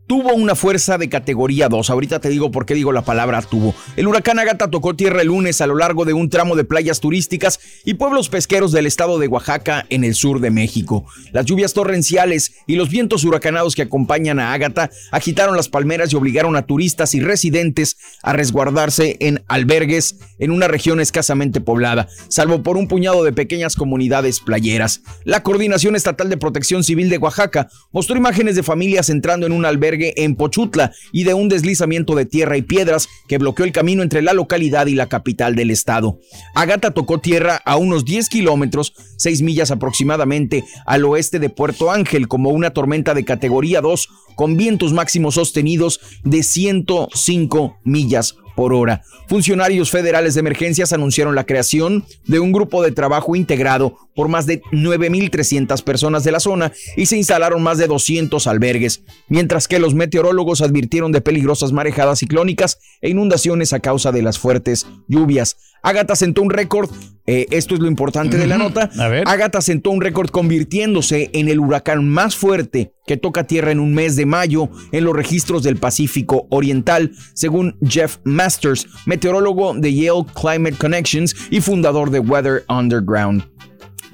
tuvo 0.07 0.33
una 0.33 0.55
fuerza 0.55 0.97
de 0.97 1.09
categoría 1.09 1.69
2. 1.69 1.89
Ahorita 1.89 2.19
te 2.19 2.29
digo 2.29 2.51
por 2.51 2.65
qué 2.65 2.73
digo 2.73 2.91
la 2.91 3.03
palabra 3.03 3.41
tuvo. 3.41 3.73
El 3.95 4.07
huracán 4.07 4.39
Ágata 4.39 4.69
tocó 4.69 4.95
tierra 4.95 5.21
el 5.21 5.27
lunes 5.27 5.61
a 5.61 5.67
lo 5.67 5.75
largo 5.75 6.05
de 6.05 6.13
un 6.13 6.29
tramo 6.29 6.55
de 6.55 6.63
playas 6.63 6.99
turísticas 6.99 7.59
y 7.83 7.95
pueblos 7.95 8.29
pesqueros 8.29 8.71
del 8.71 8.85
estado 8.85 9.19
de 9.19 9.27
Oaxaca 9.27 9.85
en 9.89 10.03
el 10.03 10.15
sur 10.15 10.39
de 10.39 10.51
México. 10.51 11.05
Las 11.31 11.45
lluvias 11.45 11.73
torrenciales 11.73 12.53
y 12.67 12.75
los 12.75 12.89
vientos 12.89 13.23
huracanados 13.23 13.75
que 13.75 13.81
acompañan 13.81 14.39
a 14.39 14.53
Ágata 14.53 14.91
agitaron 15.11 15.55
las 15.55 15.69
palmeras 15.69 16.13
y 16.13 16.15
obligaron 16.15 16.55
a 16.55 16.65
turistas 16.65 17.15
y 17.15 17.19
residentes 17.19 17.97
a 18.21 18.33
resguardarse 18.33 19.17
en 19.19 19.43
albergues 19.47 20.17
en 20.39 20.51
una 20.51 20.67
región 20.67 20.99
escasamente 20.99 21.61
poblada, 21.61 22.07
salvo 22.27 22.61
por 22.61 22.77
un 22.77 22.87
puñado 22.87 23.23
de 23.23 23.33
pequeñas 23.33 23.75
comunidades 23.75 24.39
playeras. 24.39 25.01
La 25.23 25.41
Coordinación 25.43 25.95
Estatal 25.95 26.29
de 26.29 26.37
Protección 26.37 26.83
Civil 26.83 27.09
de 27.09 27.17
Oaxaca 27.17 27.69
mostró 27.91 28.17
imágenes 28.17 28.55
de 28.55 28.63
familias 28.63 29.09
entrando 29.09 29.45
en 29.45 29.51
un 29.51 29.65
albergue 29.65 29.94
en 29.99 30.35
Pochutla 30.35 30.93
y 31.11 31.23
de 31.23 31.33
un 31.33 31.49
deslizamiento 31.49 32.15
de 32.15 32.25
tierra 32.25 32.57
y 32.57 32.61
piedras 32.61 33.07
que 33.27 33.37
bloqueó 33.37 33.65
el 33.65 33.71
camino 33.71 34.03
entre 34.03 34.21
la 34.21 34.33
localidad 34.33 34.87
y 34.87 34.95
la 34.95 35.07
capital 35.07 35.55
del 35.55 35.71
estado. 35.71 36.19
Agata 36.53 36.91
tocó 36.91 37.19
tierra 37.19 37.61
a 37.65 37.77
unos 37.77 38.05
10 38.05 38.29
kilómetros, 38.29 38.93
6 39.17 39.41
millas 39.41 39.71
aproximadamente, 39.71 40.63
al 40.85 41.05
oeste 41.05 41.39
de 41.39 41.49
Puerto 41.49 41.91
Ángel 41.91 42.27
como 42.27 42.49
una 42.49 42.71
tormenta 42.71 43.13
de 43.13 43.25
categoría 43.25 43.81
2 43.81 44.09
con 44.35 44.57
vientos 44.57 44.93
máximos 44.93 45.35
sostenidos 45.35 45.99
de 46.23 46.43
105 46.43 47.77
millas 47.83 48.35
por 48.55 48.73
hora. 48.73 49.03
Funcionarios 49.27 49.91
federales 49.91 50.33
de 50.33 50.39
emergencias 50.39 50.93
anunciaron 50.93 51.35
la 51.35 51.45
creación 51.45 52.05
de 52.25 52.39
un 52.39 52.51
grupo 52.51 52.83
de 52.83 52.91
trabajo 52.91 53.35
integrado 53.35 53.97
por 54.15 54.29
más 54.29 54.45
de 54.45 54.61
9.300 54.71 55.83
personas 55.83 56.23
de 56.23 56.31
la 56.31 56.39
zona 56.39 56.71
y 56.95 57.07
se 57.07 57.17
instalaron 57.17 57.61
más 57.61 57.77
de 57.77 57.87
200 57.87 58.47
albergues, 58.47 59.03
mientras 59.27 59.67
que 59.67 59.79
los 59.79 59.93
meteorólogos 59.93 60.61
advirtieron 60.61 61.11
de 61.11 61.21
peligrosas 61.21 61.73
marejadas 61.73 62.19
ciclónicas 62.19 62.79
e 63.01 63.09
inundaciones 63.09 63.73
a 63.73 63.79
causa 63.79 64.11
de 64.11 64.21
las 64.21 64.39
fuertes 64.39 64.87
lluvias. 65.07 65.57
Agatha 65.85 66.15
sentó 66.15 66.41
un 66.41 66.49
récord, 66.49 66.89
eh, 67.27 67.45
esto 67.51 67.75
es 67.75 67.79
lo 67.79 67.87
importante 67.87 68.37
de 68.37 68.47
la 68.47 68.57
nota, 68.57 68.89
Agatha 69.25 69.61
sentó 69.61 69.91
un 69.91 70.01
récord 70.01 70.29
convirtiéndose 70.29 71.29
en 71.33 71.47
el 71.47 71.59
huracán 71.59 72.09
más 72.09 72.35
fuerte 72.35 72.91
que 73.05 73.17
toca 73.17 73.45
tierra 73.45 73.71
en 73.71 73.79
un 73.79 73.93
mes 73.93 74.15
de 74.15 74.25
mayo 74.25 74.69
en 74.91 75.03
los 75.03 75.15
registros 75.15 75.61
del 75.61 75.77
Pacífico 75.77 76.47
Oriental, 76.49 77.11
según 77.35 77.77
Jeff 77.87 78.17
Masters, 78.23 78.87
meteorólogo 79.05 79.75
de 79.75 79.93
Yale 79.93 80.25
Climate 80.33 80.75
Connections 80.75 81.35
y 81.51 81.61
fundador 81.61 82.09
de 82.09 82.19
Weather 82.19 82.65
Underground. 82.67 83.54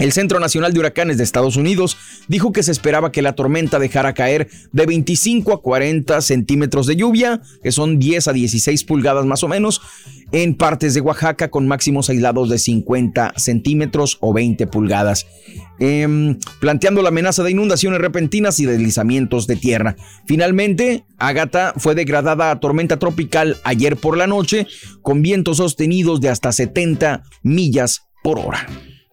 El 0.01 0.13
Centro 0.13 0.39
Nacional 0.39 0.73
de 0.73 0.79
Huracanes 0.79 1.19
de 1.19 1.23
Estados 1.23 1.57
Unidos 1.57 1.95
dijo 2.27 2.51
que 2.51 2.63
se 2.63 2.71
esperaba 2.71 3.11
que 3.11 3.21
la 3.21 3.35
tormenta 3.35 3.77
dejara 3.77 4.15
caer 4.15 4.47
de 4.71 4.87
25 4.87 5.53
a 5.53 5.61
40 5.61 6.21
centímetros 6.21 6.87
de 6.87 6.95
lluvia, 6.95 7.39
que 7.61 7.71
son 7.71 7.99
10 7.99 8.29
a 8.29 8.33
16 8.33 8.83
pulgadas 8.85 9.27
más 9.27 9.43
o 9.43 9.47
menos, 9.47 9.79
en 10.31 10.55
partes 10.55 10.95
de 10.95 11.01
Oaxaca 11.01 11.51
con 11.51 11.67
máximos 11.67 12.09
aislados 12.09 12.49
de 12.49 12.57
50 12.57 13.33
centímetros 13.37 14.17
o 14.21 14.33
20 14.33 14.65
pulgadas, 14.65 15.27
em, 15.77 16.39
planteando 16.59 17.03
la 17.03 17.09
amenaza 17.09 17.43
de 17.43 17.51
inundaciones 17.51 18.01
repentinas 18.01 18.59
y 18.59 18.65
deslizamientos 18.65 19.45
de 19.45 19.55
tierra. 19.55 19.97
Finalmente, 20.25 21.05
Agatha 21.19 21.75
fue 21.77 21.93
degradada 21.93 22.49
a 22.49 22.59
tormenta 22.59 22.97
tropical 22.97 23.57
ayer 23.63 23.95
por 23.97 24.17
la 24.17 24.25
noche, 24.25 24.65
con 25.03 25.21
vientos 25.21 25.57
sostenidos 25.57 26.21
de 26.21 26.29
hasta 26.29 26.51
70 26.51 27.21
millas 27.43 28.07
por 28.23 28.39
hora. 28.39 28.67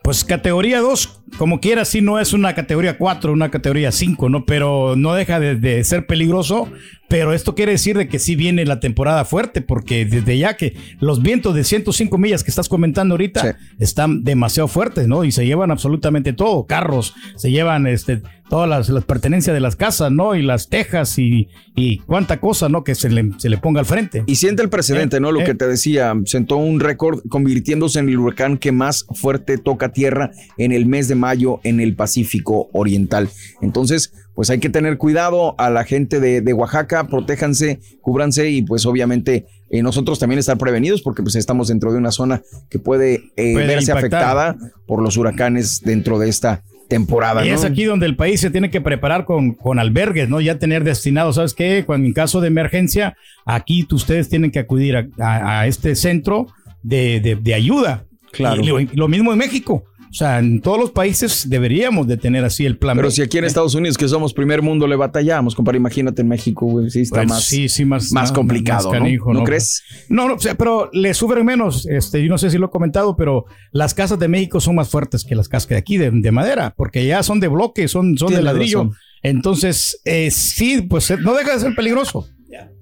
Pues 0.09 0.25
categoría 0.25 0.81
2, 0.81 1.21
como 1.37 1.61
quiera, 1.61 1.85
sí 1.85 2.01
no 2.01 2.18
es 2.18 2.33
una 2.33 2.55
categoría 2.55 2.97
4, 2.97 3.31
una 3.31 3.51
categoría 3.51 3.92
5, 3.92 4.31
¿no? 4.31 4.47
Pero 4.47 4.94
no 4.97 5.12
deja 5.12 5.38
de, 5.38 5.55
de, 5.55 5.85
ser 5.85 6.07
peligroso. 6.07 6.66
Pero 7.09 7.33
esto 7.33 7.55
quiere 7.55 7.73
decir 7.73 7.97
de 7.97 8.07
que 8.07 8.18
sí 8.18 8.37
viene 8.37 8.66
la 8.66 8.81
temporada 8.81 9.25
fuerte, 9.25 9.62
porque 9.62 10.05
desde 10.05 10.37
ya 10.37 10.57
que 10.57 10.77
los 11.01 11.23
vientos 11.23 11.55
de 11.55 11.64
105 11.64 12.18
millas 12.18 12.44
que 12.44 12.51
estás 12.51 12.68
comentando 12.68 13.14
ahorita 13.14 13.57
están 13.79 14.25
demasiado 14.25 14.68
fuertes, 14.68 15.09
¿no? 15.09 15.25
Y 15.25 15.33
se 15.33 15.47
llevan 15.47 15.71
absolutamente 15.71 16.35
todo, 16.35 16.66
carros, 16.66 17.14
se 17.37 17.51
llevan 17.51 17.87
este, 17.87 18.23
todas 18.49 18.88
las, 18.88 19.05
pertenencias 19.05 19.55
de 19.55 19.61
las 19.61 19.77
casas, 19.77 20.12
¿no? 20.12 20.35
Y 20.35 20.42
las 20.42 20.68
tejas 20.68 21.18
y, 21.18 21.49
y 21.75 21.99
cuánta 21.99 22.40
cosa, 22.40 22.68
¿no? 22.68 22.85
Que 22.85 22.94
se 22.94 23.09
le, 23.09 23.31
se 23.38 23.49
le 23.49 23.59
ponga 23.59 23.81
al 23.81 23.87
frente. 23.87 24.25
Y 24.27 24.37
siente 24.37 24.62
el 24.62 24.68
precedente, 24.68 25.16
Eh, 25.16 25.21
¿no? 25.21 25.33
Lo 25.33 25.40
eh. 25.40 25.44
que 25.44 25.55
te 25.55 25.66
decía, 25.66 26.14
sentó 26.25 26.57
un 26.57 26.81
récord 26.81 27.21
convirtiéndose 27.29 27.99
en 28.01 28.09
el 28.09 28.18
huracán 28.18 28.59
que 28.59 28.73
más 28.73 29.07
fuerte 29.14 29.59
toca 29.59 29.92
tierra 29.92 30.31
en 30.57 30.73
el 30.73 30.87
mes 30.87 31.09
de 31.09 31.14
mayo 31.14 31.61
en 31.64 31.81
el 31.81 31.94
Pacífico 31.94 32.68
Oriental. 32.73 33.29
Entonces, 33.61 34.12
pues 34.38 34.51
hay 34.51 34.61
que 34.61 34.68
tener 34.68 34.98
cuidado 34.98 35.57
a 35.59 35.68
la 35.68 35.83
gente 35.83 36.20
de, 36.20 36.42
de 36.42 36.53
Oaxaca, 36.53 37.09
protéjanse, 37.09 37.81
cúbranse 38.01 38.48
y 38.51 38.62
pues 38.62 38.87
obviamente 38.87 39.46
eh, 39.68 39.83
nosotros 39.83 40.20
también 40.20 40.38
estar 40.38 40.57
prevenidos 40.59 41.03
porque 41.03 41.24
pues 41.24 41.35
estamos 41.35 41.66
dentro 41.66 41.90
de 41.90 41.98
una 41.98 42.12
zona 42.12 42.42
que 42.70 42.79
puede, 42.79 43.14
eh, 43.37 43.53
Puede 43.55 43.66
verse 43.66 43.90
impactar. 43.90 44.22
afectada 44.22 44.57
por 44.87 45.03
los 45.03 45.16
huracanes 45.16 45.81
dentro 45.81 46.20
de 46.20 46.29
esta 46.29 46.62
temporada. 46.88 47.44
Y 47.44 47.48
¿no? 47.48 47.57
es 47.57 47.64
aquí 47.64 47.83
donde 47.83 48.07
el 48.07 48.14
país 48.14 48.38
se 48.40 48.51
tiene 48.51 48.70
que 48.70 48.81
preparar 48.81 49.24
con, 49.24 49.55
con 49.55 49.81
albergues, 49.81 50.29
¿no? 50.29 50.40
Ya 50.40 50.57
tener 50.61 50.85
destinados, 50.85 51.35
¿sabes 51.35 51.53
qué? 51.53 51.83
Cuando 51.85 52.07
en 52.07 52.12
caso 52.12 52.40
de 52.40 52.46
emergencia, 52.46 53.16
aquí 53.44 53.88
ustedes 53.90 54.29
tienen 54.29 54.53
que 54.53 54.61
acudir 54.61 54.94
a, 54.96 55.09
a- 55.18 55.61
a 55.62 55.66
este 55.66 55.96
centro 55.96 56.46
de, 56.85 57.18
de- 57.20 57.35
de 57.35 57.55
ayuda. 57.55 58.05
Claro. 58.31 58.62
Y 58.62 58.66
lo, 58.68 58.79
lo 58.94 59.09
mismo 59.09 59.33
en 59.33 59.38
México. 59.38 59.83
O 60.11 60.14
sea, 60.14 60.38
en 60.38 60.61
todos 60.61 60.79
los 60.79 60.90
países 60.90 61.49
deberíamos 61.49 62.07
de 62.07 62.16
tener 62.16 62.44
así 62.44 62.64
el 62.64 62.79
plan. 62.79 62.97
Pero 62.97 63.09
B. 63.09 63.12
si 63.12 63.23
aquí 63.23 63.38
en 63.38 63.44
Estados 63.44 63.75
Unidos, 63.75 63.99
que 63.99 64.09
somos 64.09 64.33
primer 64.33 64.62
mundo, 64.62 64.87
le 64.87 64.97
batallamos, 64.97 65.55
compadre, 65.55 65.79
imagínate 65.79 66.23
en 66.23 66.29
México, 66.29 66.66
güey, 66.66 66.90
sí 66.90 67.01
está 67.01 67.16
Pues 67.16 67.29
más, 67.29 67.44
sí, 67.44 67.68
sí, 67.68 67.85
más, 67.85 68.11
más 68.12 68.33
complicado, 68.33 68.90
más 68.90 68.99
canijo, 68.99 69.33
¿no? 69.33 69.40
¿No 69.40 69.44
crees? 69.44 69.83
No, 70.09 70.29
no, 70.29 70.35
o 70.35 70.38
sea, 70.38 70.55
pero 70.55 70.90
le 70.92 71.12
sufren 71.14 71.44
menos. 71.44 71.87
Este, 71.87 72.23
yo 72.23 72.29
no 72.29 72.38
sé 72.38 72.51
si 72.51 72.59
lo 72.59 72.66
he 72.66 72.71
comentado, 72.71 73.16
pero 73.16 73.44
las 73.73 73.94
casas 73.94 74.18
de 74.18 74.29
México 74.29 74.61
son 74.61 74.75
más 74.77 74.88
fuertes 74.88 75.25
que 75.25 75.35
las 75.35 75.49
casas 75.49 75.68
de 75.68 75.77
aquí, 75.77 75.99
de, 75.99 76.11
de 76.11 76.33
madera, 76.33 76.75
porque 76.77 77.07
ya 77.07 77.23
son 77.23 77.40
de 77.40 77.49
bloque, 77.49 77.88
son, 77.88 78.16
son 78.16 78.33
de 78.33 78.42
ladrillo. 78.42 78.85
razón. 78.85 78.97
Entonces, 79.23 80.01
eh, 80.05 80.31
sí, 80.31 80.83
pues 80.83 81.11
eh, 81.11 81.18
no 81.21 81.35
deja 81.35 81.55
de 81.55 81.61
ser 81.61 81.75
peligroso. 81.75 82.29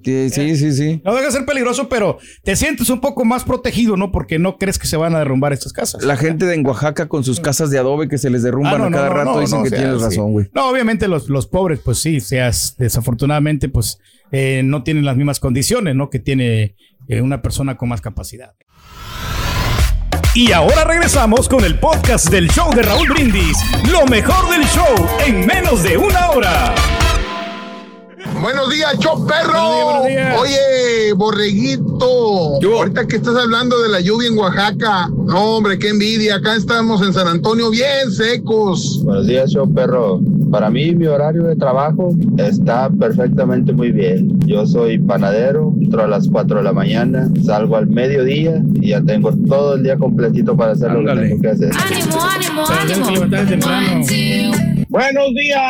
Sí, 0.02 0.30
sí, 0.30 0.56
sí, 0.56 0.72
sí. 0.72 1.02
No 1.04 1.14
deja 1.14 1.26
de 1.26 1.32
ser 1.32 1.46
peligroso, 1.46 1.88
pero 1.88 2.18
te 2.44 2.54
sientes 2.54 2.88
un 2.90 3.00
poco 3.00 3.24
más 3.24 3.44
protegido, 3.44 3.96
¿no? 3.96 4.12
Porque 4.12 4.38
no 4.38 4.56
crees 4.56 4.78
que 4.78 4.86
se 4.86 4.96
van 4.96 5.14
a 5.16 5.18
derrumbar 5.18 5.52
estas 5.52 5.72
casas. 5.72 6.04
La 6.04 6.16
gente 6.16 6.46
de 6.46 6.54
en 6.54 6.66
Oaxaca 6.66 7.08
con 7.08 7.24
sus 7.24 7.40
casas 7.40 7.70
de 7.70 7.78
adobe 7.78 8.08
que 8.08 8.18
se 8.18 8.30
les 8.30 8.42
derrumban 8.42 8.74
Ah, 8.74 8.78
no, 8.78 8.84
a 8.84 8.90
cada 8.90 9.08
no, 9.08 9.14
rato 9.14 9.34
no, 9.34 9.40
dicen 9.40 9.58
no, 9.58 9.64
que 9.64 9.68
o 9.68 9.70
sea, 9.70 9.78
tienes 9.78 9.98
sí. 9.98 10.04
razón, 10.04 10.32
güey. 10.32 10.46
No, 10.54 10.70
obviamente 10.70 11.08
los, 11.08 11.28
los 11.28 11.46
pobres, 11.46 11.80
pues 11.84 11.98
sí, 11.98 12.20
seas 12.20 12.76
desafortunadamente, 12.78 13.68
pues 13.68 13.98
eh, 14.30 14.62
no 14.64 14.82
tienen 14.84 15.04
las 15.04 15.16
mismas 15.16 15.40
condiciones, 15.40 15.94
¿no? 15.96 16.10
Que 16.10 16.20
tiene 16.20 16.76
eh, 17.08 17.20
una 17.20 17.42
persona 17.42 17.76
con 17.76 17.88
más 17.88 18.00
capacidad. 18.00 18.54
Y 20.34 20.52
ahora 20.52 20.84
regresamos 20.84 21.48
con 21.48 21.64
el 21.64 21.78
podcast 21.78 22.28
del 22.30 22.48
show 22.50 22.72
de 22.74 22.82
Raúl 22.82 23.08
Brindis. 23.08 23.56
Lo 23.90 24.04
mejor 24.06 24.50
del 24.50 24.66
show 24.66 25.08
en 25.26 25.46
menos 25.46 25.82
de 25.82 25.96
una 25.96 26.30
hora. 26.30 26.74
Buenos 28.40 28.70
días, 28.70 28.98
show 28.98 29.26
perro. 29.26 29.52
Buenos 29.52 30.06
días, 30.06 30.06
buenos 30.06 30.06
días. 30.06 30.40
Oye, 30.40 31.12
borreguito. 31.14 32.60
Ahorita 32.76 33.06
que 33.06 33.16
estás 33.16 33.36
hablando 33.36 33.80
de 33.82 33.88
la 33.88 34.00
lluvia 34.00 34.28
en 34.28 34.38
Oaxaca. 34.38 35.08
No, 35.08 35.56
hombre, 35.56 35.78
qué 35.78 35.88
envidia. 35.88 36.36
Acá 36.36 36.54
estamos 36.54 37.00
en 37.02 37.12
San 37.12 37.26
Antonio 37.28 37.70
bien 37.70 38.10
secos. 38.10 39.02
Buenos 39.04 39.26
días, 39.26 39.50
show 39.50 39.72
perro. 39.72 40.20
Para 40.50 40.70
mí, 40.70 40.94
mi 40.94 41.06
horario 41.06 41.42
de 41.44 41.56
trabajo 41.56 42.14
está 42.38 42.88
perfectamente 42.90 43.72
muy 43.72 43.90
bien. 43.90 44.38
Yo 44.46 44.66
soy 44.66 44.98
panadero, 44.98 45.72
entro 45.80 46.04
a 46.04 46.06
las 46.06 46.28
4 46.28 46.58
de 46.58 46.62
la 46.62 46.72
mañana, 46.72 47.28
salgo 47.44 47.76
al 47.76 47.88
mediodía 47.88 48.62
y 48.74 48.90
ya 48.90 49.02
tengo 49.02 49.32
todo 49.48 49.74
el 49.74 49.82
día 49.82 49.96
completito 49.96 50.56
para 50.56 50.72
hacer 50.72 50.92
lo 50.92 51.04
que 51.04 51.20
tengo 51.20 51.40
que 51.42 51.48
hacer. 51.48 51.70
Ánimo, 51.74 52.64
ánimo, 52.70 53.28
temprano. 53.48 54.04
Buenos 54.88 55.34
días. 55.34 55.60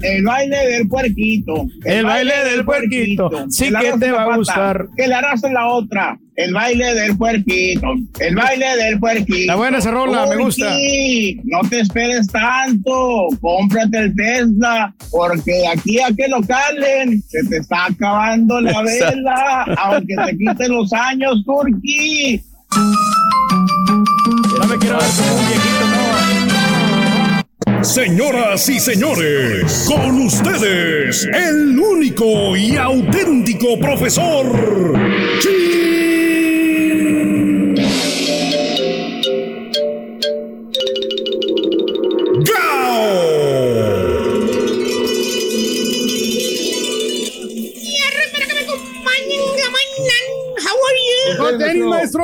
El 0.00 0.24
baile 0.24 0.41
del 0.50 0.88
puerquito. 0.88 1.66
El 1.84 2.04
baile 2.04 2.34
del 2.50 2.64
puerquito. 2.64 3.30
Sí 3.50 3.70
la 3.70 3.80
que 3.80 3.86
raza 3.88 4.00
te 4.00 4.10
va 4.12 4.22
a 4.22 4.36
gustar. 4.36 4.86
Que 4.96 5.06
la 5.06 5.20
raza 5.20 5.46
es 5.48 5.52
la 5.52 5.66
otra. 5.68 6.18
El 6.34 6.54
baile 6.54 6.94
del 6.94 7.16
puerquito. 7.16 7.86
El 8.18 8.34
baile 8.34 8.66
del 8.76 8.98
puerquito. 8.98 9.36
Está 9.40 9.56
buena 9.56 9.78
esa 9.78 9.90
rola, 9.90 10.26
me 10.26 10.36
gusta. 10.36 10.74
sí, 10.76 11.40
no 11.44 11.60
te 11.68 11.80
esperes 11.80 12.26
tanto. 12.28 13.26
Cómprate 13.40 13.98
el 13.98 14.14
Tesla. 14.16 14.94
Porque 15.10 15.52
de 15.52 15.68
aquí 15.68 16.00
a 16.00 16.08
que 16.14 16.28
lo 16.28 16.40
calen, 16.42 17.22
se 17.28 17.44
te 17.48 17.58
está 17.58 17.86
acabando 17.86 18.60
la 18.60 18.70
Exacto. 18.70 19.16
vela. 19.16 19.64
Aunque 19.78 20.14
te 20.26 20.36
quiten 20.38 20.72
los 20.72 20.92
años, 20.92 21.44
Turki. 21.44 22.40
No 24.58 24.66
me 24.66 24.78
quiero 24.78 24.96
ver 24.98 25.08
como 25.18 25.34
un 25.34 25.46
viejito, 25.48 25.86
Señoras 27.82 28.68
y 28.68 28.78
señores, 28.78 29.86
con 29.88 30.20
ustedes, 30.20 31.26
el 31.34 31.76
único 31.76 32.56
y 32.56 32.76
auténtico 32.76 33.76
profesor. 33.80 34.46
How 50.58 50.76
are 50.78 50.98
you? 51.08 51.36
Con 51.36 51.58
tenis, 51.58 51.84
maestro. 51.84 52.22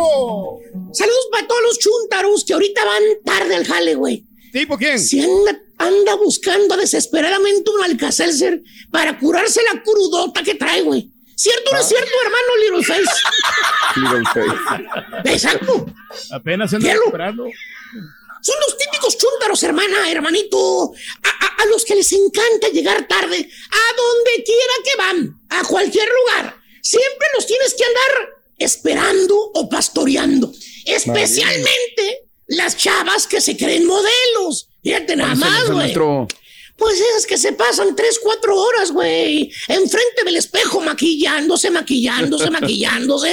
Saludos 0.92 1.28
para 1.32 1.46
todos 1.48 1.62
los 1.62 1.78
chuntaros 1.78 2.44
que 2.44 2.52
ahorita 2.54 2.84
van 2.84 3.02
tarde 3.24 3.56
al 3.56 3.66
jale, 3.66 3.94
güey. 3.96 4.17
¿Tipo 4.68 4.76
quién? 4.76 4.98
Si 4.98 5.18
anda, 5.22 5.58
anda 5.78 6.14
buscando 6.16 6.76
desesperadamente 6.76 7.70
un 7.70 7.82
Alka-Seltzer 7.84 8.60
para 8.90 9.18
curarse 9.18 9.62
la 9.72 9.82
crudota 9.82 10.42
que 10.42 10.56
trae, 10.56 10.82
güey. 10.82 11.10
¿Cierto 11.34 11.70
o 11.70 11.72
no 11.74 11.80
es 11.80 11.86
cierto, 11.88 12.10
hermano 12.22 12.56
Little 12.62 12.84
Face? 12.84 13.10
Exacto. 15.24 15.86
Apenas 16.32 16.68
se 16.70 16.76
anda 16.76 16.88
Hielo. 16.88 17.00
recuperando. 17.00 17.44
Son 18.42 18.54
los 18.66 18.76
típicos 18.76 19.16
chúntaros, 19.16 19.62
hermana, 19.62 20.10
hermanito. 20.10 20.92
A, 21.22 21.28
a- 21.46 21.62
a 21.62 21.66
los 21.66 21.84
que 21.84 21.94
les 21.96 22.12
encanta 22.12 22.68
llegar 22.72 23.08
tarde 23.08 23.36
a 23.36 23.96
donde 23.96 24.44
quiera 24.44 24.74
que 24.84 24.96
van, 24.96 25.40
a 25.48 25.64
cualquier 25.66 26.08
lugar. 26.08 26.56
Siempre 26.82 27.26
los 27.34 27.46
tienes 27.46 27.74
que 27.74 27.84
andar 27.84 28.28
esperando 28.58 29.34
o 29.54 29.68
pastoreando. 29.68 30.52
Especialmente 30.84 32.27
las 32.48 32.76
chavas 32.76 33.26
que 33.26 33.40
se 33.40 33.56
creen 33.56 33.86
modelos. 33.86 34.68
Fíjate 34.82 35.16
nada 35.16 35.34
más, 35.34 35.70
güey. 35.70 35.94
Pues 36.76 37.00
esas 37.00 37.26
que 37.26 37.38
se 37.38 37.52
pasan 37.52 37.96
tres, 37.96 38.20
cuatro 38.22 38.56
horas, 38.56 38.92
güey, 38.92 39.52
enfrente 39.66 40.22
del 40.24 40.36
espejo 40.36 40.80
maquillándose, 40.80 41.72
maquillándose, 41.72 42.50
maquillándose, 42.52 43.32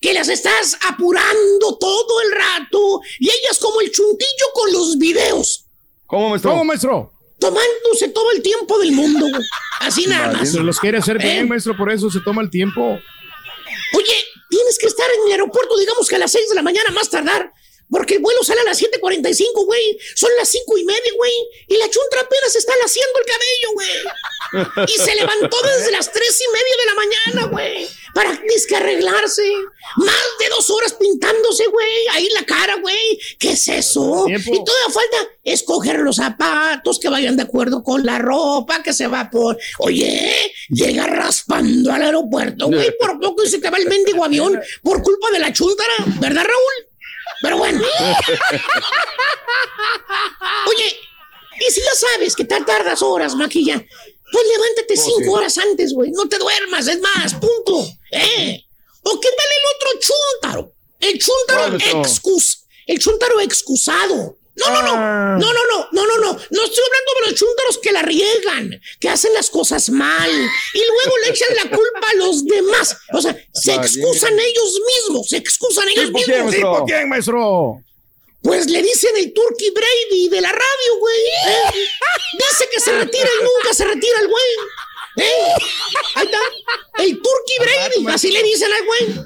que 0.00 0.14
las 0.14 0.28
estás 0.28 0.78
apurando 0.88 1.76
todo 1.78 2.20
el 2.22 2.32
rato 2.32 3.00
y 3.18 3.26
ellas 3.26 3.58
como 3.60 3.80
el 3.80 3.90
chuntillo 3.90 4.46
con 4.54 4.72
los 4.72 4.98
videos, 4.98 5.66
¿Cómo, 6.06 6.30
maestro? 6.30 6.50
¿Cómo, 6.52 6.64
maestro? 6.64 7.10
tomándose 7.40 8.08
todo 8.08 8.30
el 8.30 8.42
tiempo 8.42 8.78
del 8.78 8.92
mundo, 8.92 9.26
güey. 9.28 9.42
Así 9.80 10.06
nada 10.06 10.32
más. 10.32 10.50
Se 10.50 10.60
los 10.60 10.78
quiere 10.78 10.98
hacer 10.98 11.16
¿Eh? 11.16 11.24
bien, 11.24 11.48
maestro, 11.48 11.76
por 11.76 11.90
eso 11.92 12.10
se 12.10 12.20
toma 12.20 12.40
el 12.42 12.48
tiempo. 12.48 12.80
Oye, 12.80 14.14
tienes 14.48 14.78
que 14.78 14.86
estar 14.86 15.06
en 15.10 15.26
el 15.26 15.32
aeropuerto, 15.32 15.76
digamos 15.76 16.08
que 16.08 16.16
a 16.16 16.20
las 16.20 16.32
6 16.32 16.48
de 16.50 16.54
la 16.54 16.62
mañana 16.62 16.90
más 16.92 17.10
tardar. 17.10 17.52
Porque 17.90 18.14
el 18.14 18.20
vuelo 18.20 18.42
sale 18.42 18.60
a 18.60 18.64
las 18.64 18.80
7.45, 18.80 19.66
güey. 19.66 19.98
Son 20.14 20.30
las 20.38 20.48
cinco 20.48 20.76
y 20.78 20.84
media, 20.84 21.12
güey. 21.16 21.32
Y 21.68 21.76
la 21.76 21.88
chuntra 21.88 22.20
apenas 22.22 22.56
está 22.56 22.72
laciando 22.80 23.18
el 23.18 23.26
cabello, 23.26 23.72
güey. 23.74 23.88
Y 24.86 24.98
se 24.98 25.14
levantó 25.16 25.56
desde 25.62 25.90
las 25.90 26.12
tres 26.12 26.40
y 26.40 26.52
media 26.52 26.74
de 26.78 26.86
la 26.86 26.94
mañana, 26.94 27.50
güey. 27.50 27.88
Para 28.14 28.40
descarreglarse. 28.48 29.42
Más 29.96 30.24
de 30.38 30.48
dos 30.48 30.70
horas 30.70 30.92
pintándose, 30.94 31.66
güey. 31.66 32.08
Ahí 32.12 32.28
la 32.32 32.44
cara, 32.44 32.76
güey. 32.76 33.18
¿Qué 33.38 33.50
es 33.52 33.66
eso? 33.66 34.24
Tiempo. 34.26 34.54
Y 34.54 34.64
todavía 34.64 34.90
falta 34.92 35.32
escoger 35.42 35.98
los 36.00 36.16
zapatos 36.16 37.00
que 37.00 37.08
vayan 37.08 37.36
de 37.36 37.42
acuerdo 37.42 37.82
con 37.82 38.04
la 38.04 38.18
ropa 38.18 38.82
que 38.82 38.92
se 38.92 39.08
va 39.08 39.28
por. 39.28 39.58
Oye, 39.78 40.52
llega 40.68 41.06
raspando 41.06 41.92
al 41.92 42.02
aeropuerto, 42.02 42.68
güey. 42.68 42.92
Por 43.00 43.18
poco 43.20 43.42
y 43.44 43.48
se 43.48 43.58
te 43.58 43.70
va 43.70 43.78
el 43.78 43.88
mendigo 43.88 44.24
avión 44.24 44.58
por 44.82 45.02
culpa 45.02 45.30
de 45.30 45.38
la 45.38 45.52
chuntara. 45.52 45.92
¿Verdad. 46.20 46.33
Oye, 50.68 50.96
y 51.66 51.70
si 51.72 51.80
ya 51.80 51.94
sabes 51.94 52.34
que 52.36 52.44
te 52.44 52.60
tardas 52.62 53.02
horas, 53.02 53.34
maquilla, 53.34 53.84
pues 54.32 54.44
levántate 54.48 54.94
Oh, 54.96 55.02
cinco 55.02 55.20
sí. 55.22 55.28
horas 55.28 55.58
antes, 55.58 55.92
güey. 55.92 56.10
No 56.10 56.28
te 56.28 56.38
duermas, 56.38 56.86
es 56.88 57.00
más, 57.00 57.34
punto. 57.34 57.86
¿Eh? 58.10 58.64
¿O 59.02 59.20
qué 59.20 59.28
tal 59.28 59.46
el 59.50 59.76
otro 59.76 60.00
chúntaro? 60.00 60.72
El 61.00 61.18
chúntaro 61.18 61.60
¿Cuál, 61.60 61.72
maestro? 61.72 62.00
excus. 62.00 62.64
El 62.86 62.98
chúntaro 62.98 63.40
excusado. 63.40 64.36
No, 64.56 64.70
no, 64.70 64.82
no. 64.82 64.92
Ah. 64.94 65.36
No, 65.40 65.52
no, 65.52 65.60
no, 65.68 65.88
no, 65.92 66.06
no, 66.06 66.16
no. 66.18 66.32
No 66.32 66.64
estoy 66.64 66.84
hablando 66.86 67.12
de 67.20 67.30
los 67.30 67.34
chúntaros 67.34 67.78
que 67.78 67.92
la 67.92 68.02
riegan, 68.02 68.80
que 69.00 69.08
hacen 69.08 69.34
las 69.34 69.50
cosas 69.50 69.88
mal 69.90 70.30
y 70.30 70.78
luego 70.78 71.16
le 71.24 71.30
echan 71.30 71.54
la 71.56 71.62
culpa 71.76 72.06
a 72.10 72.14
los 72.14 72.44
demás. 72.44 72.96
O 73.12 73.20
sea, 73.20 73.36
se 73.52 73.74
excusan 73.74 74.32
ellos 74.38 74.80
mismos, 74.86 75.28
se 75.28 75.36
excusan 75.38 75.88
ellos 75.88 76.06
¿Tipo 76.06 76.18
mismos. 76.18 76.24
quién, 76.34 76.44
maestro? 76.46 76.72
¿Tipo 76.74 76.84
quién, 76.86 77.08
maestro? 77.08 77.82
Pues 78.44 78.68
le 78.68 78.82
dicen 78.82 79.10
el 79.16 79.32
Turkey 79.32 79.70
Brady 79.70 80.28
de 80.28 80.40
la 80.42 80.52
radio, 80.52 80.98
güey. 81.00 81.16
¿eh? 81.46 81.88
Dice 82.34 82.68
que 82.70 82.78
se 82.78 82.92
retira 82.92 83.26
y 83.40 83.42
nunca 83.42 83.72
se 83.72 83.86
retira 83.86 84.20
el 84.20 84.28
güey. 84.28 85.26
¿eh? 85.26 85.54
Ahí 86.14 86.26
está. 86.26 86.38
El 87.02 87.22
Turkey 87.22 87.56
Brady, 87.58 88.06
así 88.14 88.30
le 88.30 88.42
dicen 88.42 88.70
al 88.70 88.84
güey. 88.84 89.24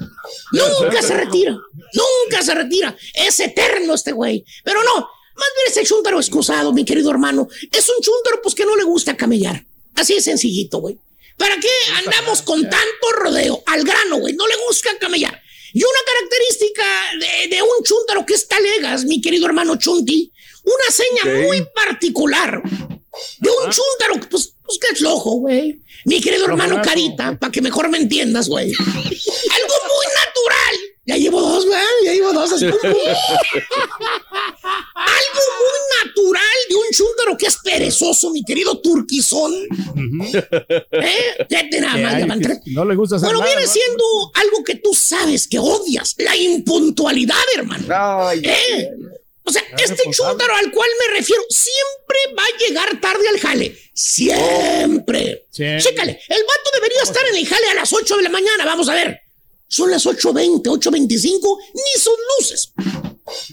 Nunca 0.53 1.01
se 1.01 1.13
retira. 1.15 1.51
Nunca 1.51 2.41
se 2.41 2.55
retira. 2.55 2.95
Es 3.13 3.41
eterno 3.41 3.93
este 3.93 4.13
güey. 4.13 4.45
Pero 4.63 4.81
no, 4.83 4.95
más 4.95 5.49
bien 5.57 5.67
es 5.67 5.75
el 5.75 5.85
chúntaro 5.85 6.17
excusado, 6.17 6.71
mi 6.71 6.85
querido 6.85 7.11
hermano. 7.11 7.49
Es 7.73 7.89
un 7.89 8.01
chúntaro, 8.01 8.41
pues 8.41 8.55
que 8.55 8.65
no 8.65 8.77
le 8.77 8.83
gusta 8.83 9.17
camellar. 9.17 9.65
Así 9.95 10.15
de 10.15 10.21
sencillito, 10.21 10.77
güey. 10.77 10.97
¿Para 11.35 11.57
qué 11.57 11.69
andamos 11.97 12.41
con 12.41 12.61
tanto 12.61 13.11
rodeo? 13.17 13.63
Al 13.65 13.83
grano, 13.83 14.17
güey. 14.17 14.33
No 14.33 14.47
le 14.47 14.55
gusta 14.65 14.97
camellar. 14.97 15.41
Y 15.73 15.83
una 15.83 15.99
característica 16.05 16.83
de, 17.19 17.55
de 17.55 17.61
un 17.61 17.83
chúntaro 17.83 18.25
que 18.25 18.33
es 18.33 18.47
talegas, 18.47 19.05
mi 19.05 19.21
querido 19.21 19.45
hermano 19.45 19.75
Chunti, 19.77 20.31
una 20.63 20.91
seña 20.91 21.45
muy 21.47 21.65
particular 21.73 22.61
de 23.39 23.49
un 23.49 23.69
chúntaro, 23.71 24.29
pues, 24.29 24.53
pues 24.63 24.79
que 24.79 24.93
es 24.93 24.99
flojo, 24.99 25.31
güey. 25.39 25.79
Mi 26.05 26.21
querido 26.21 26.45
hermano. 26.45 26.81
Carita, 26.81 27.37
para 27.37 27.51
que 27.51 27.61
mejor 27.61 27.89
me 27.89 27.97
entiendas, 27.97 28.47
güey. 28.47 28.71
Algo. 28.77 29.73
Ya 31.09 31.17
llevo 31.17 31.41
dos, 31.41 31.65
güey. 31.65 31.79
Ya 32.05 32.13
llevo 32.13 32.31
dos. 32.33 32.51
así. 32.51 32.65
Algo 32.65 32.77
muy 35.59 35.79
natural 36.05 36.57
de 36.69 36.75
un 36.75 36.85
chúntaro 36.91 37.35
que 37.35 37.47
es 37.47 37.57
perezoso, 37.63 38.29
mi 38.29 38.43
querido 38.45 38.79
turquizón. 38.79 39.51
¿Eh? 40.91 41.47
Ya 41.49 41.67
te 41.67 41.81
nada 41.81 41.97
más, 41.97 42.13
hay 42.13 42.21
ya 42.21 42.27
van 42.27 42.41
tres. 42.41 42.59
No 42.67 42.85
le 42.85 42.95
gusta 42.95 43.15
hacer 43.15 43.25
Bueno, 43.25 43.39
nada, 43.39 43.51
viene 43.51 43.65
¿no? 43.65 43.71
siendo 43.73 44.03
algo 44.35 44.63
que 44.63 44.75
tú 44.75 44.93
sabes 44.93 45.47
que 45.47 45.57
odias, 45.57 46.13
la 46.19 46.35
impuntualidad, 46.35 47.41
hermano. 47.55 47.87
¿Eh? 48.43 48.91
O 49.45 49.51
sea, 49.51 49.63
este 49.83 50.11
chúntaro 50.11 50.55
al 50.57 50.71
cual 50.71 50.89
me 51.07 51.17
refiero 51.17 51.41
siempre 51.49 52.35
va 52.37 52.43
a 52.43 52.57
llegar 52.59 53.01
tarde 53.01 53.27
al 53.29 53.39
jale. 53.39 53.75
Siempre. 53.95 55.47
Siempre. 55.49 55.81
Chécale, 55.81 56.19
el 56.29 56.43
vato 56.43 56.69
debería 56.75 57.01
estar 57.01 57.25
en 57.29 57.35
el 57.35 57.47
jale 57.47 57.67
a 57.71 57.73
las 57.73 57.91
8 57.91 58.15
de 58.17 58.23
la 58.23 58.29
mañana. 58.29 58.63
Vamos 58.63 58.87
a 58.89 58.93
ver. 58.93 59.19
Son 59.69 59.89
las 59.91 60.05
8.20, 60.05 60.63
8.25, 60.63 61.57
ni 61.73 62.01
sus 62.01 62.13
luces. 62.39 62.73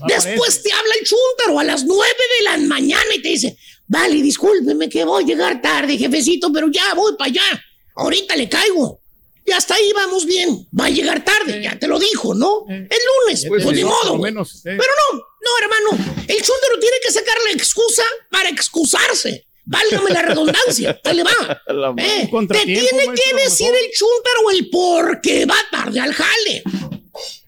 Después 0.08 0.62
te 0.62 0.72
habla 0.72 0.94
el 0.98 1.06
chúntaro 1.06 1.60
a 1.60 1.64
las 1.64 1.84
9 1.84 2.04
de 2.38 2.44
la 2.44 2.56
mañana 2.66 3.14
y 3.14 3.20
te 3.22 3.28
dice, 3.28 3.56
vale, 3.86 4.22
discúlpeme 4.22 4.88
que 4.88 5.04
voy 5.04 5.22
a 5.22 5.26
llegar 5.26 5.60
tarde, 5.60 5.98
jefecito, 5.98 6.50
pero 6.52 6.68
ya 6.70 6.94
voy 6.94 7.12
para 7.18 7.30
allá. 7.30 7.64
Ahorita 7.96 8.34
le 8.36 8.48
caigo. 8.48 9.00
Y 9.44 9.52
hasta 9.52 9.74
ahí 9.74 9.92
vamos 9.94 10.24
bien. 10.26 10.66
Va 10.78 10.86
a 10.86 10.90
llegar 10.90 11.22
tarde, 11.24 11.62
ya 11.62 11.78
te 11.78 11.86
lo 11.86 11.98
dijo, 11.98 12.34
¿no? 12.34 12.64
El 12.68 12.88
lunes, 12.88 13.44
pues, 13.46 13.62
Pues 13.62 13.76
sí, 13.78 13.84
modo. 13.84 14.18
menos. 14.18 14.60
Pero 14.64 14.78
no, 15.12 15.18
no, 15.18 15.50
hermano. 15.62 16.04
El 16.26 16.36
chúntaro 16.42 16.80
tiene 16.80 16.96
que 17.04 17.12
sacar 17.12 17.36
la 17.44 17.52
excusa 17.52 18.02
para 18.30 18.48
excusarse. 18.48 19.45
Válgame 19.66 20.10
la 20.10 20.22
redundancia. 20.22 21.00
Ahí 21.04 21.16
le 21.16 21.24
va. 21.24 21.30
Eh, 21.98 22.28
te 22.48 22.64
tiene 22.64 23.04
que 23.14 23.42
decir 23.44 23.68
el 23.68 23.90
chúntaro 23.92 24.50
el 24.52 24.70
por 24.70 25.20
qué 25.20 25.44
va 25.44 25.56
tarde 25.70 26.00
al 26.00 26.12
jale. 26.12 26.62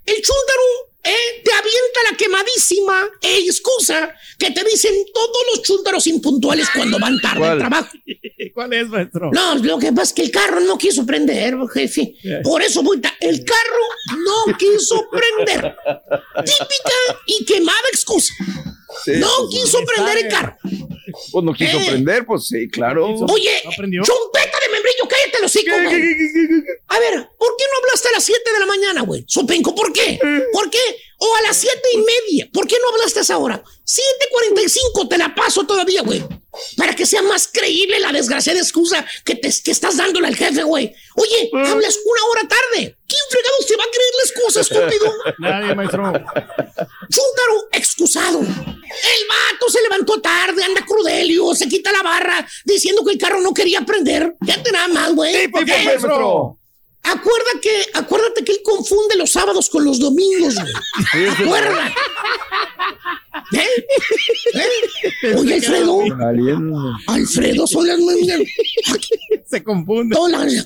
El 0.04 0.16
chúntaro 0.16 0.62
eh, 1.04 1.42
te 1.44 1.52
avienta 1.52 2.00
la 2.10 2.16
quemadísima 2.16 3.08
eh, 3.22 3.38
excusa 3.46 4.14
que 4.38 4.50
te 4.50 4.64
dicen 4.64 4.92
todos 5.14 5.38
los 5.52 5.62
chúntaros 5.62 6.06
impuntuales 6.06 6.68
cuando 6.74 6.98
van 6.98 7.20
tarde 7.20 7.46
al 7.46 7.56
¿Cuál? 7.56 7.58
trabajo. 7.58 7.96
¿Cuál 8.54 8.72
es, 8.72 8.88
maestro? 8.88 9.30
No, 9.32 9.54
lo 9.56 9.78
que 9.78 9.92
pasa 9.92 10.02
es 10.04 10.12
que 10.14 10.22
el 10.22 10.30
carro 10.30 10.60
no 10.60 10.76
quiso 10.76 11.06
prender, 11.06 11.56
jefe. 11.72 12.14
Por 12.42 12.62
eso 12.62 12.82
voy 12.82 13.00
El 13.20 13.44
carro 13.44 14.18
no 14.18 14.56
quiso 14.58 15.08
prender. 15.10 15.76
Típica 16.44 17.20
y 17.26 17.44
quemada 17.44 17.88
excusa. 17.92 18.34
Sí, 19.04 19.12
no 19.16 19.28
pues, 19.38 19.50
quiso 19.50 19.78
prender 19.84 20.18
el 20.18 20.28
carro. 20.28 20.56
Pues 21.32 21.44
no 21.44 21.52
quiso 21.52 21.78
Eh. 21.78 21.84
prender, 21.88 22.24
pues 22.26 22.46
sí, 22.46 22.68
claro. 22.68 23.06
Oye, 23.06 23.62
chumpeta 23.62 24.58
de 24.62 24.68
membrillo, 24.72 25.08
cállate 25.08 25.38
los 25.42 25.54
hocico, 25.54 25.74
güey. 25.74 26.02
A 26.88 26.98
ver, 26.98 27.28
¿por 27.38 27.56
qué 27.56 27.64
no 27.70 27.78
hablaste 27.82 28.08
a 28.08 28.12
las 28.12 28.24
7 28.24 28.40
de 28.52 28.60
la 28.60 28.66
mañana, 28.66 29.02
güey? 29.02 29.24
Sopenco, 29.26 29.74
¿por 29.74 29.92
qué? 29.92 30.18
¿Por 30.52 30.70
qué? 30.70 30.78
O 31.20 31.34
a 31.36 31.42
las 31.42 31.56
7 31.56 31.76
y 31.94 31.98
media. 31.98 32.48
¿Por 32.52 32.66
qué 32.66 32.76
no 32.80 32.90
hablaste 32.90 33.18
a 33.18 33.22
esa 33.22 33.38
hora? 33.38 33.62
7.45 33.84 35.08
te 35.08 35.18
la 35.18 35.34
paso 35.34 35.66
todavía, 35.66 36.02
güey. 36.02 36.24
Para 36.76 36.94
que 36.94 37.06
sea 37.06 37.22
más 37.22 37.48
creíble 37.52 37.98
la 37.98 38.12
desgraciada 38.12 38.58
excusa 38.60 39.04
que, 39.24 39.34
te, 39.34 39.52
que 39.62 39.70
estás 39.70 39.96
dándole 39.96 40.28
al 40.28 40.36
jefe, 40.36 40.62
güey. 40.62 40.94
Oye, 41.16 41.50
hablas 41.52 41.98
una 42.04 42.24
hora 42.30 42.48
tarde. 42.48 42.96
¿Quién 43.06 43.20
fregados 43.30 43.66
te 43.66 43.76
va 43.76 43.84
a 43.84 43.90
creer 43.90 44.12
la 44.16 44.24
excusa, 44.30 44.60
estúpido? 44.60 45.12
Nadie, 45.38 45.74
maestro. 45.74 46.04
Chúntaro 46.04 47.68
excusado. 47.72 48.40
El 48.40 48.46
vato 49.28 49.70
se 49.70 49.82
levantó 49.82 50.20
tarde, 50.20 50.62
anda 50.62 50.84
crudelio, 50.86 51.54
se 51.54 51.68
quita 51.68 51.90
la 51.90 52.02
barra 52.02 52.46
diciendo 52.64 53.04
que 53.04 53.12
el 53.12 53.18
carro 53.18 53.40
no 53.40 53.52
quería 53.54 53.80
prender. 53.82 54.34
Fíjate 54.44 54.72
nada 54.72 54.88
más, 54.88 55.14
güey. 55.14 55.48
¿por 55.48 55.64
qué, 55.64 55.84
maestro? 55.84 56.57
Acuerda 57.02 57.50
que, 57.62 57.86
acuérdate 57.94 58.44
que 58.44 58.52
él 58.52 58.60
confunde 58.62 59.16
los 59.16 59.30
sábados 59.30 59.68
con 59.70 59.84
los 59.84 59.98
domingos, 59.98 60.54
güey. 60.54 61.26
Acuérdate. 61.28 61.94
¿Eh? 63.52 63.86
¿Eh? 65.22 65.34
Oye, 65.36 65.54
Alfredo. 65.54 66.00
Alfredo, 67.06 67.66
son 67.66 67.86
las 67.86 67.98
nueve. 67.98 68.46
Se 69.46 69.64
confunde. 69.64 70.16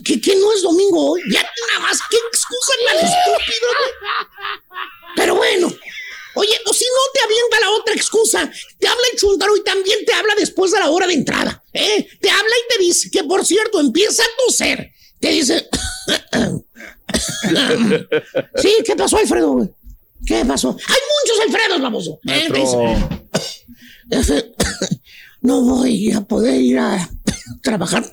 ¿Qué, 0.04 0.20
qué 0.20 0.34
no 0.36 0.52
es 0.52 0.62
domingo 0.62 1.12
hoy? 1.12 1.22
Ya 1.30 1.42
nada 1.42 1.80
más, 1.80 2.00
qué 2.10 2.16
excusa 2.28 2.72
tan 2.86 2.96
estúpida, 2.96 3.68
güey. 3.78 3.90
Pero 5.16 5.36
bueno. 5.36 5.72
Oye, 6.34 6.58
o 6.66 6.72
si 6.72 6.84
no 6.84 7.12
te 7.12 7.20
avienta 7.20 7.60
la 7.60 7.70
otra 7.72 7.94
excusa, 7.94 8.50
te 8.78 8.88
habla 8.88 9.02
el 9.12 9.18
chuntaro 9.18 9.54
y 9.54 9.62
también 9.62 9.98
te 10.06 10.14
habla 10.14 10.34
después 10.34 10.72
de 10.72 10.80
la 10.80 10.88
hora 10.88 11.06
de 11.06 11.12
entrada. 11.12 11.62
¿eh? 11.74 12.08
Te 12.20 12.30
habla 12.30 12.54
y 12.56 12.74
te 12.74 12.82
dice 12.82 13.10
que, 13.10 13.22
por 13.24 13.44
cierto, 13.44 13.80
empieza 13.80 14.22
a 14.22 14.26
toser. 14.46 14.92
Te 15.20 15.28
dice. 15.28 15.68
Sí, 18.57 18.70
¿qué 18.84 18.96
pasó, 18.96 19.18
Alfredo? 19.18 19.53
güey? 19.53 19.68
¿Qué 20.26 20.44
pasó? 20.44 20.70
Hay 20.70 21.00
muchos 21.24 21.40
Alfredos, 21.46 21.80
baboso. 21.80 22.20
¿eh? 22.26 22.48
No 25.40 25.62
voy 25.62 26.12
a 26.12 26.20
poder 26.20 26.61
ir 26.61 26.78
a 26.78 27.09
trabajar. 27.62 28.05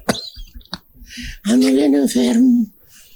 Ando 1.44 1.68
bien 1.68 1.94
enfermo. 1.96 2.66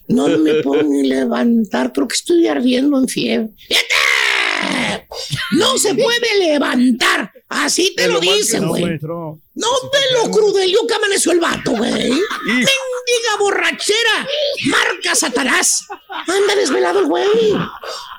No 0.07 0.27
me 0.37 0.55
puedo 0.61 0.83
ni 0.83 1.07
levantar. 1.07 1.91
Creo 1.91 2.07
que 2.07 2.15
estoy 2.15 2.47
ardiendo 2.47 2.99
en 2.99 3.07
fiebre. 3.07 3.49
¡Fíjate! 3.67 5.07
No 5.51 5.77
se 5.77 5.95
puede 5.95 6.39
levantar 6.39 7.31
Así 7.53 7.93
te 7.95 8.07
lo 8.07 8.15
lo 8.15 8.19
dicen, 8.19 8.67
güey. 8.67 8.83
No 8.83 9.69
te 9.91 10.13
lo 10.15 10.31
crudelio 10.31 10.85
que 10.87 10.93
amaneció 10.93 11.31
el 11.31 11.39
vato, 11.39 11.71
güey. 11.71 12.09
Mendiga 12.49 13.37
borrachera. 13.39 14.27
Marca 14.65 15.15
Satanás. 15.15 15.85
Anda 16.27 16.55
desvelado 16.55 16.99
el 16.99 17.05
güey. 17.05 17.27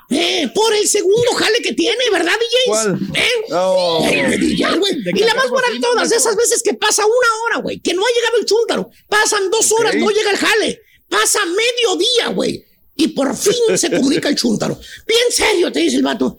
Eh, 0.09 0.49
por 0.53 0.73
el 0.73 0.87
segundo 0.87 1.33
jale 1.33 1.59
que 1.61 1.73
tiene, 1.73 2.09
¿verdad, 2.11 2.33
DJ? 2.33 2.57
¿Cuál? 2.67 2.99
¿Eh? 3.15 3.29
No. 3.49 4.07
Eh, 4.07 4.37
DJ, 4.37 4.77
güey. 4.77 4.93
Y 5.13 5.19
la 5.19 5.33
más 5.33 5.49
buena 5.49 5.69
de 5.69 5.79
todas, 5.79 6.11
esas 6.11 6.35
veces 6.35 6.61
que 6.63 6.75
pasa 6.75 7.03
una 7.05 7.43
hora, 7.43 7.57
güey, 7.61 7.79
que 7.79 7.93
no 7.93 8.03
ha 8.05 8.09
llegado 8.15 8.37
el 8.39 8.45
chúntaro. 8.45 8.89
Pasan 9.09 9.49
dos 9.49 9.71
horas, 9.73 9.95
no 9.95 10.09
llega 10.11 10.31
el 10.31 10.37
jale. 10.37 10.81
Pasa 11.09 11.39
mediodía, 11.45 12.27
güey. 12.29 12.63
Y 12.95 13.09
por 13.09 13.35
fin 13.35 13.77
se 13.77 13.91
comunica 13.91 14.29
el 14.29 14.35
chúntaro. 14.35 14.79
Bien 15.05 15.23
serio, 15.29 15.71
te 15.71 15.79
dice 15.79 15.97
el 15.97 16.03
vato. 16.03 16.37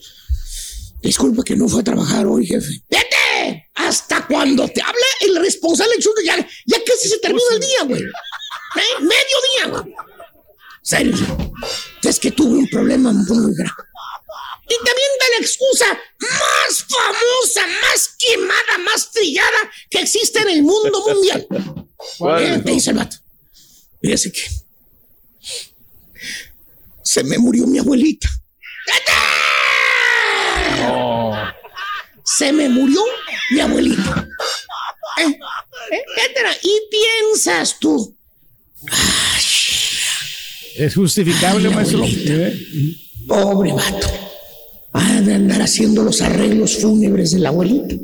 Disculpe 1.03 1.43
que 1.45 1.57
no 1.57 1.69
fue 1.69 1.81
a 1.81 1.85
trabajar 1.85 2.27
hoy, 2.27 2.47
jefe. 2.47 2.83
¡Vete! 2.89 3.71
Hasta 3.75 4.27
cuando 4.27 4.67
te 4.69 4.83
hable 4.83 5.01
el 5.21 5.37
responsable 5.37 5.95
ya, 6.25 6.37
ya 6.67 6.79
casi 6.85 7.09
se 7.09 7.19
termina 7.19 7.45
el 7.53 7.61
día, 7.61 7.83
güey. 7.85 8.03
¿Eh? 8.03 9.01
Mediodía, 9.01 9.81
güey. 9.83 9.95
Serio. 10.83 11.15
Es 12.03 12.19
que 12.19 12.31
tuve 12.31 12.59
un 12.59 12.69
problema 12.69 13.13
muy 13.13 13.55
grave. 13.55 13.73
Y 14.69 14.77
también 14.77 15.09
da 15.21 15.27
la 15.39 15.45
excusa 15.45 15.87
más 16.21 16.87
famosa, 16.89 17.67
más 17.83 18.17
quemada, 18.19 18.79
más 18.85 19.11
trillada 19.13 19.71
que 19.89 20.01
existe 20.01 20.41
en 20.41 20.49
el 20.49 20.63
mundo 20.63 21.03
mundial. 21.07 21.47
¿Cuál? 22.19 22.43
Eh, 22.43 22.63
Te 22.65 22.71
dice 22.73 22.91
el 22.91 22.97
vato. 22.97 23.17
Fíjese 24.01 24.33
que 24.33 24.43
se 27.03 27.23
me 27.23 27.39
murió 27.39 27.67
mi 27.67 27.79
abuelita. 27.79 28.29
Se 32.27 32.53
me 32.53 32.69
murió 32.69 33.01
mi 33.51 33.61
abuelita. 33.61 34.29
Eh, 35.19 35.31
eh. 35.93 36.03
Y 36.63 36.81
piensas 36.91 37.79
tú, 37.81 38.15
Es 40.77 40.95
justificable, 40.95 41.69
Ay, 41.69 41.75
maestro. 41.75 42.05
¿Eh? 42.05 42.55
Pobre 43.27 43.73
vato. 43.73 44.09
Ha 44.93 45.23
de 45.23 45.35
andar 45.35 45.63
haciendo 45.63 46.03
los 46.03 46.21
arreglos 46.21 46.77
fúnebres 46.77 47.31
de 47.31 47.39
la 47.39 47.49
abuelita. 47.49 47.95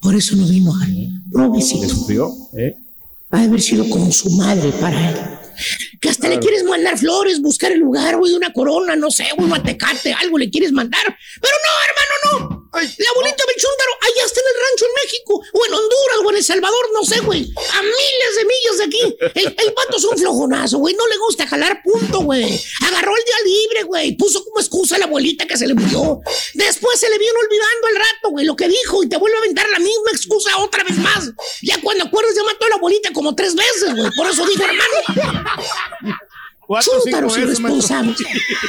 Por 0.00 0.14
eso 0.14 0.36
no 0.36 0.46
vino 0.46 0.74
a. 0.74 1.60
¿Sufrió? 1.62 2.30
¿Eh? 2.58 2.74
Ha 3.30 3.38
de 3.38 3.44
haber 3.46 3.62
sido 3.62 3.88
como 3.88 4.12
su 4.12 4.28
madre 4.32 4.70
para 4.72 5.10
él. 5.10 5.16
Que 6.00 6.08
hasta 6.08 6.28
le 6.28 6.38
quieres 6.38 6.64
mandar 6.64 6.98
flores, 6.98 7.40
buscar 7.40 7.72
el 7.72 7.80
lugar, 7.80 8.16
güey, 8.16 8.32
una 8.34 8.52
corona, 8.52 8.96
no 8.96 9.10
sé, 9.10 9.26
un 9.36 9.48
matecate, 9.48 10.12
algo 10.12 10.38
le 10.38 10.50
quieres 10.50 10.72
mandar. 10.72 11.04
Pero 11.40 11.56
no, 11.64 11.70
hermano, 11.88 12.14
no. 12.48 12.68
la 12.72 13.10
abuelita 13.10 13.44
del 13.46 13.56
chúntaro, 13.56 13.92
allá 14.00 14.26
está 14.26 14.40
en 14.40 14.46
el 14.46 14.62
rancho 14.62 14.84
en 14.86 15.04
México, 15.04 15.42
o 15.52 15.66
en 15.66 15.74
Honduras, 15.74 16.18
o 16.24 16.30
en 16.30 16.36
El 16.36 16.44
Salvador, 16.44 16.88
no 16.92 17.04
sé, 17.04 17.20
güey. 17.20 17.42
A 17.72 17.82
miles 17.82 18.36
de 18.36 18.44
millas 18.44 18.78
de 18.78 18.84
aquí. 18.84 19.16
El, 19.34 19.56
el 19.66 19.74
pato 19.74 19.96
es 19.96 20.04
un 20.04 20.18
flojonazo, 20.18 20.78
güey. 20.78 20.94
No 20.94 21.06
le 21.06 21.16
gusta 21.18 21.46
jalar 21.46 21.82
punto, 21.82 22.20
güey. 22.20 22.60
Agarró 22.86 23.16
el 23.16 23.24
día 23.24 23.36
libre, 23.44 23.82
güey. 23.84 24.16
Puso 24.16 24.44
como 24.44 24.60
excusa 24.60 24.96
a 24.96 24.98
la 24.98 25.06
abuelita 25.06 25.46
que 25.46 25.56
se 25.56 25.66
le 25.66 25.74
murió. 25.74 26.20
Después 26.54 26.98
se 26.98 27.08
le 27.08 27.18
vino 27.18 27.32
olvidando 27.38 27.88
el 27.88 27.96
rato, 27.96 28.30
güey, 28.30 28.44
lo 28.44 28.56
que 28.56 28.68
dijo, 28.68 29.02
y 29.02 29.08
te 29.08 29.16
vuelve 29.16 29.36
a 29.36 29.40
aventar 29.40 29.68
la 29.70 29.78
misma 29.78 30.10
excusa 30.12 30.56
otra 30.58 30.84
vez 30.84 30.96
más. 30.98 31.30
Ya 31.62 31.80
cuando 31.80 32.04
acuerdas, 32.04 32.34
ya 32.34 32.42
mató 32.44 32.66
a 32.66 32.68
la 32.70 32.74
abuelita 32.76 33.12
como 33.12 33.34
tres 33.34 33.54
veces, 33.54 33.94
güey. 33.94 34.10
Por 34.16 34.26
eso 34.28 34.44
digo, 34.46 34.64
hermano. 34.64 35.43
Chúntaros 36.80 37.36
irresponsables. 37.36 38.16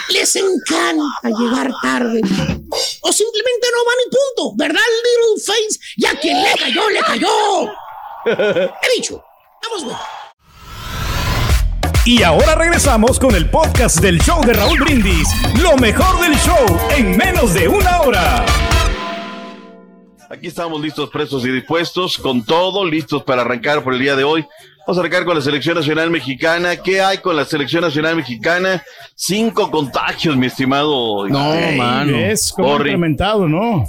Les 0.09 0.36
encanta 0.36 1.30
llegar 1.39 1.71
tarde. 1.82 2.21
O 3.01 3.11
simplemente 3.11 3.67
no 3.73 3.86
van 3.86 3.95
y 4.05 4.09
punto. 4.11 4.55
¿Verdad, 4.57 4.82
Little 5.03 5.43
Face? 5.45 5.80
Ya 5.97 6.19
que 6.19 6.34
le 6.34 6.53
cayó, 6.59 6.89
le 6.89 6.99
cayó. 7.01 7.71
He 8.26 8.95
dicho. 8.95 9.23
Vamos, 9.63 9.86
güey. 9.86 9.95
Y 12.05 12.21
ahora 12.21 12.53
regresamos 12.53 13.19
con 13.19 13.34
el 13.34 13.49
podcast 13.49 13.99
del 13.99 14.19
show 14.21 14.43
de 14.45 14.53
Raúl 14.53 14.80
Brindis. 14.80 15.28
Lo 15.59 15.76
mejor 15.78 16.19
del 16.21 16.38
show 16.38 16.65
en 16.95 17.17
menos 17.17 17.53
de 17.53 17.67
una 17.67 18.01
hora. 18.01 18.45
Aquí 20.30 20.47
estamos 20.47 20.82
listos, 20.82 21.09
presos 21.09 21.45
y 21.45 21.51
dispuestos, 21.51 22.17
con 22.17 22.43
todo, 22.43 22.84
listos 22.84 23.23
para 23.23 23.41
arrancar 23.41 23.84
por 23.84 23.93
el 23.93 23.99
día 23.99 24.15
de 24.15 24.23
hoy. 24.23 24.43
Vamos 24.80 24.97
a 24.97 25.01
arrancar 25.01 25.23
con 25.23 25.36
la 25.36 25.41
selección 25.41 25.76
nacional 25.76 26.09
mexicana. 26.09 26.78
¿Qué 26.78 26.99
hay 27.01 27.19
con 27.19 27.36
la 27.36 27.45
selección 27.45 27.82
nacional 27.82 28.15
mexicana? 28.15 28.84
Cinco 29.15 29.69
contagios, 29.69 30.36
mi 30.36 30.47
estimado. 30.47 31.28
No, 31.28 31.53
Ey, 31.53 31.78
mano. 31.78 32.17
Es 32.17 32.51
como 32.51 32.76
implementado, 32.76 33.47
¿no? 33.47 33.88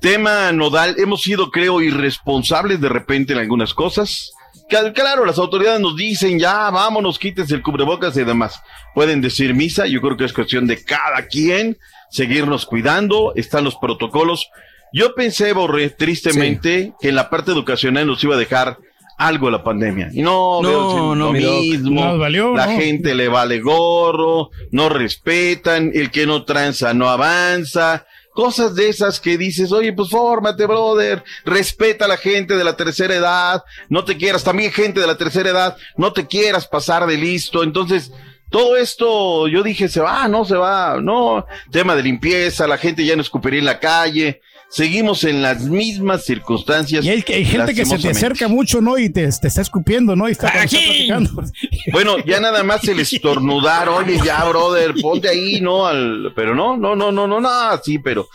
Tema 0.00 0.52
nodal, 0.52 0.94
hemos 0.98 1.22
sido, 1.22 1.50
creo, 1.50 1.80
irresponsables 1.80 2.80
de 2.80 2.88
repente 2.88 3.32
en 3.32 3.40
algunas 3.40 3.74
cosas. 3.74 4.32
Claro, 4.68 5.24
las 5.24 5.38
autoridades 5.38 5.80
nos 5.80 5.96
dicen, 5.96 6.38
ya, 6.38 6.70
vámonos, 6.70 7.18
quítense 7.18 7.54
el 7.54 7.62
cubrebocas 7.62 8.16
y 8.16 8.24
demás. 8.24 8.60
Pueden 8.94 9.20
decir 9.20 9.52
misa, 9.54 9.86
yo 9.86 10.00
creo 10.00 10.16
que 10.16 10.24
es 10.24 10.32
cuestión 10.32 10.66
de 10.66 10.82
cada 10.82 11.26
quien 11.26 11.76
seguirnos 12.10 12.66
cuidando, 12.66 13.32
están 13.34 13.64
los 13.64 13.76
protocolos. 13.76 14.48
Yo 14.92 15.14
pensé, 15.14 15.52
Borré, 15.52 15.90
tristemente, 15.90 16.92
que 17.00 17.08
en 17.08 17.14
la 17.14 17.30
parte 17.30 17.52
educacional 17.52 18.06
nos 18.06 18.22
iba 18.24 18.34
a 18.34 18.38
dejar 18.38 18.78
algo 19.18 19.50
la 19.50 19.62
pandemia. 19.62 20.10
Y 20.12 20.22
no, 20.22 20.60
No, 20.62 20.68
veo 20.68 21.14
no, 21.14 21.32
mismo. 21.32 22.04
Nos 22.04 22.18
valió, 22.18 22.54
la 22.56 22.66
¿no? 22.66 22.78
gente 22.78 23.14
le 23.14 23.28
vale 23.28 23.60
gorro, 23.60 24.50
no 24.70 24.88
respetan, 24.88 25.92
el 25.94 26.10
que 26.10 26.26
no 26.26 26.44
tranza 26.44 26.92
no 26.94 27.08
avanza. 27.08 28.06
Cosas 28.34 28.74
de 28.74 28.88
esas 28.88 29.20
que 29.20 29.36
dices, 29.36 29.72
oye, 29.72 29.92
pues 29.92 30.08
fórmate, 30.08 30.64
brother, 30.64 31.22
respeta 31.44 32.06
a 32.06 32.08
la 32.08 32.16
gente 32.16 32.56
de 32.56 32.64
la 32.64 32.76
tercera 32.76 33.14
edad, 33.14 33.62
no 33.90 34.04
te 34.04 34.16
quieras, 34.16 34.42
también 34.42 34.72
gente 34.72 35.00
de 35.00 35.06
la 35.06 35.18
tercera 35.18 35.50
edad, 35.50 35.76
no 35.98 36.14
te 36.14 36.26
quieras 36.26 36.66
pasar 36.66 37.06
de 37.06 37.18
listo. 37.18 37.62
Entonces, 37.62 38.10
todo 38.48 38.78
esto, 38.78 39.48
yo 39.48 39.62
dije, 39.62 39.86
se 39.88 40.00
va, 40.00 40.28
no 40.28 40.46
se 40.46 40.56
va, 40.56 40.98
no, 41.02 41.44
tema 41.70 41.94
de 41.94 42.02
limpieza, 42.04 42.66
la 42.66 42.78
gente 42.78 43.04
ya 43.04 43.16
no 43.16 43.22
escupiría 43.22 43.58
en 43.60 43.66
la 43.66 43.78
calle, 43.78 44.40
seguimos 44.72 45.22
en 45.24 45.42
las 45.42 45.62
mismas 45.64 46.24
circunstancias. 46.24 47.04
Y 47.04 47.10
hay, 47.10 47.24
hay 47.28 47.44
gente 47.44 47.74
que 47.74 47.84
se 47.84 47.98
te 47.98 48.08
acerca 48.08 48.48
mucho, 48.48 48.80
¿no? 48.80 48.98
Y 48.98 49.10
te, 49.10 49.28
te 49.30 49.48
está 49.48 49.60
escupiendo, 49.60 50.16
¿no? 50.16 50.28
Y 50.28 50.32
está, 50.32 50.48
está 50.48 50.66
platicando. 50.66 51.44
Bueno, 51.92 52.18
ya 52.24 52.40
nada 52.40 52.62
más 52.64 52.82
el 52.88 52.98
estornudar, 53.00 53.88
oye, 53.90 54.18
ya, 54.24 54.42
brother, 54.44 54.94
ponte 55.00 55.28
ahí, 55.28 55.60
¿no? 55.60 55.86
Al, 55.86 56.32
pero 56.34 56.54
no, 56.54 56.76
no, 56.76 56.96
no, 56.96 57.12
no, 57.12 57.26
no, 57.26 57.40
nada, 57.40 57.80
sí, 57.84 57.98
pero. 57.98 58.26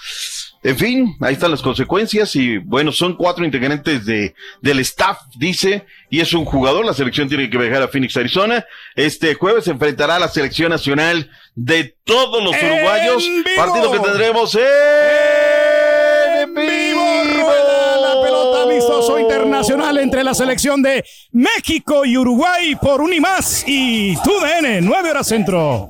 En 0.63 0.75
fin, 0.75 1.15
ahí 1.21 1.33
están 1.33 1.51
las 1.51 1.61
consecuencias 1.61 2.35
y 2.35 2.57
bueno, 2.57 2.91
son 2.91 3.15
cuatro 3.15 3.45
integrantes 3.45 4.05
de, 4.05 4.33
del 4.59 4.79
staff, 4.79 5.19
dice, 5.37 5.85
y 6.09 6.19
es 6.19 6.33
un 6.33 6.45
jugador, 6.45 6.83
la 6.83 6.93
selección 6.93 7.29
tiene 7.29 7.49
que 7.49 7.57
viajar 7.57 7.83
a 7.83 7.87
Phoenix, 7.87 8.17
Arizona. 8.17 8.65
Este 8.95 9.35
jueves 9.35 9.65
se 9.65 9.71
enfrentará 9.71 10.15
a 10.15 10.19
la 10.19 10.27
selección 10.27 10.71
nacional 10.71 11.29
de 11.55 11.95
todos 12.03 12.43
los 12.43 12.53
¡En 12.55 12.71
uruguayos, 12.73 13.23
vivo! 13.23 13.43
partido 13.55 13.91
que 13.91 13.99
tendremos 13.99 14.55
en 14.55 15.36
vivo 16.57 17.23
rueda 17.23 17.97
la 17.97 18.21
pelota 18.21 18.63
amistoso 18.63 19.19
internacional 19.19 19.97
entre 19.99 20.23
la 20.23 20.33
selección 20.33 20.81
de 20.81 21.05
México 21.31 22.03
y 22.05 22.17
Uruguay 22.17 22.75
por 22.81 23.01
un 23.01 23.13
y 23.13 23.19
más 23.19 23.63
y 23.67 24.15
TUDN, 24.17 24.83
9 24.85 25.11
horas 25.11 25.27
centro. 25.27 25.87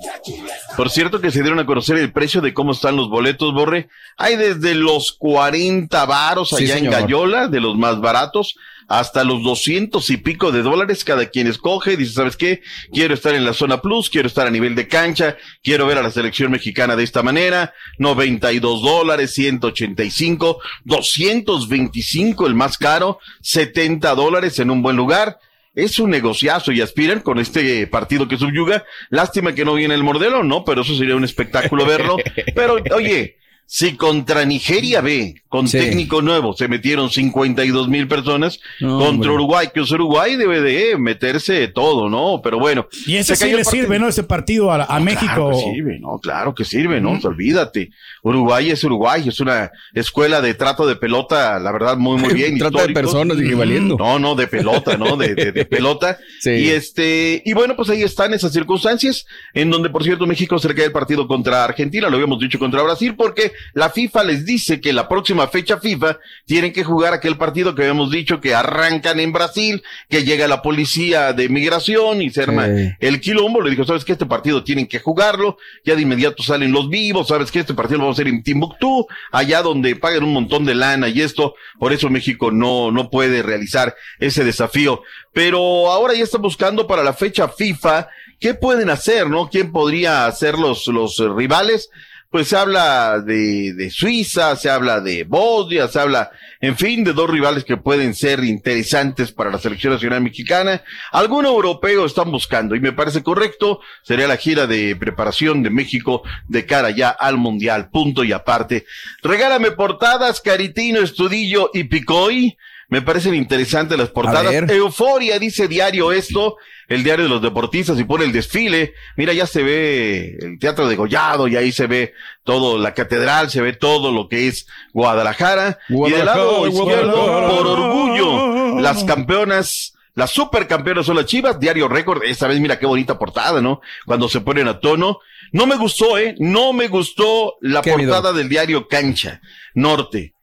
Por 0.76 0.89
cierto 0.89 1.22
que 1.22 1.32
se 1.32 1.41
dieron 1.41 1.59
a 1.59 1.65
conocer 1.65 1.97
el 1.97 2.11
precio 2.11 2.41
de 2.41 2.53
cómo 2.53 2.74
están 2.74 2.95
los 2.95 3.09
boletos, 3.09 3.53
Borre. 3.53 3.89
Hay 4.18 4.36
desde 4.36 4.76
los 4.76 5.13
40 5.13 6.05
varos 6.05 6.49
Sí, 6.49 6.65
allá 6.65 6.74
en 6.74 6.80
señor. 6.86 6.93
Gallola, 7.01 7.47
de 7.47 7.59
los 7.59 7.76
más 7.78 7.99
baratos, 7.99 8.55
hasta 8.88 9.23
los 9.23 9.43
200 9.43 10.09
y 10.09 10.17
pico 10.17 10.51
de 10.51 10.61
dólares 10.61 11.03
cada 11.03 11.25
quien 11.27 11.47
escoge. 11.47 11.97
Dice, 11.97 12.13
¿sabes 12.13 12.38
qué? 12.38 12.61
Quiero 12.91 13.13
estar 13.13 13.35
en 13.35 13.45
la 13.45 13.53
zona 13.53 13.81
plus, 13.81 14.09
quiero 14.09 14.27
estar 14.27 14.47
a 14.47 14.51
nivel 14.51 14.75
de 14.75 14.88
cancha, 14.88 15.38
quiero 15.61 15.88
ver 15.88 15.97
a 15.97 16.03
la 16.03 16.11
selección 16.11 16.51
mexicana 16.51 16.95
de 16.95 17.03
esta 17.03 17.23
manera. 17.23 17.73
92 17.97 18.81
dólares, 18.81 19.33
185, 19.33 20.59
225 20.85 22.47
el 22.47 22.55
más 22.55 22.77
caro, 22.77 23.19
70 23.41 24.15
dólares 24.15 24.59
en 24.59 24.71
un 24.71 24.81
buen 24.81 24.95
lugar. 24.95 25.39
Es 25.75 25.99
un 25.99 26.09
negociazo 26.09 26.71
y 26.71 26.81
aspiran 26.81 27.19
con 27.19 27.38
este 27.38 27.85
partido 27.85 28.27
que 28.27 28.38
subyuga. 28.38 28.83
Lástima 29.09 29.53
que 29.53 29.63
no 29.63 29.75
viene 29.75 29.93
el 29.93 30.03
Mordelo, 30.03 30.43
¿no? 30.43 30.65
Pero 30.65 30.81
eso 30.81 30.95
sería 30.95 31.15
un 31.15 31.23
espectáculo 31.23 31.85
verlo. 31.85 32.17
Pero, 32.55 32.77
oye, 32.95 33.38
si 33.70 33.97
contra 33.97 34.45
Nigeria 34.45 35.01
B, 35.01 35.41
con 35.49 35.68
Sí. 35.68 35.78
técnico 35.78 36.22
nuevo, 36.22 36.53
se 36.53 36.70
metieron 36.70 37.09
52 37.09 37.89
mil 37.89 38.07
personas, 38.07 38.59
No, 38.80 38.91
contra 38.99 39.09
hombre. 39.09 39.30
Uruguay, 39.32 39.68
que 39.74 39.82
es 39.82 39.91
Uruguay 39.91 40.38
debe 40.38 40.61
de 40.61 40.97
meterse 40.97 41.68
todo, 41.68 42.09
¿no? 42.09 42.41
Pero 42.41 42.59
bueno. 42.59 42.88
Y 43.05 43.18
ese 43.18 43.36
se 43.36 43.45
sí 43.45 43.51
le 43.51 43.63
partido. 43.63 43.84
sirve, 43.84 43.99
¿no? 43.99 44.07
Ese 44.07 44.24
partido 44.24 44.72
a, 44.72 44.84
a 44.86 44.99
México. 45.01 45.26
Claro 45.28 45.51
que 45.51 45.72
sirve, 45.74 45.99
no, 45.99 46.20
claro 46.20 46.55
que 46.55 46.63
sirve, 46.65 47.01
no, 47.01 47.20
olvídate. 47.22 47.89
Uruguay 48.24 48.72
es 48.72 48.84
Uruguay, 48.86 49.28
es 49.28 49.39
una 49.41 49.70
escuela 49.93 50.39
de 50.41 50.53
trato 50.53 50.88
de 50.88 50.95
pelota, 50.95 51.59
la 51.59 51.72
verdad, 51.74 51.97
muy, 51.97 52.18
muy 52.22 52.34
bien. 52.34 52.57
Trata 52.57 52.88
de 52.88 52.93
personas, 52.93 53.38
dije, 53.38 53.53
valiendo. 53.53 53.97
No, 53.97 54.18
no, 54.18 54.34
de 54.36 54.47
pelota, 54.47 54.95
¿no? 54.97 55.18
De, 55.18 55.36
de, 55.36 55.51
de 55.51 55.65
pelota. 55.78 56.18
Sí. 56.39 56.51
Y 56.51 56.70
este, 56.70 57.41
y 57.45 57.51
bueno, 57.53 57.76
pues 57.76 57.89
ahí 57.89 58.01
están 58.01 58.34
esas 58.34 58.53
circunstancias, 58.53 59.26
en 59.53 59.70
donde, 59.70 59.89
por 59.89 60.03
cierto, 60.05 60.26
México 60.26 60.57
se 60.57 60.70
le 60.70 60.76
cae 60.76 60.86
el 60.86 60.91
partido 60.93 61.28
contra 61.28 61.65
Argentina, 61.65 62.09
lo 62.09 62.15
habíamos 62.15 62.39
dicho 62.39 62.57
contra 62.59 62.82
Brasil, 62.82 63.13
porque 63.15 63.51
la 63.74 63.89
FIFA 63.89 64.24
les 64.24 64.45
dice 64.45 64.80
que 64.82 64.93
la 64.93 65.08
próxima 65.08 65.47
fecha 65.47 65.78
FIFA 65.80 66.18
tienen 66.45 66.74
que 66.74 66.84
jugar 66.84 67.14
aquel 67.14 67.38
partido 67.38 67.76
que 67.76 67.82
habíamos 67.84 68.12
dicho 68.12 68.39
que 68.41 68.53
arrancan 68.55 69.20
en 69.20 69.32
Brasil, 69.32 69.84
que 70.10 70.24
llega 70.24 70.47
la 70.47 70.62
policía 70.62 71.34
de 71.34 71.49
migración 71.49 72.22
y 72.22 72.30
se 72.30 72.43
arma 72.43 72.68
Sí. 72.68 72.89
el 72.99 73.22
quilombo. 73.22 73.62
Le 73.62 73.70
dijo, 73.72 73.86
sabes 73.86 74.03
que 74.05 74.14
este 74.14 74.26
partido 74.26 74.64
tienen 74.64 74.88
que 74.88 74.99
jugarlo, 74.99 75.58
ya 75.86 75.95
de 75.95 76.01
inmediato 76.01 76.43
salen 76.43 76.72
los 76.72 76.89
vivos, 76.89 77.28
sabes 77.28 77.51
que 77.51 77.60
este 77.60 77.74
partido 77.74 77.97
lo 77.99 78.03
vamos 78.05 78.18
a 78.18 78.22
hacer 78.22 78.34
en 78.34 78.43
Timbuktu, 78.43 79.08
allá 79.32 79.62
donde 79.62 79.95
pagan 79.95 80.24
un 80.24 80.34
montón 80.34 80.66
de 80.66 80.76
lana 80.76 81.08
y 81.10 81.22
esto, 81.22 81.55
por 81.80 81.93
eso 81.93 82.10
México 82.10 82.51
no, 82.51 82.91
no 82.91 83.10
puede 83.10 83.41
realizar 83.43 83.95
ese 84.20 84.43
desafío. 84.43 85.01
Pero 85.34 85.91
ahora 85.91 86.14
ya 86.14 86.24
están 86.24 86.41
buscando 86.41 86.88
para 86.88 87.03
la 87.03 87.14
fecha 87.14 87.47
FIFA, 87.47 88.08
¿qué 88.39 88.53
pueden 88.53 88.89
hacer, 88.89 89.30
no? 89.30 89.49
¿Quién 89.49 89.72
podría 89.72 90.32
ser 90.32 90.58
los, 90.58 90.88
los 90.88 91.18
rivales? 91.36 91.89
Pues 92.30 92.49
se 92.49 92.57
habla 92.57 93.19
de, 93.19 93.73
de 93.73 93.89
Suiza, 93.89 94.55
se 94.57 94.69
habla 94.69 94.99
de 94.99 95.23
Bosnia, 95.23 95.88
se 95.88 95.99
habla, 95.99 96.30
en 96.59 96.75
fin, 96.75 97.05
de 97.05 97.13
dos 97.13 97.30
rivales 97.30 97.63
que 97.63 97.78
pueden 97.78 98.13
ser 98.13 98.43
interesantes 98.43 99.32
para 99.32 99.49
la 99.49 99.59
selección 99.59 99.93
nacional 99.93 100.21
mexicana. 100.21 100.84
Algún 101.11 101.45
europeo 101.45 102.05
están 102.05 102.30
buscando 102.30 102.75
y 102.75 102.82
me 102.82 102.91
parece 102.91 103.23
correcto. 103.23 103.80
Sería 104.03 104.28
la 104.28 104.36
gira 104.36 104.67
de 104.67 104.95
preparación 104.97 105.63
de 105.63 105.69
México 105.69 106.23
de 106.47 106.65
cara 106.65 106.89
ya 106.89 107.09
al 107.09 107.38
Mundial. 107.38 107.89
Punto 107.89 108.25
y 108.25 108.34
aparte. 108.34 108.86
Regálame 109.23 109.71
portadas, 109.71 110.41
Caritino, 110.41 110.99
Estudillo 110.99 111.71
y 111.73 111.86
Picoy. 111.86 112.57
Me 112.89 113.01
parecen 113.01 113.35
interesantes 113.35 113.97
las 113.97 114.09
portadas. 114.09 114.53
Euforia, 114.69 115.39
dice 115.39 115.67
diario 115.67 116.13
esto, 116.13 116.55
el 116.88 117.03
diario 117.03 117.25
de 117.25 117.29
los 117.29 117.41
deportistas 117.41 117.99
y 117.99 118.05
pone 118.05 118.23
el 118.23 118.31
desfile. 118.31 118.93
Mira, 119.17 119.33
ya 119.33 119.45
se 119.45 119.61
ve 119.61 120.38
el 120.39 120.57
teatro 120.57 120.88
de 120.88 120.95
Gollado 120.95 121.49
y 121.49 121.57
ahí 121.57 121.73
se 121.73 121.88
ve 121.88 122.13
todo, 122.43 122.77
la 122.77 122.93
catedral, 122.93 123.49
se 123.49 123.61
ve 123.61 123.73
todo 123.73 124.13
lo 124.13 124.29
que 124.29 124.47
es 124.47 124.67
Guadalajara. 124.93 125.79
y 125.89 126.11
del 126.11 126.25
lado 126.25 126.59
Guadalajara, 126.59 126.69
izquierdo, 126.69 127.23
Guadalajara. 127.23 127.57
por 127.57 127.67
orgullo, 127.67 128.79
las 128.79 129.03
campeonas 129.03 129.93
las 130.17 130.31
supercampeonas 130.31 131.05
son 131.05 131.17
las 131.17 131.27
Chivas, 131.27 131.59
diario 131.59 131.88
récord. 131.88 132.23
Esta 132.23 132.47
vez 132.47 132.59
mira 132.59 132.79
qué 132.79 132.88
bonita 132.88 133.19
portada, 133.19 133.61
¿no? 133.61 133.81
Cuando 134.03 134.27
se 134.27 134.41
ponen 134.41 134.67
a 134.67 134.79
tono. 134.79 135.19
No 135.51 135.67
me 135.67 135.75
gustó, 135.75 136.17
¿eh? 136.17 136.33
No 136.39 136.73
me 136.73 136.88
gustó 136.88 137.57
la 137.61 137.83
¿Qué, 137.83 137.91
portada 137.91 138.33
del 138.33 138.49
diario 138.49 138.88
Cancha 138.88 139.41
Norte. 139.75 140.33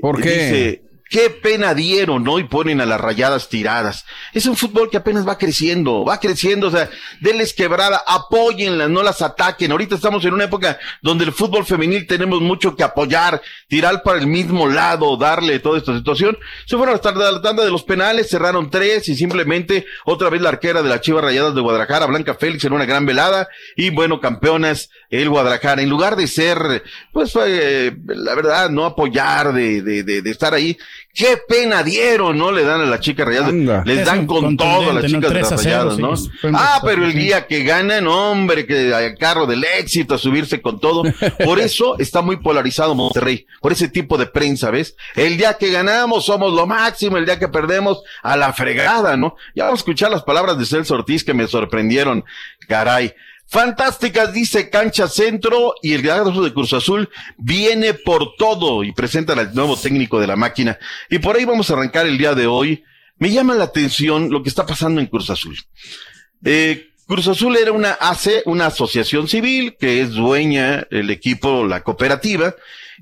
¿Por 0.00 0.20
qué? 0.20 0.30
Dice, 0.30 0.82
qué 1.12 1.28
pena 1.28 1.74
dieron, 1.74 2.24
¿no? 2.24 2.38
Y 2.38 2.44
ponen 2.44 2.80
a 2.80 2.86
las 2.86 2.98
rayadas 2.98 3.50
tiradas. 3.50 4.06
Es 4.32 4.46
un 4.46 4.56
fútbol 4.56 4.88
que 4.88 4.96
apenas 4.96 5.28
va 5.28 5.36
creciendo, 5.36 6.06
va 6.06 6.18
creciendo, 6.18 6.68
o 6.68 6.70
sea, 6.70 6.88
denles 7.20 7.52
quebrada, 7.52 8.02
apóyenlas, 8.06 8.88
no 8.88 9.02
las 9.02 9.20
ataquen. 9.20 9.70
Ahorita 9.70 9.94
estamos 9.94 10.24
en 10.24 10.32
una 10.32 10.44
época 10.44 10.78
donde 11.02 11.24
el 11.24 11.32
fútbol 11.32 11.66
femenil 11.66 12.06
tenemos 12.06 12.40
mucho 12.40 12.74
que 12.74 12.82
apoyar, 12.82 13.42
tirar 13.68 14.02
para 14.02 14.20
el 14.20 14.26
mismo 14.26 14.66
lado, 14.66 15.18
darle 15.18 15.58
toda 15.58 15.76
esta 15.76 15.94
situación. 15.94 16.38
Se 16.64 16.78
fueron 16.78 16.94
hasta 16.94 17.12
la 17.12 17.42
tanda 17.42 17.62
de 17.62 17.70
los 17.70 17.82
penales, 17.82 18.30
cerraron 18.30 18.70
tres 18.70 19.06
y 19.10 19.14
simplemente 19.14 19.84
otra 20.06 20.30
vez 20.30 20.40
la 20.40 20.48
arquera 20.48 20.82
de 20.82 20.88
las 20.88 21.02
Chivas 21.02 21.22
Rayadas 21.22 21.54
de 21.54 21.60
Guadalajara, 21.60 22.06
Blanca 22.06 22.34
Félix, 22.34 22.64
en 22.64 22.72
una 22.72 22.86
gran 22.86 23.04
velada. 23.04 23.48
Y 23.76 23.90
bueno, 23.90 24.18
campeonas, 24.18 24.88
el 25.12 25.28
Guadalajara. 25.28 25.82
En 25.82 25.90
lugar 25.90 26.16
de 26.16 26.26
ser, 26.26 26.82
pues, 27.12 27.36
eh, 27.46 27.94
la 28.06 28.34
verdad, 28.34 28.70
no 28.70 28.86
apoyar, 28.86 29.52
de, 29.52 29.82
de, 29.82 30.02
de, 30.02 30.22
de 30.22 30.30
estar 30.30 30.54
ahí. 30.54 30.76
Qué 31.14 31.38
pena 31.46 31.82
dieron, 31.82 32.38
¿no? 32.38 32.50
Le 32.50 32.64
dan 32.64 32.80
a 32.80 32.86
las 32.86 33.00
chicas 33.00 33.26
rayadas. 33.26 33.50
Anda. 33.50 33.82
Les 33.84 33.98
Es 33.98 34.06
dan 34.06 34.26
con 34.26 34.56
todo 34.56 34.90
a 34.90 34.94
las 34.94 35.02
¿no? 35.04 35.08
chicas 35.08 35.20
de 35.22 35.28
3 35.28 35.42
las 35.42 35.52
a 35.52 35.58
0, 35.58 35.76
rayadas, 35.90 35.98
¿no? 35.98 36.14
Ah, 36.54 36.80
pero 36.82 37.04
el 37.04 37.12
día 37.12 37.46
que 37.46 37.62
ganan, 37.62 38.06
hombre, 38.06 38.64
que 38.66 38.94
al 38.94 39.18
carro 39.18 39.44
del 39.46 39.62
éxito, 39.78 40.14
a 40.14 40.18
subirse 40.18 40.62
con 40.62 40.80
todo. 40.80 41.02
Por 41.44 41.60
eso 41.60 41.98
está 41.98 42.22
muy 42.22 42.36
polarizado 42.36 42.94
Monterrey, 42.94 43.46
por 43.60 43.72
ese 43.72 43.88
tipo 43.88 44.16
de 44.16 44.24
prensa, 44.24 44.70
¿ves? 44.70 44.96
El 45.14 45.36
día 45.36 45.58
que 45.58 45.70
ganamos 45.70 46.24
somos 46.24 46.54
lo 46.54 46.66
máximo, 46.66 47.18
el 47.18 47.26
día 47.26 47.38
que 47.38 47.48
perdemos 47.48 48.02
a 48.22 48.34
la 48.38 48.54
fregada, 48.54 49.14
¿no? 49.18 49.36
Ya 49.54 49.64
vamos 49.64 49.80
a 49.80 49.82
escuchar 49.82 50.10
las 50.10 50.22
palabras 50.22 50.58
de 50.58 50.64
Celso 50.64 50.94
Ortiz 50.94 51.24
que 51.24 51.34
me 51.34 51.46
sorprendieron, 51.46 52.24
caray. 52.66 53.14
Fantásticas, 53.46 54.32
dice 54.32 54.70
Cancha 54.70 55.08
Centro, 55.08 55.74
y 55.82 55.92
el 55.92 56.02
Gallardo 56.02 56.42
de 56.42 56.54
Cruz 56.54 56.72
Azul 56.72 57.10
viene 57.36 57.92
por 57.94 58.34
todo 58.36 58.82
y 58.82 58.92
presenta 58.92 59.34
al 59.34 59.54
nuevo 59.54 59.76
técnico 59.76 60.18
de 60.20 60.26
la 60.26 60.36
máquina. 60.36 60.78
Y 61.10 61.18
por 61.18 61.36
ahí 61.36 61.44
vamos 61.44 61.70
a 61.70 61.74
arrancar 61.74 62.06
el 62.06 62.16
día 62.16 62.34
de 62.34 62.46
hoy. 62.46 62.82
Me 63.18 63.30
llama 63.30 63.54
la 63.54 63.64
atención 63.64 64.30
lo 64.30 64.42
que 64.42 64.48
está 64.48 64.64
pasando 64.64 65.00
en 65.00 65.06
Cruz 65.06 65.28
Azul. 65.28 65.56
Eh, 66.44 66.92
Cruz 67.06 67.28
Azul 67.28 67.56
era 67.56 67.72
una 67.72 67.92
AC, 67.92 68.42
una 68.46 68.66
asociación 68.66 69.28
civil 69.28 69.76
que 69.78 70.00
es 70.00 70.12
dueña 70.12 70.86
el 70.90 71.10
equipo, 71.10 71.66
la 71.66 71.82
cooperativa. 71.82 72.54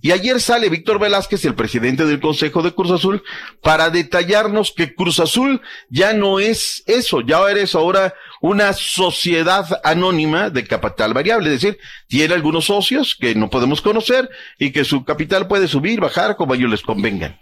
Y 0.02 0.12
ayer 0.12 0.40
sale 0.40 0.68
Víctor 0.70 0.98
Velázquez, 0.98 1.44
el 1.44 1.54
presidente 1.54 2.06
del 2.06 2.20
Consejo 2.20 2.62
de 2.62 2.72
Cruz 2.72 2.90
Azul, 2.90 3.22
para 3.62 3.90
detallarnos 3.90 4.72
que 4.72 4.94
Cruz 4.94 5.20
Azul 5.20 5.60
ya 5.90 6.12
no 6.12 6.40
es 6.40 6.82
eso, 6.86 7.20
ya 7.20 7.48
eres 7.50 7.74
ahora 7.74 8.14
una 8.40 8.72
sociedad 8.72 9.66
anónima 9.84 10.50
de 10.50 10.66
capital 10.66 11.12
variable, 11.12 11.52
es 11.52 11.60
decir, 11.60 11.78
tiene 12.08 12.34
algunos 12.34 12.66
socios 12.66 13.14
que 13.18 13.34
no 13.34 13.50
podemos 13.50 13.82
conocer 13.82 14.28
y 14.58 14.72
que 14.72 14.84
su 14.84 15.04
capital 15.04 15.46
puede 15.46 15.68
subir, 15.68 16.00
bajar 16.00 16.36
como 16.36 16.54
a 16.54 16.56
ellos 16.56 16.70
les 16.70 16.82
convengan. 16.82 17.38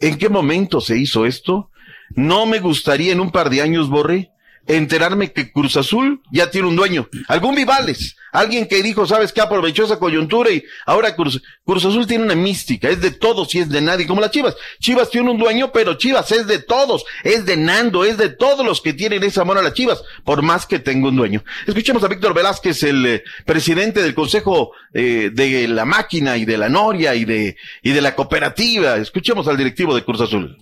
¿En 0.00 0.18
qué 0.18 0.28
momento 0.28 0.80
se 0.80 0.98
hizo 0.98 1.24
esto? 1.24 1.70
No 2.10 2.46
me 2.46 2.58
gustaría 2.58 3.12
en 3.12 3.20
un 3.20 3.30
par 3.30 3.50
de 3.50 3.62
años, 3.62 3.88
Borre, 3.88 4.32
enterarme 4.66 5.32
que 5.32 5.50
Cruz 5.52 5.76
Azul 5.76 6.22
ya 6.30 6.50
tiene 6.50 6.68
un 6.68 6.76
dueño. 6.76 7.08
Algún 7.28 7.54
Vivales, 7.54 8.16
alguien 8.32 8.68
que 8.68 8.82
dijo, 8.82 9.06
sabes 9.06 9.32
qué, 9.32 9.40
aprovechó 9.40 9.84
esa 9.84 9.98
coyuntura 9.98 10.50
y 10.50 10.62
ahora 10.86 11.16
Cruz, 11.16 11.42
Cruz 11.64 11.84
Azul 11.84 12.06
tiene 12.06 12.24
una 12.24 12.34
mística, 12.34 12.88
es 12.88 13.00
de 13.00 13.10
todos 13.10 13.54
y 13.54 13.60
es 13.60 13.68
de 13.68 13.80
nadie, 13.80 14.06
como 14.06 14.20
las 14.20 14.30
Chivas. 14.30 14.56
Chivas 14.80 15.10
tiene 15.10 15.30
un 15.30 15.38
dueño, 15.38 15.72
pero 15.72 15.94
Chivas 15.94 16.30
es 16.32 16.46
de 16.46 16.60
todos, 16.60 17.04
es 17.24 17.44
de 17.46 17.56
Nando, 17.56 18.04
es 18.04 18.16
de 18.16 18.28
todos 18.28 18.64
los 18.64 18.80
que 18.80 18.92
tienen 18.92 19.22
ese 19.22 19.40
amor 19.40 19.58
a 19.58 19.62
las 19.62 19.74
Chivas, 19.74 20.02
por 20.24 20.42
más 20.42 20.66
que 20.66 20.78
tenga 20.78 21.08
un 21.08 21.16
dueño. 21.16 21.42
Escuchemos 21.66 22.02
a 22.04 22.08
Víctor 22.08 22.34
Velázquez, 22.34 22.82
el 22.84 23.06
eh, 23.06 23.22
presidente 23.44 24.02
del 24.02 24.14
Consejo 24.14 24.72
eh, 24.94 25.30
de 25.32 25.68
la 25.68 25.84
Máquina 25.84 26.36
y 26.36 26.44
de 26.44 26.58
la 26.58 26.68
Noria 26.68 27.14
y 27.14 27.24
de, 27.24 27.56
y 27.82 27.90
de 27.92 28.00
la 28.00 28.14
cooperativa. 28.14 28.96
Escuchemos 28.96 29.48
al 29.48 29.56
directivo 29.56 29.94
de 29.94 30.04
Cruz 30.04 30.20
Azul. 30.20 30.56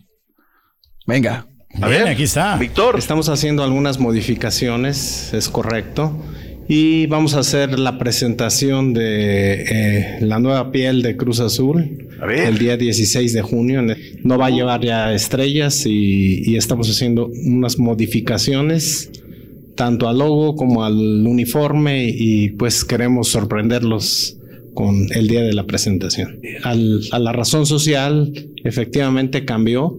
Venga. 1.06 1.46
A 1.74 1.88
Bien, 1.88 2.02
ver, 2.04 2.08
aquí 2.08 2.22
está. 2.24 2.56
Víctor. 2.56 2.98
Estamos 2.98 3.28
haciendo 3.28 3.62
algunas 3.62 3.98
modificaciones, 4.00 5.32
es 5.34 5.48
correcto. 5.48 6.16
Y 6.70 7.06
vamos 7.06 7.34
a 7.34 7.38
hacer 7.40 7.78
la 7.78 7.96
presentación 7.98 8.92
de 8.92 9.62
eh, 9.70 10.18
la 10.20 10.38
nueva 10.38 10.70
piel 10.70 11.00
de 11.02 11.16
Cruz 11.16 11.40
Azul 11.40 12.08
A 12.20 12.26
ver. 12.26 12.40
el 12.48 12.58
día 12.58 12.76
16 12.76 13.32
de 13.32 13.42
junio. 13.42 13.82
No 14.22 14.36
va 14.38 14.46
a 14.46 14.50
llevar 14.50 14.82
ya 14.84 15.12
estrellas 15.14 15.86
y, 15.86 16.42
y 16.44 16.56
estamos 16.56 16.90
haciendo 16.90 17.30
unas 17.46 17.78
modificaciones 17.78 19.10
tanto 19.76 20.08
al 20.08 20.18
logo 20.18 20.56
como 20.56 20.84
al 20.84 20.96
uniforme 21.26 22.08
y 22.08 22.50
pues 22.50 22.84
queremos 22.84 23.28
sorprenderlos 23.28 24.36
con 24.74 25.06
el 25.14 25.28
día 25.28 25.42
de 25.42 25.54
la 25.54 25.64
presentación. 25.64 26.40
Al- 26.64 27.00
a 27.12 27.18
la 27.18 27.32
razón 27.32 27.64
social 27.64 28.32
efectivamente 28.64 29.44
cambió, 29.44 29.96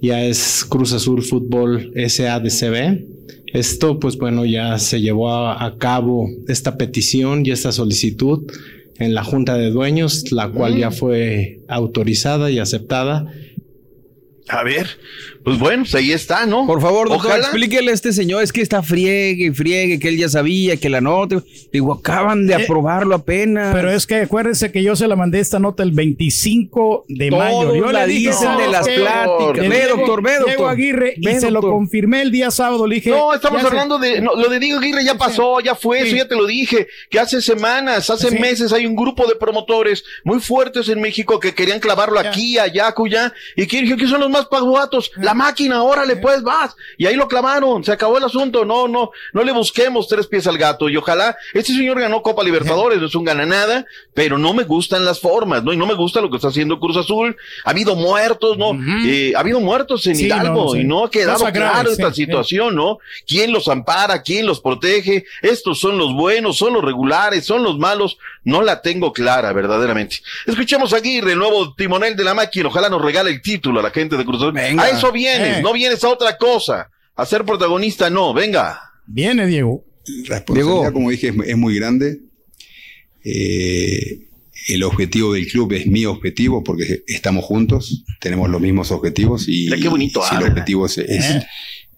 ya 0.00 0.24
es 0.24 0.64
Cruz 0.68 0.92
Azul 0.92 1.22
Fútbol 1.22 1.92
SADCB. 1.94 3.04
Esto 3.46 3.98
pues 3.98 4.16
bueno 4.18 4.44
ya 4.44 4.78
se 4.78 5.00
llevó 5.00 5.30
a, 5.30 5.64
a 5.64 5.78
cabo 5.78 6.28
esta 6.48 6.76
petición 6.76 7.46
y 7.46 7.50
esta 7.50 7.72
solicitud 7.72 8.46
en 8.98 9.14
la 9.14 9.24
Junta 9.24 9.56
de 9.56 9.70
Dueños, 9.70 10.32
la 10.32 10.50
cual 10.50 10.76
ya 10.76 10.90
fue 10.90 11.60
autorizada 11.68 12.50
y 12.50 12.58
aceptada. 12.58 13.32
A 14.48 14.62
ver, 14.64 14.88
pues 15.44 15.58
bueno, 15.58 15.82
pues 15.84 15.94
ahí 15.94 16.12
está, 16.12 16.46
¿no? 16.46 16.66
Por 16.66 16.80
favor, 16.80 17.08
doctor, 17.08 17.26
Ojalá. 17.30 17.42
explíquele 17.44 17.90
a 17.90 17.94
este 17.94 18.12
señor, 18.12 18.42
es 18.42 18.52
que 18.52 18.60
está 18.62 18.82
friegue 18.82 19.46
y 19.46 19.50
friegue, 19.50 19.98
que 19.98 20.08
él 20.08 20.18
ya 20.18 20.28
sabía, 20.28 20.76
que 20.76 20.88
la 20.88 21.00
nota. 21.00 21.42
Digo, 21.72 21.92
acaban 21.92 22.46
de 22.46 22.54
Eh, 22.54 22.64
aprobarlo 22.64 23.14
apenas. 23.14 23.74
Pero 23.74 23.90
es 23.90 24.06
que 24.06 24.16
acuérdense 24.16 24.72
que 24.72 24.82
yo 24.82 24.96
se 24.96 25.06
la 25.08 25.16
mandé 25.16 25.40
esta 25.40 25.58
nota 25.58 25.82
el 25.82 25.92
25 25.92 27.04
de 27.08 27.28
Todos 27.30 27.42
mayo. 27.44 27.74
Yo 27.74 27.92
la 27.92 28.06
le 28.06 28.12
dije, 28.14 28.28
dicen 28.30 28.42
¿sabe 28.48 28.62
de 28.64 28.68
las 28.70 28.88
pláticas. 28.88 29.68
Ve, 29.68 29.86
doctor, 29.88 30.22
ve, 30.22 30.30
Diego 30.30 30.46
doctor. 30.46 30.70
Aguirre 30.70 31.14
Ve, 31.18 31.32
y 31.32 31.40
se 31.40 31.50
lo 31.50 31.60
doctor. 31.60 31.72
confirmé 31.72 32.22
el 32.22 32.30
día 32.30 32.50
sábado. 32.50 32.86
Le 32.86 32.96
dije. 32.96 33.10
No, 33.10 33.34
estamos 33.34 33.58
ya 33.62 33.68
se- 33.68 33.74
hablando 33.74 33.98
de. 33.98 34.20
no, 34.20 34.34
lo 34.34 34.48
de 34.48 34.58
Diego 34.58 34.78
Aguirre 34.78 35.04
ya 35.04 35.16
pasó, 35.16 35.60
ya 35.60 35.74
fue, 35.74 35.98
eso 36.00 36.10
Sí. 36.12 36.16
ya 36.16 36.28
te 36.28 36.34
lo 36.36 36.46
dije. 36.46 36.86
Que 37.10 37.20
hace 37.20 37.40
semanas, 37.42 38.08
hace 38.10 38.30
Sí. 38.30 38.38
meses 38.38 38.72
hay 38.72 38.86
un 38.86 38.96
grupo 38.96 39.26
de 39.26 39.34
promotores 39.36 40.04
muy 40.24 40.40
fuertes 40.40 40.88
en 40.88 41.00
México 41.00 41.38
que 41.38 41.54
querían 41.54 41.80
clavarlo 41.80 42.18
aquí, 42.18 42.58
allá, 42.58 42.88
acullá. 42.88 43.32
Y 43.56 43.66
que 43.66 43.82
dije 43.82 43.96
que 43.96 44.06
son 44.06 44.20
los 44.20 44.30
más 44.30 44.38
más 44.38 44.46
paguatos, 44.46 45.10
la 45.16 45.34
máquina, 45.38 45.82
órale, 45.82 46.16
pues 46.16 46.42
vas. 46.42 46.76
Y 46.98 47.06
ahí 47.06 47.14
lo 47.14 47.26
clamaron, 47.28 47.82
se 47.82 47.92
acabó 47.92 48.18
el 48.18 48.24
asunto. 48.24 48.66
No, 48.66 48.86
no, 48.88 49.10
no 49.32 49.42
le 49.42 49.52
busquemos 49.52 50.06
tres 50.08 50.26
pies 50.26 50.46
al 50.46 50.58
gato. 50.58 50.88
Y 50.90 50.96
ojalá, 50.98 51.36
este 51.54 51.72
señor 51.72 51.98
ganó 52.00 52.20
Copa 52.22 52.42
Libertadores, 52.44 53.00
no 53.00 53.06
es 53.06 53.14
un 53.14 53.24
gana 53.24 53.46
nada, 53.46 53.86
pero 54.12 54.36
no 54.36 54.52
me 54.52 54.64
gustan 54.64 55.04
las 55.04 55.20
formas, 55.20 55.64
¿no? 55.64 55.72
Y 55.72 55.76
no 55.76 55.86
me 55.86 55.94
gusta 55.94 56.20
lo 56.20 56.28
que 56.28 56.36
está 56.36 56.48
haciendo 56.48 56.78
Cruz 56.78 56.96
Azul. 56.98 57.36
Ha 57.64 57.70
habido 57.70 57.94
muertos, 57.96 58.58
¿no? 58.58 58.72
Eh, 59.06 59.32
ha 59.34 59.40
habido 59.40 59.60
muertos 59.60 60.06
en 60.06 60.16
Sí, 60.16 60.26
Hidalgo 60.26 60.64
no, 60.66 60.70
sí. 60.72 60.80
y 60.80 60.84
no 60.84 61.04
ha 61.04 61.10
quedado 61.10 61.38
Cosa 61.38 61.52
claro 61.52 61.90
esta 61.90 62.12
sí. 62.12 62.24
situación, 62.24 62.74
¿no? 62.74 62.98
¿Quién 63.26 63.52
los 63.52 63.68
ampara? 63.68 64.22
¿Quién 64.22 64.44
los 64.46 64.60
protege? 64.60 65.24
Estos 65.42 65.78
son 65.78 65.96
los 65.96 66.12
buenos, 66.12 66.58
son 66.58 66.72
los 66.74 66.84
regulares, 66.84 67.46
son 67.46 67.62
los 67.62 67.78
malos. 67.78 68.18
No 68.44 68.62
la 68.62 68.80
tengo 68.82 69.12
clara, 69.12 69.52
verdaderamente. 69.52 70.16
Escuchemos 70.46 70.92
a 70.92 70.96
Aguirre, 70.96 71.32
el 71.32 71.38
nuevo 71.38 71.74
timonel 71.74 72.16
de 72.16 72.24
la 72.24 72.34
máquina. 72.34 72.68
Ojalá 72.68 72.88
nos 72.88 73.02
regale 73.02 73.30
el 73.30 73.42
título 73.42 73.80
a 73.80 73.82
la 73.82 73.90
gente 73.90 74.16
de 74.16 74.24
Cruz 74.24 74.40
Azul. 74.42 74.56
A 74.58 74.88
eso 74.88 75.12
vienes, 75.18 75.58
Eh. 75.58 75.62
no 75.62 75.72
vienes 75.72 76.02
a 76.04 76.08
otra 76.08 76.38
cosa. 76.38 76.88
A 77.16 77.26
ser 77.26 77.44
protagonista, 77.44 78.08
no, 78.08 78.32
venga. 78.32 78.80
Viene, 79.06 79.46
Diego. 79.46 79.84
responsabilidad, 80.26 80.92
como 80.92 81.10
dije, 81.10 81.28
es, 81.28 81.34
es 81.48 81.56
muy 81.56 81.74
grande. 81.76 82.20
Eh, 83.24 84.20
el 84.68 84.82
objetivo 84.82 85.32
del 85.34 85.46
club 85.46 85.72
es 85.72 85.86
mi 85.86 86.04
objetivo 86.06 86.62
porque 86.64 87.02
estamos 87.06 87.44
juntos, 87.44 88.04
tenemos 88.20 88.48
los 88.50 88.60
mismos 88.60 88.90
objetivos 88.90 89.48
y 89.48 89.64
Mira 89.66 89.76
qué 89.78 89.88
bonito 89.88 90.22
si 90.28 90.34
el 90.36 90.42
objetivo 90.44 90.86
es, 90.86 90.98
es 90.98 91.24
Eh. 91.30 91.42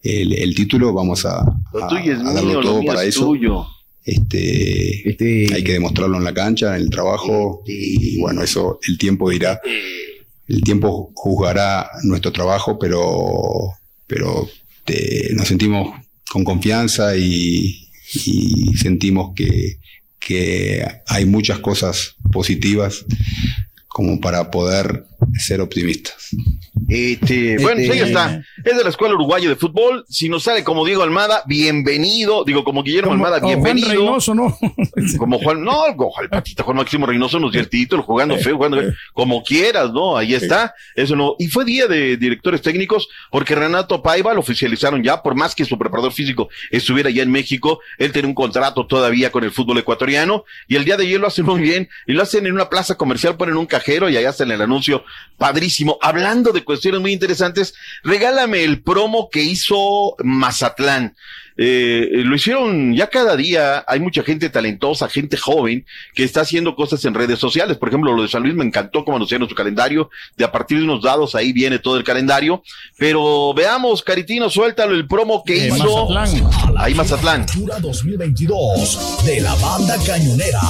el, 0.03 0.33
el 0.33 0.55
título, 0.55 0.93
vamos 0.93 1.25
a, 1.27 1.45
Lo 1.73 1.85
a- 1.85 1.89
tuyo 1.89 2.15
es 2.15 2.21
a 2.21 2.33
darlo 2.33 2.51
mío, 2.51 2.61
todo 2.61 2.85
para 2.85 3.03
es 3.03 3.09
eso. 3.11 3.27
tuyo. 3.27 3.65
Este, 4.03 5.05
Hay 5.55 5.63
que 5.63 5.73
demostrarlo 5.75 6.17
en 6.17 6.25
la 6.25 6.33
cancha, 6.35 6.75
en 6.77 6.83
el 6.83 6.91
trabajo 6.91 7.63
y 7.67 8.19
bueno, 8.19 8.43
eso 8.43 8.79
el 8.89 8.97
tiempo 8.99 9.29
dirá. 9.31 9.61
El 10.51 10.63
tiempo 10.63 11.13
juzgará 11.15 11.89
nuestro 12.03 12.33
trabajo, 12.33 12.79
pero, 12.79 13.73
pero 14.07 14.49
nos 15.35 15.49
sentimos 15.49 15.95
con 16.29 16.45
confianza 16.45 17.17
y, 17.17 17.87
sentimos 18.77 19.33
que 19.35 20.85
hay 21.07 21.25
muchas 21.25 21.61
cosas 21.61 22.17
positivas 22.33 23.05
como 23.91 24.21
para 24.21 24.51
poder 24.53 25.05
ser 25.39 25.61
optimistas. 25.61 26.31
Este, 26.89 27.59
bueno, 27.59 27.83
pues 27.87 27.91
ahí 27.91 27.99
está. 28.01 28.41
Es 28.65 28.77
de 28.77 28.85
la 28.85 28.89
Escuela 28.89 29.15
Uruguaya 29.15 29.49
de 29.49 29.57
Fútbol. 29.57 30.05
Si 30.09 30.29
nos 30.29 30.45
sale 30.45 30.63
como 30.63 30.87
Diego 30.87 31.03
Almada, 31.03 31.43
bienvenido. 31.47 32.45
Digo, 32.45 32.63
como 32.63 32.85
Guillermo 32.85 33.11
Como- 33.11 33.27
Almada, 33.27 33.39
o 33.39 33.41
Juan 33.41 33.63
bienvenido. 33.63 33.89
Reynoso, 33.91 34.35
¿no? 34.35 34.57
Como 35.19 35.39
Juan, 35.41 35.63
no, 35.65 35.93
Juan 35.95 36.29
Patita, 36.31 36.63
Juan 36.63 36.77
Máximo 36.77 37.05
Reynoso 37.05 37.39
nos 37.41 37.51
dio 37.53 37.61
el 37.61 37.69
título, 37.69 38.03
jugando 38.05 38.37
feo, 38.39 38.57
jugando 38.57 38.79
feo, 38.79 38.93
como 39.13 39.43
quieras, 39.43 39.93
¿no? 39.93 40.17
Ahí 40.17 40.35
está, 40.35 40.73
eso 40.95 41.17
no. 41.17 41.35
Y 41.39 41.49
fue 41.49 41.65
día 41.65 41.87
de 41.87 42.17
directores 42.17 42.63
técnicos, 42.63 43.09
porque 43.31 43.55
Renato 43.55 44.03
Paiva 44.03 44.33
lo 44.35 44.41
oficializaron 44.41 45.03
ya, 45.03 45.23
por 45.23 45.35
más 45.35 45.55
que 45.55 45.65
su 45.65 45.77
preparador 45.79 46.13
físico 46.13 46.49
estuviera 46.71 47.11
ya 47.11 47.23
en 47.23 47.31
México, 47.31 47.81
él 47.99 48.13
tiene 48.13 48.29
un 48.29 48.35
contrato 48.35 48.87
todavía 48.87 49.31
con 49.33 49.43
el 49.45 49.51
fútbol 49.51 49.79
ecuatoriano, 49.79 50.45
y 50.69 50.77
el 50.77 50.85
día 50.85 50.97
de 50.97 51.05
ayer 51.05 51.21
lo 51.21 51.27
hacen 51.27 51.45
muy 51.45 51.61
bien, 51.61 51.89
y 52.07 52.13
lo 52.13 52.23
hacen 52.23 52.47
en 52.47 52.53
una 52.53 52.69
plaza 52.69 52.95
comercial, 52.97 53.37
ponen 53.37 53.57
un 53.57 53.67
y 54.09 54.17
allá 54.17 54.31
hacen 54.31 54.51
el 54.51 54.63
anuncio 54.63 55.05
padrísimo. 55.37 55.99
Hablando 56.03 56.53
de 56.53 56.65
cuestiones 56.65 57.01
muy 57.01 57.13
interesantes, 57.13 57.75
regálame 58.03 58.65
el 58.65 58.83
promo 58.83 59.29
que 59.31 59.43
hizo 59.43 60.17
Mazatlán. 60.23 61.17
Eh, 61.63 62.09
eh, 62.11 62.23
lo 62.25 62.35
hicieron 62.37 62.95
ya 62.95 63.09
cada 63.09 63.37
día, 63.37 63.85
hay 63.87 64.01
mucha 64.01 64.23
gente 64.23 64.49
talentosa, 64.49 65.11
gente 65.11 65.37
joven 65.37 65.85
que 66.15 66.25
está 66.25 66.41
haciendo 66.41 66.75
cosas 66.75 67.05
en 67.05 67.13
redes 67.13 67.39
sociales. 67.39 67.77
Por 67.77 67.91
ejemplo, 67.91 68.15
lo 68.15 68.23
de 68.23 68.29
San 68.29 68.43
Luis 68.43 68.55
me 68.55 68.65
encantó 68.65 69.05
como 69.05 69.19
anunciaron 69.19 69.47
su 69.47 69.55
calendario, 69.55 70.09
de 70.39 70.47
a 70.47 70.51
partir 70.51 70.79
de 70.79 70.85
unos 70.85 71.03
dados 71.03 71.35
ahí 71.35 71.53
viene 71.53 71.79
todo 71.79 71.99
el 71.99 72.05
calendario. 72.05 72.63
Pero 72.97 73.53
veamos, 73.53 74.03
Caritino, 74.03 74.49
suéltalo 74.49 74.95
el 74.95 75.07
promo 75.07 75.45
que 75.45 75.53
De 75.53 75.67
hizo 75.69 76.09
Mazatlán. 76.09 76.79
ahí 76.79 76.95
Mazatlán. 76.95 77.43
Apertura 77.43 77.79
2022 77.79 79.25
de 79.27 79.41
la 79.43 79.55
banda 79.57 79.99
cañonera. 80.07 80.63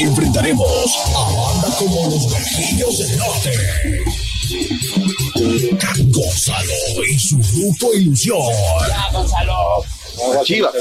Enfrentaremos 0.00 0.96
a 1.14 1.60
banda 1.60 1.76
como 1.78 2.10
los 2.10 2.28
Guajillos 2.28 2.98
del 2.98 3.18
Norte. 3.18 3.52
Gonzalo 6.10 7.04
y 7.08 7.18
su 7.20 7.38
grupo 7.38 7.94
Ilusión. 7.94 8.38
Gonzalo. 9.12 9.84
Chivas. 10.44 10.72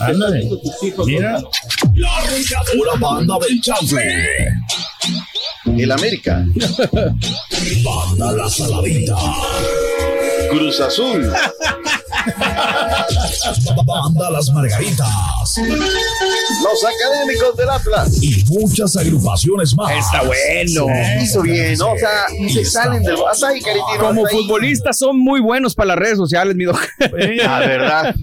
Ándale. 0.00 0.48
Mira. 1.06 1.40
La 1.94 2.98
banda 3.00 3.38
del 3.46 3.60
chanfle. 3.60 4.52
El 5.66 5.92
América. 5.92 6.44
Banda 7.84 8.32
La 8.32 8.48
Saladita. 8.48 9.16
Cruz 10.50 10.80
Azul. 10.80 11.32
Banda 13.86 14.30
Las 14.30 14.50
Margaritas. 14.50 15.08
Los 15.56 16.84
académicos 16.84 17.56
del 17.56 17.68
Atlas. 17.70 18.22
Y 18.22 18.44
muchas 18.48 18.96
agrupaciones 18.96 19.74
más. 19.76 19.92
Está 19.92 20.22
bueno. 20.22 20.86
Hizo 21.22 21.42
bien. 21.42 21.80
O 21.80 21.96
sea, 21.98 22.26
se 22.52 22.64
salen 22.64 23.02
del. 23.02 23.16
Hasta 23.30 23.48
ahí, 23.48 23.60
Caritino. 23.60 23.86
Como 23.98 24.24
hasta 24.24 24.36
ahí. 24.36 24.42
futbolistas 24.42 24.96
son 24.98 25.18
muy 25.18 25.40
buenos 25.40 25.74
para 25.74 25.88
las 25.88 25.98
redes 25.98 26.16
sociales, 26.18 26.54
mi 26.56 26.64
doc. 26.64 26.80
La 27.00 27.58
verdad, 27.60 28.14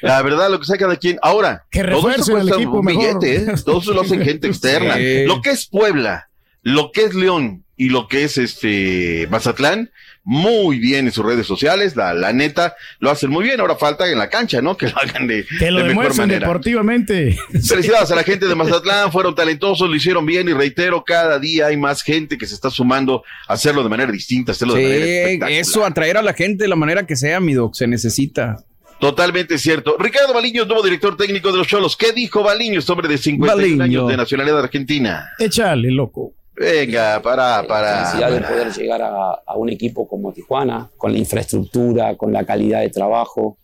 la 0.00 0.22
verdad, 0.22 0.50
lo 0.50 0.60
que 0.60 0.66
sea 0.66 0.76
cada 0.76 0.96
quien. 0.96 1.18
Ahora, 1.22 1.64
Que 1.70 1.82
todo 1.84 2.10
eso 2.10 2.32
cuesta 2.32 2.54
equipo 2.54 2.78
un 2.78 2.84
mejor. 2.84 3.20
billete, 3.20 3.50
¿eh? 3.52 3.54
Todo 3.64 3.80
eso 3.80 3.92
lo 3.92 4.02
hacen 4.02 4.22
gente 4.22 4.46
externa. 4.48 4.94
Sí. 4.96 5.24
Lo 5.26 5.40
que 5.42 5.50
es 5.50 5.66
Puebla, 5.66 6.28
lo 6.62 6.92
que 6.92 7.04
es 7.04 7.14
León 7.14 7.64
y 7.76 7.88
lo 7.88 8.08
que 8.08 8.24
es 8.24 8.38
este 8.38 9.26
Mazatlán, 9.30 9.90
muy 10.24 10.78
bien 10.78 11.06
en 11.06 11.12
sus 11.12 11.24
redes 11.24 11.46
sociales. 11.46 11.96
La, 11.96 12.14
la 12.14 12.32
neta, 12.32 12.74
lo 12.98 13.10
hacen 13.10 13.30
muy 13.30 13.44
bien. 13.44 13.60
Ahora 13.60 13.76
falta 13.76 14.10
en 14.10 14.18
la 14.18 14.28
cancha, 14.30 14.60
¿no? 14.62 14.76
Que 14.78 14.88
lo 14.88 14.98
hagan 14.98 15.26
de, 15.26 15.44
Que 15.58 15.70
lo 15.70 15.82
de 15.84 15.94
mejor 15.94 16.16
manera. 16.16 16.40
deportivamente. 16.40 17.36
Felicidades 17.68 18.10
a 18.10 18.14
la 18.16 18.22
gente 18.24 18.46
de 18.46 18.54
Mazatlán, 18.54 19.12
fueron 19.12 19.34
talentosos, 19.34 19.88
lo 19.88 19.94
hicieron 19.94 20.24
bien 20.26 20.48
y 20.48 20.52
reitero, 20.52 21.04
cada 21.04 21.38
día 21.38 21.66
hay 21.66 21.76
más 21.76 22.02
gente 22.02 22.38
que 22.38 22.46
se 22.46 22.54
está 22.54 22.70
sumando 22.70 23.22
a 23.48 23.52
hacerlo 23.54 23.82
de 23.82 23.88
manera 23.88 24.10
distinta, 24.10 24.52
hacerlo 24.52 24.74
de 24.74 24.82
manera 24.82 25.04
Sí, 25.04 25.10
espectacular. 25.10 25.60
eso, 25.60 25.84
atraer 25.84 26.16
a 26.16 26.22
la 26.22 26.32
gente 26.34 26.64
de 26.64 26.68
la 26.68 26.76
manera 26.76 27.06
que 27.06 27.16
sea, 27.16 27.38
mi 27.40 27.52
doc, 27.54 27.74
se 27.74 27.86
necesita. 27.86 28.56
Totalmente 29.00 29.58
cierto. 29.58 29.96
Ricardo 29.98 30.32
Baliño, 30.32 30.64
nuevo 30.64 30.82
director 30.82 31.16
técnico 31.16 31.50
de 31.52 31.58
los 31.58 31.66
Cholos. 31.66 31.96
¿Qué 31.96 32.12
dijo 32.12 32.42
Baliño, 32.42 32.78
este 32.78 32.90
hombre 32.92 33.08
de 33.08 33.18
51 33.18 33.56
Baliño. 33.62 33.82
años 33.84 34.08
de 34.08 34.16
nacionalidad 34.16 34.58
argentina? 34.60 35.28
Échale, 35.38 35.90
loco. 35.90 36.32
Venga, 36.56 37.20
para, 37.22 37.64
para. 37.66 38.06
felicidad 38.06 38.30
de 38.30 38.40
para. 38.40 38.48
poder 38.48 38.72
llegar 38.72 39.02
a, 39.02 39.32
a 39.44 39.56
un 39.56 39.68
equipo 39.70 40.06
como 40.06 40.32
Tijuana, 40.32 40.88
con 40.96 41.12
la 41.12 41.18
infraestructura, 41.18 42.16
con 42.16 42.32
la 42.32 42.44
calidad 42.44 42.80
de 42.80 42.90
trabajo, 42.90 43.56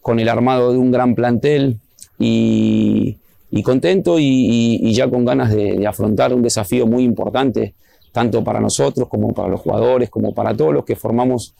con 0.00 0.18
el 0.18 0.28
armado 0.28 0.72
de 0.72 0.78
un 0.78 0.90
gran 0.90 1.14
plantel 1.14 1.78
y, 2.18 3.16
y 3.50 3.62
contento 3.62 4.18
y, 4.18 4.24
y- 4.24 4.88
y 4.88 4.92
ya 4.94 5.08
con 5.08 5.24
ganas 5.24 5.50
de, 5.50 5.76
de 5.76 5.86
afrontar 5.86 6.34
un 6.34 6.42
desafío 6.42 6.86
muy 6.86 7.04
importante, 7.04 7.74
tanto 8.12 8.42
para 8.42 8.58
nosotros 8.60 9.08
como 9.08 9.32
para 9.32 9.48
los 9.48 9.60
jugadores, 9.60 10.10
como 10.10 10.34
para 10.34 10.56
todos 10.56 10.72
los 10.74 10.84
que 10.84 10.96
formamos 10.96 11.54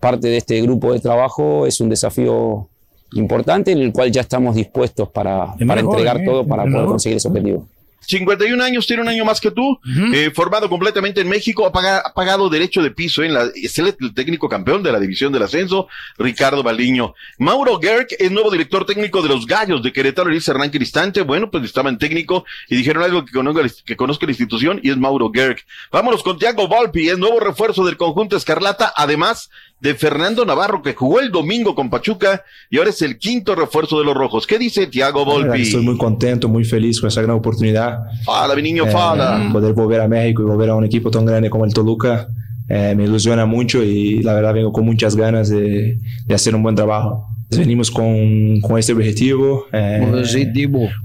parte 0.00 0.28
de 0.28 0.38
este 0.38 0.60
grupo 0.62 0.92
de 0.92 1.00
trabajo. 1.00 1.66
Es 1.66 1.80
un 1.80 1.88
desafío 1.90 2.68
importante 3.12 3.70
en 3.72 3.78
el 3.78 3.92
cual 3.92 4.10
ya 4.10 4.22
estamos 4.22 4.54
dispuestos 4.56 5.08
para, 5.10 5.54
para 5.54 5.64
mejor, 5.64 5.78
entregar 6.00 6.20
¿eh? 6.20 6.24
todo 6.24 6.46
para 6.46 6.62
poder 6.64 6.74
mejor. 6.76 6.88
conseguir 6.90 7.16
ese 7.18 7.28
objetivo. 7.28 7.66
51 8.00 8.62
años, 8.64 8.86
tiene 8.86 9.02
un 9.02 9.08
año 9.08 9.24
más 9.24 9.40
que 9.40 9.50
tú, 9.50 9.78
eh, 10.14 10.30
formado 10.34 10.68
completamente 10.68 11.20
en 11.20 11.28
México, 11.28 11.66
ha, 11.66 11.72
paga- 11.72 12.02
ha 12.04 12.14
pagado 12.14 12.48
derecho 12.48 12.82
de 12.82 12.90
piso 12.90 13.22
en 13.22 13.34
la, 13.34 13.48
es 13.54 13.78
el, 13.78 13.94
el 14.00 14.14
técnico 14.14 14.48
campeón 14.48 14.82
de 14.82 14.92
la 14.92 14.98
división 15.00 15.32
del 15.32 15.42
ascenso, 15.42 15.88
Ricardo 16.16 16.62
Baliño. 16.62 17.14
Mauro 17.38 17.78
Gerg 17.80 18.06
es 18.18 18.30
nuevo 18.30 18.50
director 18.50 18.86
técnico 18.86 19.20
de 19.22 19.28
los 19.28 19.46
Gallos 19.46 19.82
de 19.82 19.92
Querétaro, 19.92 20.30
dice 20.30 20.50
Hernán 20.50 20.70
Cristante, 20.70 21.20
bueno, 21.22 21.50
pues 21.50 21.64
estaban 21.64 21.98
técnico 21.98 22.44
y 22.68 22.76
dijeron 22.76 23.02
algo 23.02 23.24
que 23.24 23.32
conozca, 23.32 23.62
que 23.84 23.96
conozca 23.96 24.26
la 24.26 24.32
institución 24.32 24.80
y 24.82 24.90
es 24.90 24.96
Mauro 24.96 25.30
Gerg. 25.34 25.58
Vámonos 25.92 26.22
con 26.22 26.38
Thiago 26.38 26.66
Volpi, 26.68 27.08
es 27.08 27.18
nuevo 27.18 27.40
refuerzo 27.40 27.84
del 27.84 27.96
conjunto 27.96 28.36
Escarlata, 28.36 28.92
además 28.96 29.50
de 29.80 29.94
Fernando 29.94 30.44
Navarro, 30.44 30.82
que 30.82 30.94
jugó 30.94 31.20
el 31.20 31.30
domingo 31.30 31.74
con 31.74 31.88
Pachuca 31.88 32.42
y 32.70 32.78
ahora 32.78 32.90
es 32.90 33.00
el 33.02 33.18
quinto 33.18 33.54
refuerzo 33.54 33.98
de 33.98 34.04
los 34.04 34.14
Rojos. 34.14 34.46
¿Qué 34.46 34.58
dice 34.58 34.88
que 34.90 35.02
Volpi? 35.12 35.62
Estoy 35.62 35.82
muy 35.84 35.96
contento, 35.96 36.48
muy 36.48 36.64
feliz 36.64 37.00
con 37.00 37.08
esa 37.08 37.22
gran 37.22 37.36
oportunidad. 37.36 37.98
Fala, 38.24 38.54
mi 38.56 38.62
niño, 38.62 38.86
Eh, 38.86 38.90
fala. 38.90 39.48
poder 39.52 39.72
volver 39.74 40.00
a 40.00 40.08
México 40.08 40.42
y 40.42 40.46
volver 40.46 40.70
a 40.70 40.74
un 40.74 40.84
equipo 40.84 41.10
tan 41.10 41.24
grande 41.24 41.48
como 41.48 41.64
el 41.64 41.72
Toluca 41.72 42.28
eh, 42.68 42.94
me 42.96 43.04
ilusiona 43.04 43.46
mucho 43.46 43.82
y 43.82 44.22
la 44.22 44.34
verdad 44.34 44.52
vengo 44.52 44.72
con 44.72 44.84
muchas 44.84 45.16
ganas 45.16 45.48
de, 45.48 45.98
de 46.26 46.34
hacer 46.34 46.54
un 46.54 46.62
buen 46.62 46.74
trabajo. 46.74 47.24
Venimos 47.50 47.90
con, 47.90 48.60
con 48.60 48.78
este 48.78 48.92
objetivo, 48.92 49.64
eh, 49.72 50.00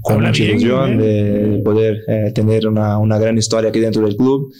con 0.02 0.16
Habla 0.16 0.28
mucha 0.28 0.42
ilusión 0.44 0.98
de 0.98 1.62
poder 1.64 1.96
eh, 2.06 2.32
tener 2.34 2.68
una, 2.68 2.98
una 2.98 3.18
gran 3.18 3.38
historia 3.38 3.70
aquí 3.70 3.80
dentro 3.80 4.02
del 4.02 4.14
club 4.14 4.52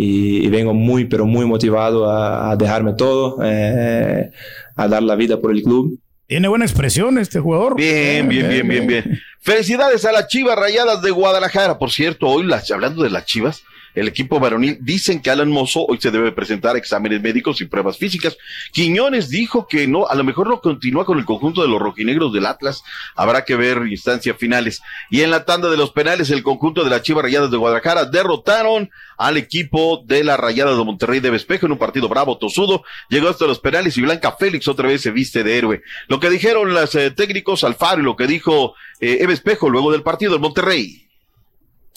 y, 0.00 0.46
y 0.46 0.48
vengo 0.48 0.74
muy, 0.74 1.06
pero 1.06 1.26
muy 1.26 1.44
motivado 1.44 2.08
a, 2.08 2.50
a 2.50 2.56
dejarme 2.56 2.92
todo, 2.94 3.38
eh, 3.42 4.30
a 4.76 4.88
dar 4.88 5.02
la 5.02 5.16
vida 5.16 5.40
por 5.40 5.50
el 5.50 5.62
club. 5.62 5.98
Tiene 6.26 6.46
buena 6.46 6.66
expresión 6.66 7.18
este 7.18 7.40
jugador. 7.40 7.74
Bien, 7.74 8.28
bien, 8.28 8.48
bien, 8.48 8.68
bien, 8.68 8.86
bien. 8.86 9.20
Felicidades 9.40 10.04
a 10.04 10.12
las 10.12 10.28
Chivas 10.28 10.56
Rayadas 10.56 11.00
de 11.02 11.10
Guadalajara. 11.10 11.78
Por 11.78 11.90
cierto, 11.90 12.28
hoy 12.28 12.44
las, 12.44 12.70
hablando 12.70 13.02
de 13.02 13.10
las 13.10 13.24
Chivas, 13.24 13.62
el 13.98 14.08
equipo 14.08 14.38
varonil. 14.38 14.78
Dicen 14.80 15.20
que 15.20 15.30
Alan 15.30 15.50
Mozo 15.50 15.84
hoy 15.86 15.98
se 16.00 16.10
debe 16.10 16.32
presentar 16.32 16.76
exámenes 16.76 17.20
médicos 17.20 17.60
y 17.60 17.66
pruebas 17.66 17.98
físicas. 17.98 18.36
Quiñones 18.72 19.28
dijo 19.28 19.66
que 19.66 19.86
no, 19.86 20.06
a 20.06 20.14
lo 20.14 20.24
mejor 20.24 20.48
no 20.48 20.60
continúa 20.60 21.04
con 21.04 21.18
el 21.18 21.24
conjunto 21.24 21.62
de 21.62 21.68
los 21.68 21.80
rojinegros 21.80 22.32
del 22.32 22.46
Atlas. 22.46 22.84
Habrá 23.14 23.44
que 23.44 23.56
ver 23.56 23.82
instancias 23.88 24.36
finales. 24.36 24.80
Y 25.10 25.22
en 25.22 25.30
la 25.30 25.44
tanda 25.44 25.68
de 25.68 25.76
los 25.76 25.90
penales, 25.90 26.30
el 26.30 26.42
conjunto 26.42 26.84
de 26.84 26.90
las 26.90 27.02
Chivas 27.02 27.24
Rayadas 27.24 27.50
de 27.50 27.56
Guadalajara 27.56 28.04
derrotaron 28.04 28.90
al 29.16 29.36
equipo 29.36 30.02
de 30.06 30.22
la 30.22 30.36
Rayada 30.36 30.76
de 30.76 30.84
Monterrey 30.84 31.20
de 31.20 31.30
Vespejo 31.30 31.66
en 31.66 31.72
un 31.72 31.78
partido 31.78 32.08
bravo, 32.08 32.38
tosudo. 32.38 32.84
Llegó 33.08 33.28
hasta 33.28 33.46
los 33.46 33.58
penales 33.58 33.96
y 33.96 34.02
Blanca 34.02 34.36
Félix 34.38 34.68
otra 34.68 34.88
vez 34.88 35.02
se 35.02 35.10
viste 35.10 35.42
de 35.42 35.58
héroe. 35.58 35.82
Lo 36.06 36.20
que 36.20 36.30
dijeron 36.30 36.72
los 36.72 36.94
eh, 36.94 37.10
técnicos 37.10 37.64
Alfaro 37.64 38.00
y 38.00 38.04
lo 38.04 38.16
que 38.16 38.26
dijo 38.26 38.74
eh, 39.00 39.18
Eve 39.20 39.34
Espejo 39.34 39.68
luego 39.68 39.90
del 39.90 40.02
partido 40.02 40.36
en 40.36 40.40
Monterrey. 40.40 41.08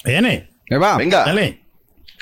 Viene. 0.04 0.50
va. 0.72 0.98
Venga. 0.98 1.26
Dale. 1.26 1.62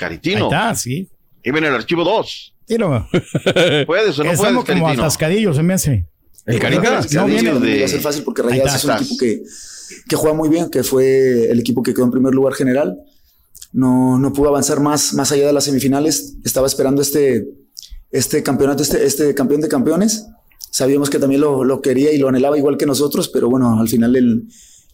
Caritino. 0.00 0.36
Ahí 0.36 0.42
está, 0.44 0.74
sí. 0.74 1.08
Y 1.44 1.50
ven 1.50 1.64
el 1.64 1.74
archivo 1.74 2.02
2. 2.04 2.54
Tiro. 2.66 3.08
¿Puedes 3.86 4.18
o 4.18 4.24
no 4.24 4.30
Estamos 4.32 4.38
puedes, 4.38 4.38
como 4.40 4.64
Caritino? 4.64 5.02
atascadillos, 5.02 5.56
se 5.56 5.62
me 5.62 5.74
hace. 5.74 6.06
El 6.46 6.58
Carita. 6.58 7.00
No 7.12 7.26
viene. 7.26 7.52
No 7.52 7.60
va 7.60 7.84
a 7.84 7.88
ser 7.88 8.00
fácil 8.00 8.24
porque 8.24 8.42
Ahí 8.42 8.48
Rayadas 8.48 8.76
es 8.76 8.84
un 8.84 8.90
equipo 8.92 9.16
que, 9.18 9.42
que 10.08 10.16
juega 10.16 10.36
muy 10.36 10.48
bien, 10.48 10.70
que 10.70 10.82
fue 10.82 11.50
el 11.50 11.60
equipo 11.60 11.82
que 11.82 11.92
quedó 11.94 12.04
en 12.06 12.10
primer 12.10 12.34
lugar 12.34 12.54
general. 12.54 12.96
No, 13.72 14.18
no 14.18 14.32
pudo 14.32 14.48
avanzar 14.48 14.80
más, 14.80 15.14
más 15.14 15.30
allá 15.32 15.46
de 15.46 15.52
las 15.52 15.64
semifinales. 15.64 16.34
Estaba 16.44 16.66
esperando 16.66 17.02
este, 17.02 17.46
este 18.10 18.42
campeonato, 18.42 18.82
este, 18.82 19.04
este 19.04 19.34
campeón 19.34 19.60
de 19.60 19.68
campeones. 19.68 20.26
Sabíamos 20.70 21.10
que 21.10 21.18
también 21.18 21.40
lo, 21.40 21.62
lo 21.64 21.80
quería 21.82 22.12
y 22.12 22.18
lo 22.18 22.28
anhelaba 22.28 22.56
igual 22.58 22.76
que 22.76 22.86
nosotros, 22.86 23.28
pero 23.28 23.48
bueno, 23.50 23.78
al 23.80 23.88
final 23.88 24.14
el- 24.16 24.44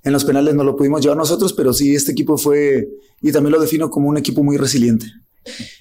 en 0.07 0.13
los 0.13 0.25
penales 0.25 0.55
no 0.55 0.63
lo 0.63 0.77
pudimos 0.77 1.03
llevar 1.03 1.19
nosotros, 1.19 1.53
pero 1.53 1.73
sí, 1.73 1.93
este 1.93 2.13
equipo 2.13 2.39
fue, 2.39 2.89
y 3.21 3.33
también 3.33 3.53
lo 3.53 3.61
defino 3.61 3.91
como 3.91 4.09
un 4.09 4.17
equipo 4.17 4.45
muy 4.45 4.57
resiliente. 4.57 5.05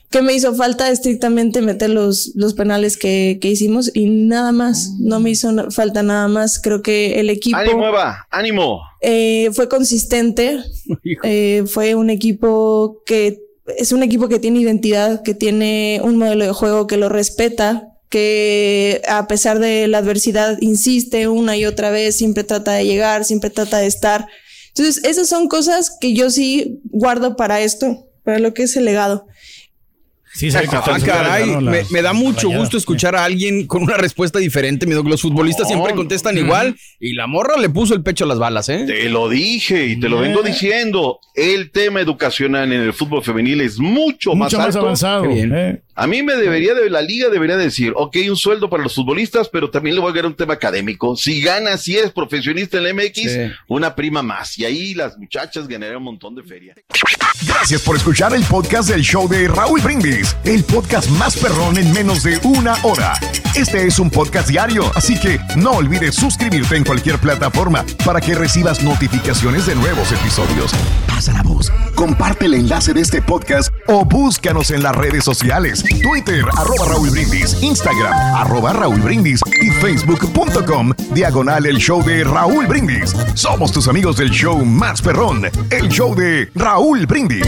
que 0.10 0.24
me 0.24 0.34
hizo 0.34 0.56
falta 0.56 0.90
estrictamente 0.90 1.62
meter 1.62 1.92
los, 1.92 2.32
los 2.34 2.56
penales 2.56 2.98
que, 2.98 3.38
que 3.40 3.50
hicimos 3.50 3.92
y 3.94 4.08
nada 4.10 4.52
más, 4.52 4.94
no 5.00 5.20
me 5.20 5.30
hizo 5.30 5.70
falta 5.70 6.02
nada 6.02 6.28
más. 6.28 6.60
Creo 6.60 6.82
que 6.82 7.20
el 7.20 7.30
equipo 7.30 7.58
Ánimo, 7.58 7.86
Eva, 7.86 8.26
ánimo. 8.32 8.82
eh, 9.02 9.52
fue 9.54 9.70
consistente, 9.70 10.58
eh, 11.24 11.64
fue 11.68 11.94
un 11.94 12.10
equipo 12.10 13.04
que 13.06 13.42
es 13.78 13.92
un 13.92 14.02
equipo 14.02 14.28
que 14.28 14.40
tiene 14.40 14.60
identidad, 14.60 15.22
que 15.22 15.36
tiene 15.36 16.02
un 16.04 16.18
modelo 16.18 16.46
de 16.46 16.52
juego 16.52 16.88
que 16.88 16.98
lo 16.98 17.10
respeta, 17.10 17.95
que 18.16 19.02
a 19.10 19.28
pesar 19.28 19.60
de 19.60 19.90
la 19.90 19.98
adversidad 19.98 20.58
insiste 20.62 21.28
una 21.28 21.58
y 21.58 21.66
otra 21.66 21.90
vez, 21.92 22.16
siempre 22.16 22.46
trata 22.46 22.72
de 22.72 22.86
llegar, 22.86 23.26
siempre 23.26 23.50
trata 23.50 23.80
de 23.80 23.88
estar. 23.88 24.26
Entonces, 24.70 25.04
esas 25.04 25.28
son 25.28 25.50
cosas 25.50 25.92
que 26.00 26.14
yo 26.14 26.30
sí 26.30 26.80
guardo 26.86 27.36
para 27.36 27.60
esto, 27.60 28.08
para 28.24 28.40
lo 28.40 28.54
que 28.54 28.64
es 28.64 28.78
el 28.78 28.86
legado. 28.86 29.28
Sí, 30.34 30.48
Ah, 30.54 30.64
caray, 31.06 31.46
me, 31.62 31.84
me 31.92 32.02
da 32.02 32.14
mucho 32.14 32.48
Rayadas. 32.48 32.60
gusto 32.60 32.78
escuchar 32.78 33.16
a 33.18 33.24
alguien 33.26 33.68
con 33.68 33.84
una 33.84 33.96
respuesta 33.98 34.40
diferente. 34.40 34.86
Los 34.86 35.22
futbolistas 35.22 35.64
No. 35.64 35.76
siempre 35.76 35.94
contestan 35.94 36.38
igual 36.38 36.76
y 37.02 37.14
la 37.16 37.28
morra 37.28 37.58
le 37.58 37.70
puso 37.70 37.94
el 37.94 38.02
pecho 38.04 38.24
a 38.24 38.28
las 38.28 38.40
balas, 38.40 38.68
¿eh? 38.70 38.84
Te 38.88 39.08
lo 39.10 39.28
dije 39.30 39.88
y 39.88 40.00
te 40.00 40.08
lo 40.10 40.20
vengo 40.20 40.42
diciendo. 40.42 41.20
El 41.36 41.72
tema 41.72 42.00
educacional 42.02 42.72
en 42.72 42.82
el 42.82 42.94
fútbol 42.94 43.24
femenil 43.24 43.60
es 43.62 43.78
mucho, 43.80 44.36
Mucho 44.36 44.58
más 44.58 44.68
alto. 44.68 44.80
avanzado. 44.80 45.28
Bien. 45.28 45.54
eh. 45.56 45.82
A 45.98 46.08
mí 46.08 46.22
me 46.24 46.36
debería 46.36 46.74
de 46.74 46.90
la 46.90 47.02
liga 47.02 47.30
debería 47.30 47.56
decir, 47.56 47.94
ok, 47.96 48.18
un 48.30 48.36
sueldo 48.36 48.70
para 48.70 48.84
los 48.84 48.96
futbolistas, 48.96 49.48
pero 49.48 49.70
también 49.70 49.96
le 49.96 50.02
voy 50.02 50.12
a 50.12 50.16
dar 50.16 50.26
un 50.26 50.36
tema 50.36 50.56
académico. 50.56 51.16
Si 51.16 51.40
ganas, 51.42 51.84
si 51.84 51.96
eres 51.96 52.12
profesionista 52.12 52.78
en 52.78 52.84
la 52.84 52.90
MX, 52.94 53.16
Sí. 53.32 53.52
una 53.70 53.96
prima 53.96 54.22
más. 54.22 54.58
Y 54.60 54.66
ahí 54.66 54.94
las 54.94 55.18
muchachas 55.18 55.70
ganarán 55.70 55.96
un 55.98 56.04
montón 56.04 56.36
de 56.36 56.44
feria. 56.44 56.76
Gracias 57.48 57.82
por 57.82 57.96
escuchar 57.96 58.34
el 58.34 58.44
podcast 58.44 58.90
del 58.90 59.02
show 59.04 59.28
de 59.30 59.48
Raúl 59.48 59.80
Brindis, 59.82 60.36
el 60.44 60.64
podcast 60.66 61.10
más 61.12 61.38
perrón 61.38 61.78
en 61.78 61.92
menos 61.94 62.24
de 62.24 62.40
una 62.44 62.76
hora. 62.84 63.14
Este 63.56 63.88
es 63.88 63.98
un 64.00 64.10
podcast 64.10 64.50
diario, 64.50 64.92
así 64.96 65.18
que 65.18 65.40
no 65.56 65.72
olvides 65.72 66.16
suscribirte 66.16 66.76
en 66.76 66.84
cualquier 66.84 67.20
plataforma 67.20 67.86
para 68.06 68.20
que 68.20 68.36
recibas 68.36 68.84
notificaciones 68.84 69.66
de 69.66 69.76
nuevos 69.76 70.12
episodios. 70.12 70.74
Pasa 71.08 71.32
la 71.32 71.42
voz, 71.44 71.72
comparte 71.96 72.46
el 72.48 72.56
enlace 72.56 72.94
de 72.94 73.00
este 73.02 73.22
podcast 73.22 73.74
o 73.88 74.04
búscanos 74.04 74.72
en 74.72 74.84
las 74.84 74.96
redes 74.96 75.24
sociales, 75.24 75.85
Twitter, 76.02 76.44
arroba 76.58 76.86
Raúl 76.88 77.10
Brindis, 77.10 77.62
Instagram, 77.62 78.14
arroba 78.36 78.74
Raúl 78.74 79.02
Brindis 79.02 79.42
y 79.62 79.70
facebook.com, 79.70 80.94
diagonal 81.14 81.66
el 81.66 81.78
show 81.78 82.04
de 82.04 82.24
Raúl 82.24 82.68
Brindis. 82.68 83.16
Somos 83.34 83.72
tus 83.72 83.88
amigos 83.88 84.18
del 84.18 84.30
show 84.30 84.64
más 84.66 85.02
perrón, 85.02 85.46
el 85.70 85.90
show 85.90 86.16
de 86.16 86.50
Raúl 86.56 87.06
Brindis. 87.06 87.46